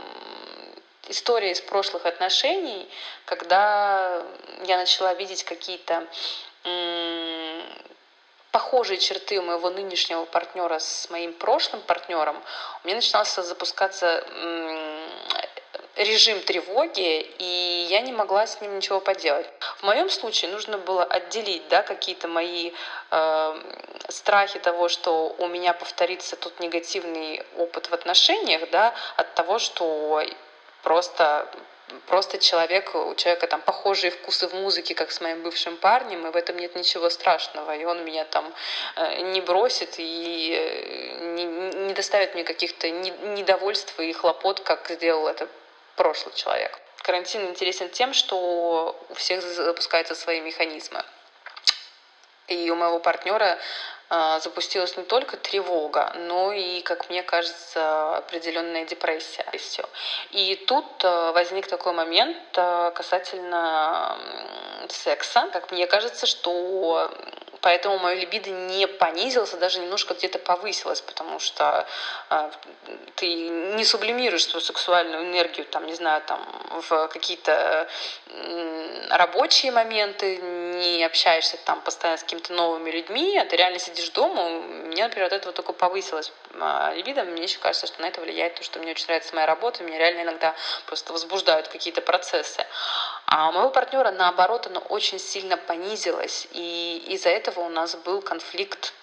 история 1.07 1.51
из 1.51 1.61
прошлых 1.61 2.05
отношений, 2.05 2.87
когда 3.25 4.23
я 4.63 4.77
начала 4.77 5.13
видеть 5.15 5.43
какие-то 5.43 6.05
похожие 8.55 8.97
черты 8.97 9.37
у 9.37 9.41
моего 9.41 9.69
нынешнего 9.69 10.23
партнера 10.23 10.79
с 10.79 11.09
моим 11.09 11.33
прошлым 11.33 11.81
партнером, 11.81 12.41
у 12.81 12.87
меня 12.87 12.95
начинался 12.95 13.43
запускаться 13.43 14.25
режим 15.97 16.39
тревоги, 16.39 17.19
и 17.37 17.87
я 17.89 17.99
не 17.99 18.13
могла 18.13 18.47
с 18.47 18.61
ним 18.61 18.77
ничего 18.77 19.01
поделать. 19.01 19.45
В 19.79 19.83
моем 19.83 20.09
случае 20.09 20.51
нужно 20.51 20.77
было 20.77 21.03
отделить 21.03 21.67
да, 21.67 21.81
какие-то 21.81 22.29
мои 22.29 22.71
э, 23.11 23.61
страхи 24.07 24.59
того, 24.59 24.87
что 24.87 25.35
у 25.37 25.47
меня 25.47 25.73
повторится 25.73 26.37
тот 26.37 26.57
негативный 26.61 27.43
опыт 27.57 27.89
в 27.89 27.93
отношениях, 27.93 28.69
да, 28.69 28.93
от 29.17 29.33
того, 29.35 29.59
что 29.59 30.23
просто 30.81 31.45
просто 32.07 32.37
человек, 32.37 32.95
у 32.95 33.15
человека 33.15 33.47
там 33.47 33.61
похожие 33.61 34.11
вкусы 34.11 34.47
в 34.47 34.53
музыке, 34.53 34.95
как 34.95 35.11
с 35.11 35.21
моим 35.21 35.43
бывшим 35.43 35.77
парнем, 35.77 36.27
и 36.27 36.31
в 36.31 36.35
этом 36.35 36.57
нет 36.57 36.75
ничего 36.75 37.09
страшного. 37.09 37.75
И 37.75 37.85
он 37.85 38.03
меня 38.05 38.25
там 38.25 38.53
э, 38.95 39.21
не 39.21 39.41
бросит 39.41 39.95
и 39.97 40.53
э, 40.53 41.35
не, 41.35 41.93
доставит 41.93 42.33
мне 42.33 42.43
каких-то 42.43 42.89
недовольств 42.89 43.99
и 43.99 44.11
хлопот, 44.13 44.59
как 44.59 44.89
сделал 44.89 45.27
это 45.27 45.47
прошлый 45.95 46.33
человек. 46.35 46.79
Карантин 47.01 47.47
интересен 47.47 47.89
тем, 47.89 48.13
что 48.13 48.99
у 49.09 49.13
всех 49.13 49.41
запускаются 49.43 50.15
свои 50.15 50.41
механизмы. 50.41 51.03
И 52.47 52.69
у 52.69 52.75
моего 52.75 52.99
партнера 52.99 53.57
а, 54.07 54.39
запустилась 54.39 54.95
не 54.97 55.03
только 55.03 55.35
тревога, 55.35 56.13
но 56.15 56.53
и, 56.53 56.81
как 56.81 57.09
мне 57.09 57.23
кажется, 57.23 58.17
определенная 58.17 58.85
депрессия. 58.85 59.45
И, 59.51 59.57
все. 59.57 59.83
и 60.31 60.55
тут 60.67 60.85
а, 61.03 61.31
возник 61.31 61.67
такой 61.67 61.93
момент 61.93 62.37
а, 62.55 62.91
касательно 62.91 64.17
секса. 64.89 65.49
Как 65.51 65.71
мне 65.71 65.87
кажется, 65.87 66.27
что 66.27 67.11
поэтому 67.65 67.97
мое 67.97 68.13
либидо 68.13 68.51
не 68.51 68.85
понизилось, 68.85 69.51
а 69.55 69.57
даже 69.57 69.79
немножко 69.79 70.13
где-то 70.13 70.37
повысилось, 70.37 71.01
потому 71.01 71.39
что 71.39 71.87
э, 72.29 72.51
ты 73.15 73.25
не 73.75 73.83
сублимируешь 73.83 74.45
свою 74.45 74.63
сексуальную 74.63 75.23
энергию, 75.23 75.65
там, 75.65 75.87
не 75.87 75.95
знаю, 75.95 76.21
там, 76.27 76.39
в 76.87 77.07
какие-то 77.07 77.87
э, 78.27 79.07
рабочие 79.09 79.71
моменты, 79.71 80.37
не 80.37 81.03
общаешься 81.03 81.57
там 81.65 81.81
постоянно 81.81 82.19
с 82.19 82.21
какими-то 82.21 82.53
новыми 82.53 82.91
людьми, 82.91 83.35
а 83.35 83.45
ты 83.45 83.55
реально 83.55 83.79
сидишь 83.79 84.11
дома. 84.11 84.43
У 84.45 84.61
меня, 84.91 85.05
например, 85.05 85.25
от 85.25 85.33
этого 85.33 85.51
только 85.51 85.73
повысилось 85.73 86.31
э, 86.53 86.93
либидо. 86.97 87.23
Мне 87.23 87.45
еще 87.45 87.57
кажется, 87.57 87.87
что 87.87 87.99
на 87.99 88.09
это 88.09 88.21
влияет 88.21 88.53
то, 88.53 88.63
что 88.63 88.77
мне 88.77 88.91
очень 88.91 89.07
нравится 89.07 89.33
моя 89.33 89.47
работа, 89.47 89.83
меня 89.83 89.97
реально 89.97 90.21
иногда 90.21 90.53
просто 90.85 91.13
возбуждают 91.13 91.67
какие-то 91.69 92.01
процессы. 92.01 92.63
А 93.25 93.49
у 93.49 93.51
моего 93.51 93.69
партнера, 93.69 94.11
наоборот, 94.11 94.67
оно 94.67 94.79
очень 94.79 95.19
сильно 95.19 95.57
понизилось, 95.57 96.47
и 96.51 97.03
из-за 97.07 97.29
этого 97.29 97.61
у 97.61 97.69
нас 97.69 97.95
был 97.95 98.21
конфликт 98.21 98.93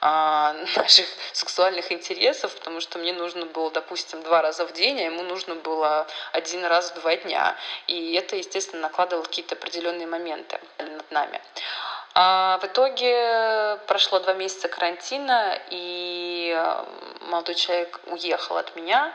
а, 0.00 0.54
наших 0.76 1.06
сексуальных 1.32 1.92
интересов, 1.92 2.54
потому 2.54 2.80
что 2.80 2.98
мне 2.98 3.12
нужно 3.12 3.46
было, 3.46 3.70
допустим, 3.70 4.22
два 4.22 4.42
раза 4.42 4.66
в 4.66 4.72
день, 4.72 5.00
а 5.00 5.04
ему 5.04 5.22
нужно 5.22 5.54
было 5.54 6.06
один 6.32 6.64
раз 6.64 6.92
в 6.92 7.00
два 7.00 7.16
дня. 7.16 7.56
И 7.86 8.14
это, 8.14 8.36
естественно, 8.36 8.82
накладывало 8.82 9.24
какие-то 9.24 9.54
определенные 9.54 10.06
моменты 10.06 10.60
над 10.78 11.10
нами. 11.10 11.40
А 12.14 12.58
в 12.58 12.64
итоге 12.64 13.78
прошло 13.86 14.18
два 14.20 14.34
месяца 14.34 14.68
карантина, 14.68 15.58
и 15.70 16.56
молодой 17.22 17.54
человек 17.54 18.00
уехал 18.06 18.56
от 18.56 18.74
меня. 18.76 19.12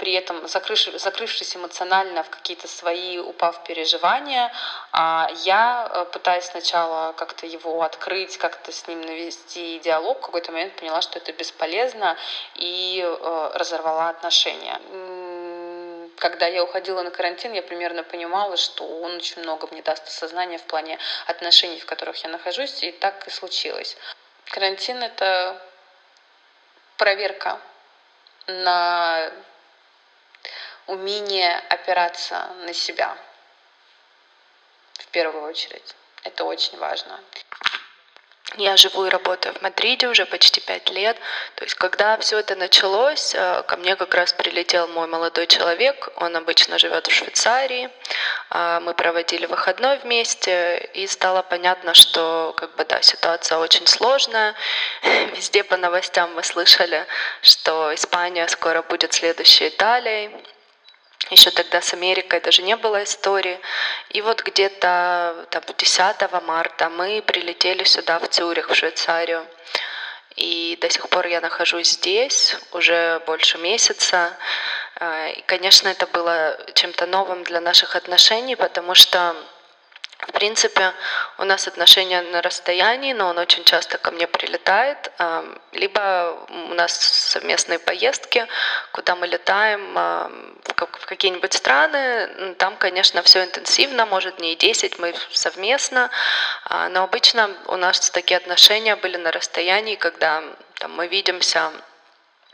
При 0.00 0.14
этом 0.14 0.48
закрывшись, 0.48 1.02
закрывшись 1.02 1.54
эмоционально 1.54 2.22
в 2.22 2.30
какие-то 2.30 2.66
свои, 2.68 3.18
упав 3.18 3.62
переживания, 3.64 4.50
а 4.92 5.28
я, 5.44 5.90
э, 5.92 6.06
пытаясь 6.10 6.46
сначала 6.46 7.12
как-то 7.12 7.44
его 7.44 7.82
открыть, 7.82 8.38
как-то 8.38 8.72
с 8.72 8.88
ним 8.88 9.02
навести 9.02 9.78
диалог, 9.80 10.16
в 10.16 10.20
какой-то 10.22 10.52
момент 10.52 10.74
поняла, 10.76 11.02
что 11.02 11.18
это 11.18 11.34
бесполезно 11.34 12.16
и 12.54 13.04
э, 13.06 13.50
разорвала 13.54 14.08
отношения 14.08 14.80
когда 16.16 16.46
я 16.46 16.62
уходила 16.62 17.02
на 17.02 17.10
карантин, 17.10 17.54
я 17.54 17.62
примерно 17.62 18.02
понимала, 18.02 18.58
что 18.58 18.84
он 18.84 19.16
очень 19.16 19.40
много 19.40 19.66
мне 19.70 19.80
даст 19.80 20.06
осознания 20.06 20.58
в 20.58 20.64
плане 20.64 20.98
отношений, 21.26 21.80
в 21.80 21.86
которых 21.86 22.22
я 22.22 22.28
нахожусь, 22.28 22.82
и 22.82 22.92
так 22.92 23.26
и 23.26 23.30
случилось. 23.30 23.96
Карантин— 24.44 25.02
это 25.02 25.58
проверка 26.98 27.58
на 28.46 29.32
умение 30.86 31.58
опираться 31.68 32.46
на 32.64 32.72
себя 32.72 33.16
в 34.94 35.06
первую 35.08 35.44
очередь. 35.44 35.94
Это 36.24 36.44
очень 36.44 36.78
важно. 36.78 37.18
Я 38.56 38.76
живу 38.76 39.06
и 39.06 39.10
работаю 39.10 39.54
в 39.54 39.62
Мадриде 39.62 40.08
уже 40.08 40.26
почти 40.26 40.60
пять 40.60 40.90
лет. 40.90 41.16
То 41.54 41.62
есть, 41.62 41.76
когда 41.76 42.16
все 42.18 42.38
это 42.38 42.56
началось, 42.56 43.32
э, 43.32 43.62
ко 43.62 43.76
мне 43.76 43.94
как 43.94 44.12
раз 44.12 44.32
прилетел 44.32 44.88
мой 44.88 45.06
молодой 45.06 45.46
человек. 45.46 46.08
Он 46.16 46.34
обычно 46.34 46.76
живет 46.76 47.06
в 47.06 47.12
Швейцарии. 47.12 47.90
А, 48.50 48.80
мы 48.80 48.94
проводили 48.94 49.46
выходной 49.46 49.98
вместе, 49.98 50.90
и 50.94 51.06
стало 51.06 51.42
понятно, 51.42 51.94
что 51.94 52.52
как 52.56 52.74
бы, 52.74 52.84
да, 52.84 53.00
ситуация 53.02 53.58
очень 53.58 53.86
сложная. 53.86 54.56
Везде 55.36 55.62
по 55.62 55.76
новостям 55.76 56.34
мы 56.34 56.42
слышали, 56.42 57.06
что 57.42 57.94
Испания 57.94 58.48
скоро 58.48 58.82
будет 58.82 59.12
следующей 59.12 59.68
Италией. 59.68 60.34
Еще 61.30 61.50
тогда 61.52 61.80
с 61.80 61.94
Америкой 61.94 62.40
даже 62.40 62.62
не 62.62 62.76
было 62.76 63.04
истории. 63.04 63.60
И 64.10 64.20
вот 64.20 64.42
где-то 64.42 65.46
там, 65.50 65.62
10 65.76 66.32
марта 66.42 66.88
мы 66.88 67.22
прилетели 67.22 67.84
сюда, 67.84 68.18
в 68.18 68.28
Цюрих, 68.28 68.68
в 68.68 68.74
Швейцарию. 68.74 69.46
И 70.34 70.76
до 70.80 70.90
сих 70.90 71.08
пор 71.08 71.26
я 71.26 71.40
нахожусь 71.40 71.90
здесь 71.90 72.56
уже 72.72 73.20
больше 73.26 73.58
месяца. 73.58 74.36
А, 74.96 75.28
и, 75.28 75.40
конечно, 75.42 75.88
это 75.88 76.06
было 76.08 76.58
чем-то 76.74 77.06
новым 77.06 77.44
для 77.44 77.60
наших 77.60 77.94
отношений, 77.94 78.56
потому 78.56 78.94
что 78.94 79.36
в 80.28 80.32
принципе, 80.32 80.92
у 81.38 81.44
нас 81.44 81.66
отношения 81.66 82.22
на 82.22 82.42
расстоянии, 82.42 83.12
но 83.12 83.28
он 83.28 83.38
очень 83.38 83.64
часто 83.64 83.98
ко 83.98 84.10
мне 84.10 84.26
прилетает. 84.26 85.10
Либо 85.72 86.46
у 86.48 86.74
нас 86.74 86.92
совместные 86.92 87.78
поездки, 87.78 88.46
куда 88.92 89.16
мы 89.16 89.26
летаем 89.26 89.94
в 89.94 91.06
какие-нибудь 91.06 91.52
страны. 91.52 92.54
Там, 92.58 92.76
конечно, 92.76 93.22
все 93.22 93.44
интенсивно, 93.44 94.06
может, 94.06 94.38
не 94.40 94.52
и 94.52 94.56
10, 94.56 94.98
мы 94.98 95.14
совместно. 95.32 96.10
А, 96.64 96.88
но 96.88 97.04
обычно 97.04 97.50
у 97.66 97.76
нас 97.76 98.10
такие 98.10 98.36
отношения 98.36 98.96
были 98.96 99.16
на 99.16 99.30
расстоянии, 99.32 99.96
когда 99.96 100.42
там, 100.78 100.92
мы 100.92 101.08
видимся 101.08 101.72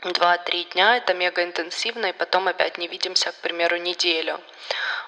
два-три 0.03 0.65
дня, 0.65 0.97
это 0.97 1.13
мега 1.13 1.43
интенсивно, 1.43 2.07
и 2.07 2.13
потом 2.13 2.47
опять 2.47 2.77
не 2.77 2.87
видимся, 2.87 3.31
к 3.31 3.35
примеру, 3.35 3.77
неделю. 3.77 4.39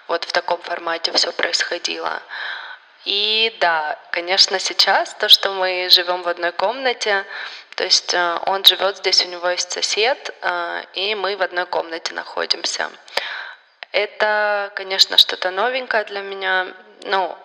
Вот 0.10 0.26
в 0.26 0.32
таком 0.32 0.60
формате 0.62 1.12
все 1.14 1.32
происходило. 1.32 2.22
И 3.05 3.55
да, 3.62 3.97
конечно, 4.12 4.60
сейчас 4.60 5.14
то, 5.14 5.30
что 5.30 5.53
мы 5.53 5.88
живем 5.89 6.24
в 6.24 6.28
одной 6.28 6.51
комнате, 6.51 7.26
то 7.76 7.84
есть 7.84 8.14
э, 8.14 8.39
он 8.47 8.66
живет 8.66 8.97
здесь, 8.97 9.24
у 9.26 9.30
него 9.30 9.47
есть 9.49 9.72
сосед, 9.72 10.36
э, 10.41 10.84
и 10.95 11.16
мы 11.16 11.38
в 11.38 11.41
одной 11.43 11.66
комнате 11.66 12.14
находимся. 12.14 12.89
Это, 13.91 14.72
конечно, 14.76 15.18
что-то 15.18 15.51
новенькое 15.51 16.03
для 16.05 16.22
меня. 16.22 16.68
Ну, 17.03 17.38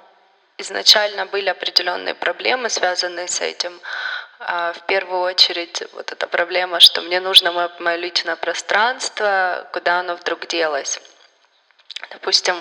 изначально 0.58 1.26
были 1.26 1.50
определенные 1.50 2.14
проблемы, 2.14 2.70
связанные 2.70 3.28
с 3.28 3.42
этим. 3.42 3.78
А, 4.40 4.72
в 4.72 4.86
первую 4.86 5.20
очередь 5.20 5.82
вот 5.92 6.12
эта 6.12 6.26
проблема, 6.26 6.80
что 6.80 7.02
мне 7.02 7.20
нужно 7.20 7.52
мое, 7.52 7.70
мое 7.78 7.96
личное 7.96 8.36
пространство, 8.36 9.68
куда 9.72 10.00
оно 10.00 10.16
вдруг 10.16 10.46
делось. 10.46 11.00
Допустим, 12.10 12.60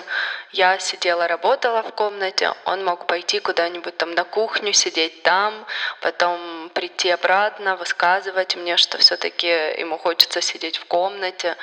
я 0.52 0.78
сидела, 0.78 1.26
работала 1.26 1.82
в 1.82 1.92
комнате, 1.92 2.52
он 2.66 2.84
мог 2.84 3.06
пойти 3.06 3.40
куда-нибудь 3.40 3.96
там 3.96 4.12
на 4.14 4.22
кухню, 4.24 4.72
сидеть 4.72 5.22
там, 5.22 5.66
потом 6.00 6.70
прийти 6.72 7.10
обратно, 7.10 7.76
высказывать 7.76 8.54
мне, 8.54 8.76
что 8.76 8.98
все-таки 8.98 9.48
ему 9.48 9.98
хочется 9.98 10.40
сидеть 10.40 10.76
в 10.76 10.84
комнате. 10.84 11.56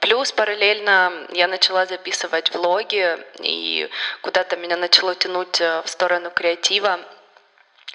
Плюс 0.00 0.32
параллельно 0.32 1.12
я 1.32 1.48
начала 1.48 1.84
записывать 1.84 2.54
влоги, 2.54 3.18
и 3.40 3.88
куда-то 4.22 4.56
меня 4.56 4.76
начало 4.76 5.14
тянуть 5.14 5.60
э, 5.60 5.82
в 5.84 5.88
сторону 5.88 6.30
креатива. 6.30 6.98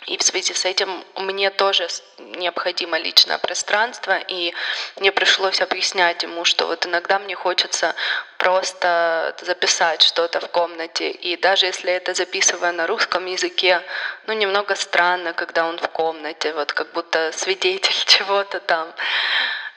И 0.07 0.17
в 0.17 0.23
связи 0.23 0.53
с 0.53 0.65
этим 0.65 1.03
мне 1.15 1.49
тоже 1.49 1.87
необходимо 2.17 2.97
личное 2.97 3.37
пространство, 3.37 4.17
и 4.27 4.53
мне 4.97 5.11
пришлось 5.11 5.61
объяснять 5.61 6.23
ему, 6.23 6.45
что 6.45 6.67
вот 6.67 6.85
иногда 6.85 7.19
мне 7.19 7.35
хочется 7.35 7.95
просто 8.37 9.35
записать 9.41 10.01
что-то 10.01 10.41
в 10.41 10.49
комнате, 10.49 11.09
и 11.11 11.37
даже 11.37 11.67
если 11.67 11.91
это 11.93 12.13
записываю 12.13 12.73
на 12.73 12.87
русском 12.87 13.25
языке, 13.25 13.81
ну 14.27 14.33
немного 14.33 14.75
странно, 14.75 15.33
когда 15.33 15.65
он 15.65 15.77
в 15.77 15.87
комнате, 15.87 16.53
вот 16.53 16.73
как 16.73 16.91
будто 16.91 17.31
свидетель 17.31 17.95
чего-то 18.05 18.59
там. 18.59 18.93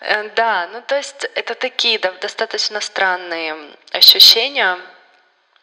Э, 0.01 0.29
да, 0.31 0.69
ну 0.73 0.83
то 0.83 0.97
есть 0.97 1.25
это 1.35 1.55
такие 1.55 1.99
да, 1.99 2.13
достаточно 2.13 2.81
странные 2.81 3.57
ощущения, 3.93 4.79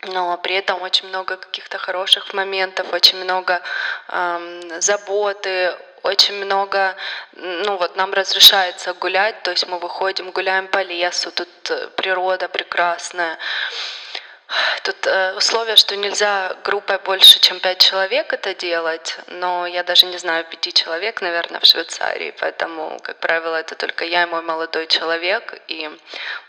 но 0.06 0.38
при 0.38 0.56
этом 0.56 0.82
очень 0.82 1.08
много 1.08 1.38
каких-то 1.38 1.78
хороших 1.78 2.34
моментов, 2.34 2.92
очень 2.94 3.24
много 3.24 3.62
эм, 4.10 4.82
заботы, 4.82 5.76
очень 6.04 6.36
много, 6.36 6.96
ну 7.34 7.78
вот 7.78 7.96
нам 7.96 8.14
разрешается 8.14 8.94
гулять, 8.94 9.42
то 9.44 9.52
есть 9.52 9.68
мы 9.68 9.80
выходим, 9.80 10.32
гуляем 10.32 10.68
по 10.68 10.84
лесу, 10.84 11.32
тут 11.32 11.50
э, 11.70 11.88
природа 11.96 12.50
прекрасная. 12.50 13.38
Тут 14.84 15.08
э, 15.08 15.34
условие, 15.36 15.78
что 15.78 15.96
нельзя 15.96 16.56
группой 16.64 17.00
больше, 17.00 17.40
чем 17.40 17.60
пять 17.60 17.80
человек 17.80 18.34
это 18.34 18.54
делать, 18.54 19.18
но 19.28 19.66
я 19.66 19.84
даже 19.84 20.06
не 20.06 20.18
знаю 20.18 20.46
пяти 20.46 20.74
человек, 20.74 21.22
наверное, 21.22 21.60
в 21.60 21.66
Швейцарии, 21.66 22.36
поэтому, 22.40 23.00
как 23.02 23.18
правило, 23.18 23.56
это 23.56 23.76
только 23.76 24.06
я 24.06 24.24
и 24.24 24.26
мой 24.26 24.42
молодой 24.42 24.88
человек. 24.88 25.60
И 25.70 25.90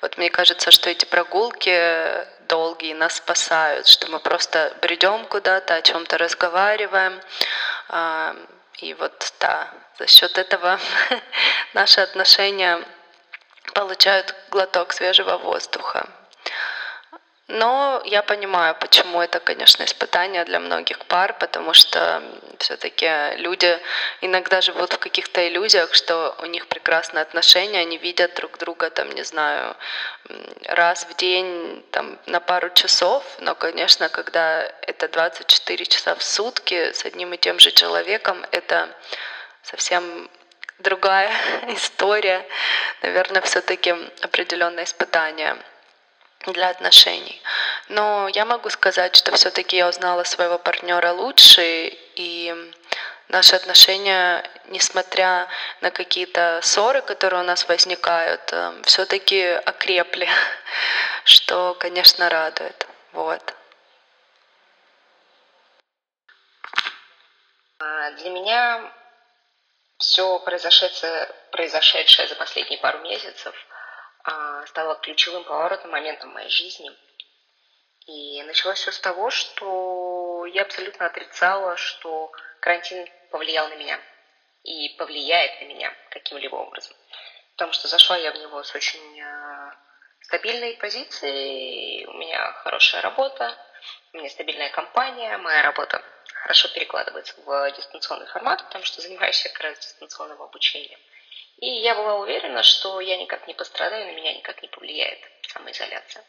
вот 0.02 0.18
мне 0.18 0.28
кажется, 0.30 0.70
что 0.70 0.90
эти 0.90 1.04
прогулки 1.04 1.70
долгие 2.48 2.94
нас 2.94 3.16
спасают, 3.16 3.86
что 3.86 4.10
мы 4.10 4.20
просто 4.20 4.76
бредем 4.80 5.26
куда-то, 5.26 5.76
о 5.76 5.82
чем-то 5.82 6.18
разговариваем. 6.18 7.20
А, 7.88 8.36
и 8.78 8.94
вот 8.94 9.32
да, 9.40 9.68
за 9.98 10.06
счет 10.06 10.38
этого 10.38 10.78
наши 11.74 12.00
отношения 12.00 12.82
получают 13.74 14.34
глоток 14.50 14.92
свежего 14.92 15.38
воздуха. 15.38 16.08
Но 17.46 18.00
я 18.06 18.22
понимаю, 18.22 18.74
почему 18.80 19.20
это, 19.20 19.38
конечно, 19.38 19.84
испытание 19.84 20.46
для 20.46 20.60
многих 20.60 21.04
пар, 21.04 21.36
потому 21.38 21.74
что 21.74 22.22
все-таки 22.58 23.36
люди 23.36 23.78
иногда 24.22 24.62
живут 24.62 24.94
в 24.94 24.98
каких-то 24.98 25.46
иллюзиях, 25.46 25.92
что 25.92 26.34
у 26.40 26.46
них 26.46 26.66
прекрасные 26.68 27.20
отношения, 27.20 27.80
они 27.80 27.98
видят 27.98 28.34
друг 28.34 28.56
друга, 28.56 28.88
там, 28.88 29.12
не 29.12 29.24
знаю, 29.24 29.76
раз 30.68 31.04
в 31.04 31.16
день, 31.16 31.84
там, 31.90 32.18
на 32.24 32.40
пару 32.40 32.70
часов, 32.70 33.22
но, 33.40 33.54
конечно, 33.54 34.08
когда 34.08 34.62
это 34.80 35.08
24 35.08 35.84
часа 35.84 36.14
в 36.14 36.22
сутки 36.22 36.92
с 36.92 37.04
одним 37.04 37.34
и 37.34 37.36
тем 37.36 37.58
же 37.58 37.72
человеком, 37.72 38.42
это 38.52 38.88
совсем 39.62 40.30
другая 40.78 41.30
история, 41.68 42.42
наверное, 43.02 43.42
все-таки 43.42 43.94
определенное 44.22 44.84
испытание 44.84 45.58
для 46.52 46.68
отношений. 46.70 47.40
Но 47.88 48.28
я 48.28 48.44
могу 48.44 48.70
сказать, 48.70 49.16
что 49.16 49.32
все-таки 49.32 49.76
я 49.76 49.88
узнала 49.88 50.24
своего 50.24 50.58
партнера 50.58 51.12
лучше, 51.12 51.92
и 52.16 52.72
наши 53.28 53.56
отношения, 53.56 54.48
несмотря 54.66 55.48
на 55.80 55.90
какие-то 55.90 56.60
ссоры, 56.62 57.02
которые 57.02 57.42
у 57.42 57.46
нас 57.46 57.68
возникают, 57.68 58.52
э, 58.52 58.82
все-таки 58.84 59.42
окрепли, 59.42 60.28
что, 61.24 61.76
конечно, 61.80 62.28
радует. 62.28 62.86
Вот. 63.12 63.54
А, 67.78 68.10
для 68.12 68.30
меня 68.30 68.92
все 69.98 70.38
произошедшее, 70.40 71.28
произошедшее 71.50 72.28
за 72.28 72.34
последние 72.34 72.78
пару 72.78 72.98
месяцев– 73.00 73.54
стало 74.66 74.96
ключевым 74.96 75.44
поворотным 75.44 75.92
моментом 75.92 76.30
в 76.30 76.34
моей 76.34 76.48
жизни. 76.48 76.90
И 78.06 78.42
началось 78.42 78.78
все 78.78 78.92
с 78.92 79.00
того, 79.00 79.30
что 79.30 80.44
я 80.46 80.62
абсолютно 80.62 81.06
отрицала, 81.06 81.76
что 81.76 82.30
карантин 82.60 83.06
повлиял 83.30 83.68
на 83.68 83.76
меня 83.76 84.00
и 84.62 84.90
повлияет 84.98 85.60
на 85.60 85.66
меня 85.66 85.94
каким-либо 86.10 86.56
образом. 86.56 86.96
Потому 87.52 87.72
что 87.72 87.88
зашла 87.88 88.16
я 88.16 88.32
в 88.32 88.36
него 88.36 88.62
с 88.62 88.74
очень 88.74 89.20
а, 89.22 89.74
стабильные 90.20 90.74
позиции, 90.74 92.04
у 92.04 92.12
меня 92.14 92.52
хорошая 92.52 93.02
работа, 93.02 93.56
у 94.12 94.18
меня 94.18 94.28
стабильная 94.28 94.70
компания, 94.70 95.36
моя 95.38 95.62
работа 95.62 96.02
хорошо 96.42 96.68
перекладывается 96.68 97.34
в 97.40 97.72
дистанционный 97.72 98.26
формат, 98.26 98.64
потому 98.64 98.84
что 98.84 99.00
занимаюсь 99.00 99.44
я 99.44 99.50
как 99.52 99.60
раз 99.60 99.78
дистанционным 99.78 100.42
обучением. 100.42 100.98
И 101.58 101.66
я 101.66 101.94
была 101.94 102.16
уверена, 102.16 102.62
что 102.62 103.00
я 103.00 103.16
никак 103.16 103.46
не 103.46 103.54
пострадаю, 103.54 104.06
на 104.06 104.16
меня 104.16 104.34
никак 104.34 104.60
не 104.62 104.68
повлияет 104.68 105.20
самоизоляция. 105.48 106.24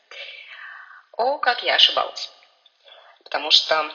О, 1.14 1.38
как 1.40 1.64
я 1.64 1.76
ошибалась. 1.76 2.32
Потому 3.24 3.50
что 3.52 3.92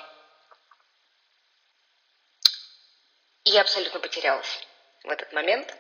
я 3.45 3.61
абсолютно 3.61 4.01
потерялась 4.01 4.67
в 5.05 5.11
этот 5.11 5.33
момент. 5.33 5.75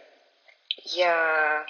Я... 0.84 1.66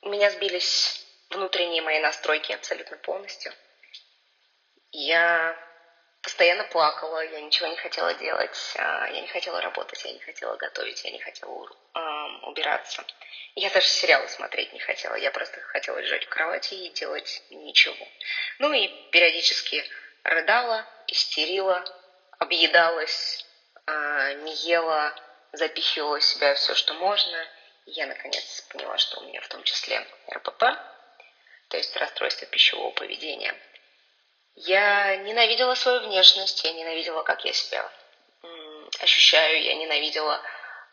У 0.00 0.08
меня 0.08 0.30
сбились 0.30 1.04
внутренние 1.30 1.82
мои 1.82 2.00
настройки 2.00 2.52
абсолютно 2.52 2.96
полностью. 2.98 3.52
Я 4.90 5.67
постоянно 6.22 6.64
плакала, 6.64 7.24
я 7.24 7.40
ничего 7.40 7.68
не 7.68 7.76
хотела 7.76 8.14
делать, 8.14 8.74
а, 8.76 9.06
я 9.08 9.20
не 9.20 9.28
хотела 9.28 9.60
работать, 9.60 10.04
я 10.04 10.12
не 10.12 10.18
хотела 10.20 10.56
готовить, 10.56 11.04
я 11.04 11.10
не 11.10 11.20
хотела 11.20 11.68
убираться. 12.42 13.04
Я 13.54 13.70
даже 13.70 13.86
сериалы 13.86 14.28
смотреть 14.28 14.72
не 14.72 14.78
хотела, 14.78 15.14
я 15.16 15.30
просто 15.30 15.60
хотела 15.60 15.98
лежать 15.98 16.24
в 16.24 16.28
кровати 16.28 16.74
и 16.74 16.90
делать 16.90 17.42
ничего. 17.50 18.06
Ну 18.58 18.72
и 18.72 18.88
периодически 19.10 19.84
рыдала, 20.22 20.86
истерила, 21.08 21.84
объедалась, 22.38 23.44
э, 23.86 24.34
не 24.42 24.54
ела, 24.54 25.14
запихивала 25.52 26.20
в 26.20 26.24
себя 26.24 26.54
все, 26.54 26.74
что 26.74 26.94
можно. 26.94 27.46
И 27.86 27.92
я 27.92 28.06
наконец 28.06 28.62
поняла, 28.70 28.98
что 28.98 29.20
у 29.20 29.24
меня 29.24 29.40
в 29.40 29.48
том 29.48 29.62
числе 29.64 30.06
РПП, 30.32 30.60
то 31.68 31.76
есть 31.76 31.96
расстройство 31.96 32.46
пищевого 32.46 32.90
поведения– 32.92 33.54
я 34.66 35.16
ненавидела 35.16 35.74
свою 35.74 36.00
внешность, 36.00 36.64
я 36.64 36.72
ненавидела, 36.72 37.22
как 37.22 37.44
я 37.44 37.52
себя 37.52 37.90
ощущаю, 39.00 39.62
я 39.62 39.74
ненавидела, 39.74 40.40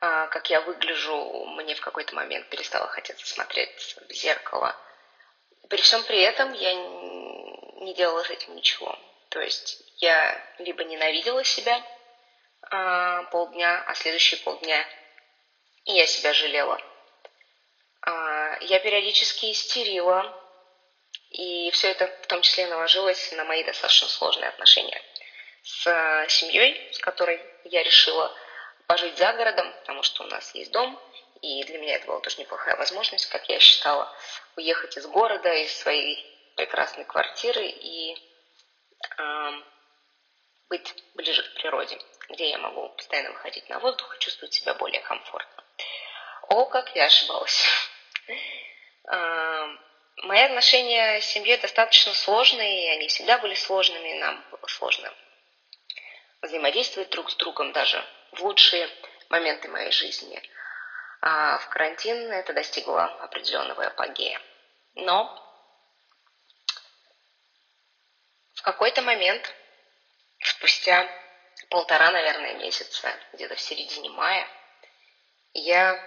а, 0.02 0.28
как 0.28 0.50
я 0.50 0.62
выгляжу. 0.62 1.46
Мне 1.46 1.76
в 1.76 1.82
какой-то 1.82 2.16
момент 2.16 2.48
перестало 2.50 2.88
хотеться 2.88 3.26
смотреть 3.28 3.98
в 4.08 4.14
зеркало. 4.14 4.76
При 5.70 5.82
всем 5.82 6.04
при 6.04 6.22
этом 6.22 6.54
я 6.54 6.74
не 6.74 7.94
делала 7.96 8.24
с 8.24 8.30
этим 8.30 8.56
ничего. 8.56 8.98
То 9.30 9.42
есть 9.42 9.82
я 9.98 10.40
либо 10.60 10.84
ненавидела 10.84 11.44
себя 11.44 11.82
а, 12.70 13.24
полдня, 13.24 13.84
а 13.88 13.96
следующие 13.96 14.40
полдня 14.42 14.86
и 15.86 15.94
я 15.94 16.06
себя 16.08 16.34
жалела. 16.34 16.82
А, 18.02 18.58
я 18.62 18.80
периодически 18.80 19.52
истерила, 19.52 20.34
и 21.30 21.70
все 21.72 21.92
это 21.92 22.08
в 22.24 22.28
том 22.28 22.42
числе 22.42 22.68
наложилось 22.68 23.32
на 23.34 23.44
мои 23.44 23.64
достаточно 23.64 24.08
сложные 24.08 24.50
отношения 24.50 25.02
с 25.64 25.88
э, 25.88 26.30
семьей, 26.30 26.90
с 26.92 27.00
которой 27.00 27.42
я 27.64 27.84
решила 27.84 28.32
пожить 28.88 29.18
за 29.18 29.34
городом, 29.34 29.74
потому 29.80 30.04
что 30.04 30.24
у 30.24 30.28
нас 30.28 30.54
есть 30.54 30.72
дом, 30.72 31.00
и 31.42 31.64
для 31.64 31.78
меня 31.80 31.96
это 31.96 32.08
была 32.08 32.20
тоже 32.20 32.40
неплохая 32.40 32.76
возможность, 32.76 33.28
как 33.28 33.48
я 33.50 33.60
считала, 33.60 34.12
уехать 34.56 34.98
из 34.98 35.06
города, 35.08 35.54
из 35.54 35.76
своей 35.76 36.24
прекрасной 36.56 37.06
квартиры 37.06 37.66
и 37.68 38.16
э, 39.18 39.52
быть 40.70 40.96
ближе 41.16 41.44
к 41.44 41.54
природе, 41.56 42.00
где 42.30 42.50
я 42.50 42.58
могу 42.58 42.90
постоянно 42.90 43.32
выходить 43.32 43.68
на 43.70 43.80
воздух 43.80 44.16
и 44.16 44.20
чувствовать 44.20 44.54
себя 44.54 44.74
более 44.76 45.02
комфортно. 45.02 45.64
О, 46.50 46.66
как 46.66 46.96
я 46.96 47.06
ошибалась. 47.06 47.66
Мои 50.26 50.42
отношения 50.42 51.22
с 51.22 51.26
семьей 51.26 51.56
достаточно 51.58 52.12
сложные, 52.16 52.94
они 52.94 53.08
всегда 53.10 53.38
были 53.38 53.54
сложными, 53.54 54.18
нам 54.18 54.44
было 54.50 54.66
сложно 54.66 55.14
взаимодействовать 56.42 57.12
друг 57.12 57.30
с 57.30 57.36
другом 57.36 57.72
даже 57.74 58.04
в 58.32 58.42
лучшие 58.42 58.90
моменты 59.30 59.68
моей 59.68 59.92
жизни. 59.92 60.42
А 61.22 61.60
в 61.60 61.70
карантин 61.70 62.32
это 62.32 62.54
достигло 62.54 63.04
определенного 63.22 63.86
апогея. 63.86 64.42
Но 64.96 65.30
в 68.56 68.64
какой-то 68.64 69.04
момент, 69.04 69.54
спустя 70.40 71.08
полтора, 71.70 72.10
наверное, 72.10 72.56
месяца, 72.56 73.14
где-то 73.34 73.54
в 73.54 73.62
середине 73.62 74.10
мая, 74.10 74.48
я 75.54 76.04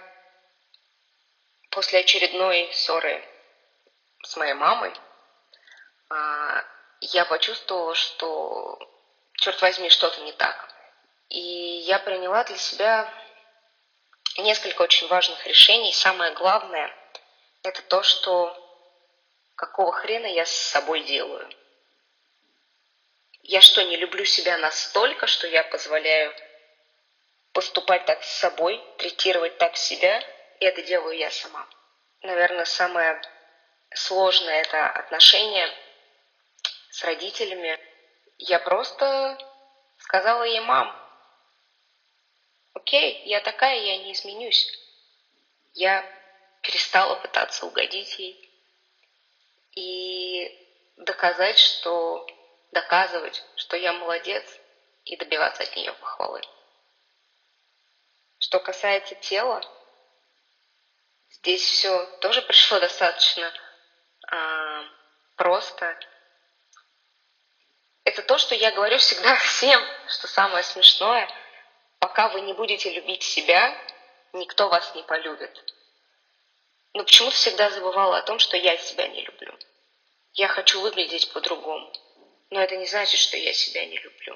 после 1.69 1.99
очередной 1.99 2.69
ссоры 2.73 3.25
с 4.23 4.35
моей 4.37 4.53
мамой, 4.53 4.93
а, 6.09 6.63
я 7.01 7.25
почувствовала, 7.25 7.95
что, 7.95 8.79
черт 9.33 9.61
возьми, 9.61 9.89
что-то 9.89 10.21
не 10.21 10.31
так. 10.33 10.69
И 11.29 11.39
я 11.39 11.99
приняла 11.99 12.43
для 12.43 12.57
себя 12.57 13.11
несколько 14.37 14.81
очень 14.81 15.07
важных 15.07 15.45
решений. 15.45 15.93
Самое 15.93 16.33
главное– 16.33 16.93
это 17.63 17.81
то, 17.83 18.03
что 18.03 18.55
какого 19.55 19.91
хрена 19.91 20.27
я 20.27 20.45
с 20.45 20.51
собой 20.51 21.01
делаю. 21.01 21.49
Я 23.43 23.61
что, 23.61 23.83
не 23.83 23.97
люблю 23.97 24.25
себя 24.25 24.57
настолько, 24.57 25.27
что 25.27 25.47
я 25.47 25.63
позволяю 25.63 26.33
поступать 27.51 28.05
так 28.05 28.23
с 28.23 28.39
собой, 28.39 28.81
третировать 28.97 29.57
так 29.57 29.75
себя, 29.75 30.21
и 30.59 30.65
это 30.65 30.81
делаю 30.83 31.17
я 31.17 31.31
сама. 31.31 31.67
Наверное, 32.21 32.65
самое 32.65 33.21
сложное 33.93 34.61
это 34.61 34.87
отношение 34.87 35.69
с 36.91 37.03
родителями. 37.03 37.79
Я 38.37 38.59
просто 38.59 39.37
сказала 39.97 40.43
ей, 40.43 40.61
мам, 40.61 40.95
окей, 42.73 43.23
я 43.25 43.41
такая, 43.41 43.79
я 43.79 43.97
не 43.97 44.13
изменюсь. 44.13 44.67
Я 45.73 46.05
перестала 46.61 47.15
пытаться 47.15 47.65
угодить 47.65 48.17
ей 48.19 48.49
и 49.75 50.67
доказать, 50.97 51.57
что 51.57 52.27
доказывать, 52.71 53.43
что 53.55 53.77
я 53.77 53.93
молодец 53.93 54.43
и 55.05 55.15
добиваться 55.15 55.63
от 55.63 55.75
нее 55.75 55.93
похвалы. 55.93 56.41
Что 58.39 58.59
касается 58.59 59.15
тела, 59.15 59.61
здесь 61.29 61.61
все 61.61 62.05
тоже 62.19 62.41
пришло 62.41 62.79
достаточно 62.79 63.51
а, 64.31 64.85
просто. 65.35 65.97
Это 68.03 68.21
то, 68.23 68.37
что 68.37 68.55
я 68.55 68.71
говорю 68.71 68.97
всегда 68.97 69.35
всем, 69.37 69.81
что 70.07 70.27
самое 70.27 70.63
смешное, 70.63 71.29
пока 71.99 72.29
вы 72.29 72.41
не 72.41 72.53
будете 72.53 72.91
любить 72.91 73.23
себя, 73.23 73.75
никто 74.33 74.69
вас 74.69 74.93
не 74.95 75.03
полюбит. 75.03 75.63
Но 76.93 77.03
почему-то 77.03 77.35
всегда 77.35 77.69
забывала 77.69 78.17
о 78.17 78.23
том, 78.23 78.39
что 78.39 78.57
я 78.57 78.77
себя 78.77 79.07
не 79.07 79.21
люблю. 79.21 79.57
Я 80.33 80.47
хочу 80.47 80.81
выглядеть 80.81 81.31
по-другому. 81.33 81.91
Но 82.49 82.61
это 82.61 82.77
не 82.77 82.87
значит, 82.87 83.19
что 83.19 83.37
я 83.37 83.53
себя 83.53 83.85
не 83.85 83.97
люблю. 83.97 84.35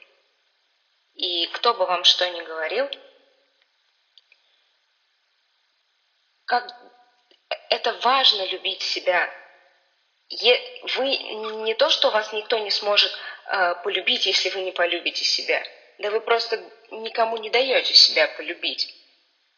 И 1.16 1.48
кто 1.48 1.74
бы 1.74 1.86
вам 1.86 2.04
что 2.04 2.30
ни 2.30 2.42
говорил, 2.42 2.90
как 6.46 6.72
это 7.70 7.94
важно 8.02 8.46
любить 8.46 8.82
себя, 8.82 9.32
вы 10.96 11.18
не 11.64 11.76
то, 11.76 11.90
что 11.90 12.10
вас 12.12 12.34
никто 12.34 12.58
не 12.58 12.72
сможет 12.72 13.12
э, 13.48 13.76
полюбить, 13.84 14.26
если 14.26 14.50
вы 14.50 14.62
не 14.62 14.72
полюбите 14.72 15.24
себя. 15.24 15.64
Да 16.00 16.10
вы 16.12 16.22
просто 16.22 16.64
никому 16.92 17.38
не 17.38 17.50
даете 17.50 17.94
себя 17.94 18.28
полюбить. 18.30 18.94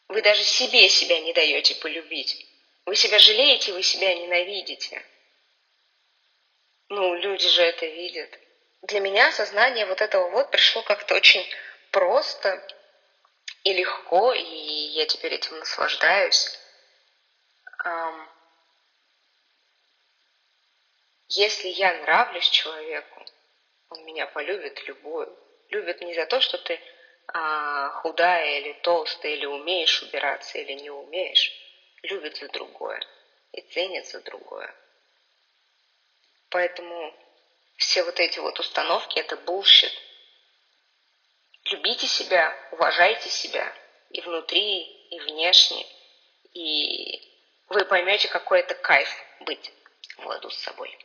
Вы 0.08 0.22
даже 0.22 0.44
себе 0.44 0.90
себя 0.90 1.20
не 1.20 1.34
даете 1.34 1.76
полюбить. 1.76 2.46
Вы 2.86 2.96
себя 2.96 3.20
жалеете, 3.20 3.74
вы 3.74 3.82
себя 3.82 4.14
ненавидите. 4.14 5.04
Ну, 6.90 7.16
люди 7.16 7.48
же 7.48 7.64
это 7.64 7.86
видят. 7.88 8.30
Для 8.84 9.00
меня 9.00 9.30
осознание 9.30 9.88
вот 9.88 10.02
этого 10.02 10.30
вот 10.30 10.52
пришло 10.52 10.84
как-то 10.84 11.16
очень 11.16 11.44
просто 11.92 12.62
и 13.64 13.74
легко, 13.74 14.34
и 14.34 14.44
я 14.44 15.08
теперь 15.08 15.34
этим 15.34 15.58
наслаждаюсь. 15.58 16.60
Если 21.28 21.70
я 21.70 21.94
нравлюсь 22.02 22.50
человеку, 22.50 23.26
он 23.90 24.06
меня 24.06 24.28
полюбит 24.28 24.88
любую. 24.88 25.36
Любит 25.70 26.02
не 26.02 26.14
за 26.14 26.26
то, 26.28 26.40
что 26.40 26.58
ты 26.60 26.80
а, 27.28 27.90
худая 28.02 28.60
или 28.60 28.74
толстая, 28.84 29.34
или 29.34 29.46
умеешь 29.46 30.04
убираться, 30.04 30.60
или 30.60 30.74
не 30.74 30.90
умеешь. 30.90 31.52
Любит 32.04 32.38
за 32.38 32.48
другое 32.50 33.02
и 33.54 33.62
ценит 33.62 34.06
за 34.08 34.22
другое. 34.22 34.74
Поэтому 36.50 37.14
все 37.78 38.04
вот 38.04 38.20
эти 38.20 38.40
вот 38.40 38.60
установки– 38.60 39.18
это 39.20 39.36
bullshit. 39.38 39.92
Любите 41.66 42.06
себя, 42.06 42.56
уважайте 42.72 43.30
себя 43.30 43.74
и 44.12 44.22
внутри, 44.22 44.84
и 45.10 45.20
внешне, 45.22 45.86
и 46.54 47.20
вы 47.70 47.84
поймете, 47.86 48.28
какой 48.28 48.60
это 48.60 48.76
кайф 48.76 49.10
быть 49.40 49.74
в 50.18 50.26
ладу 50.28 50.52
с 50.52 50.58
собой. 50.60 50.96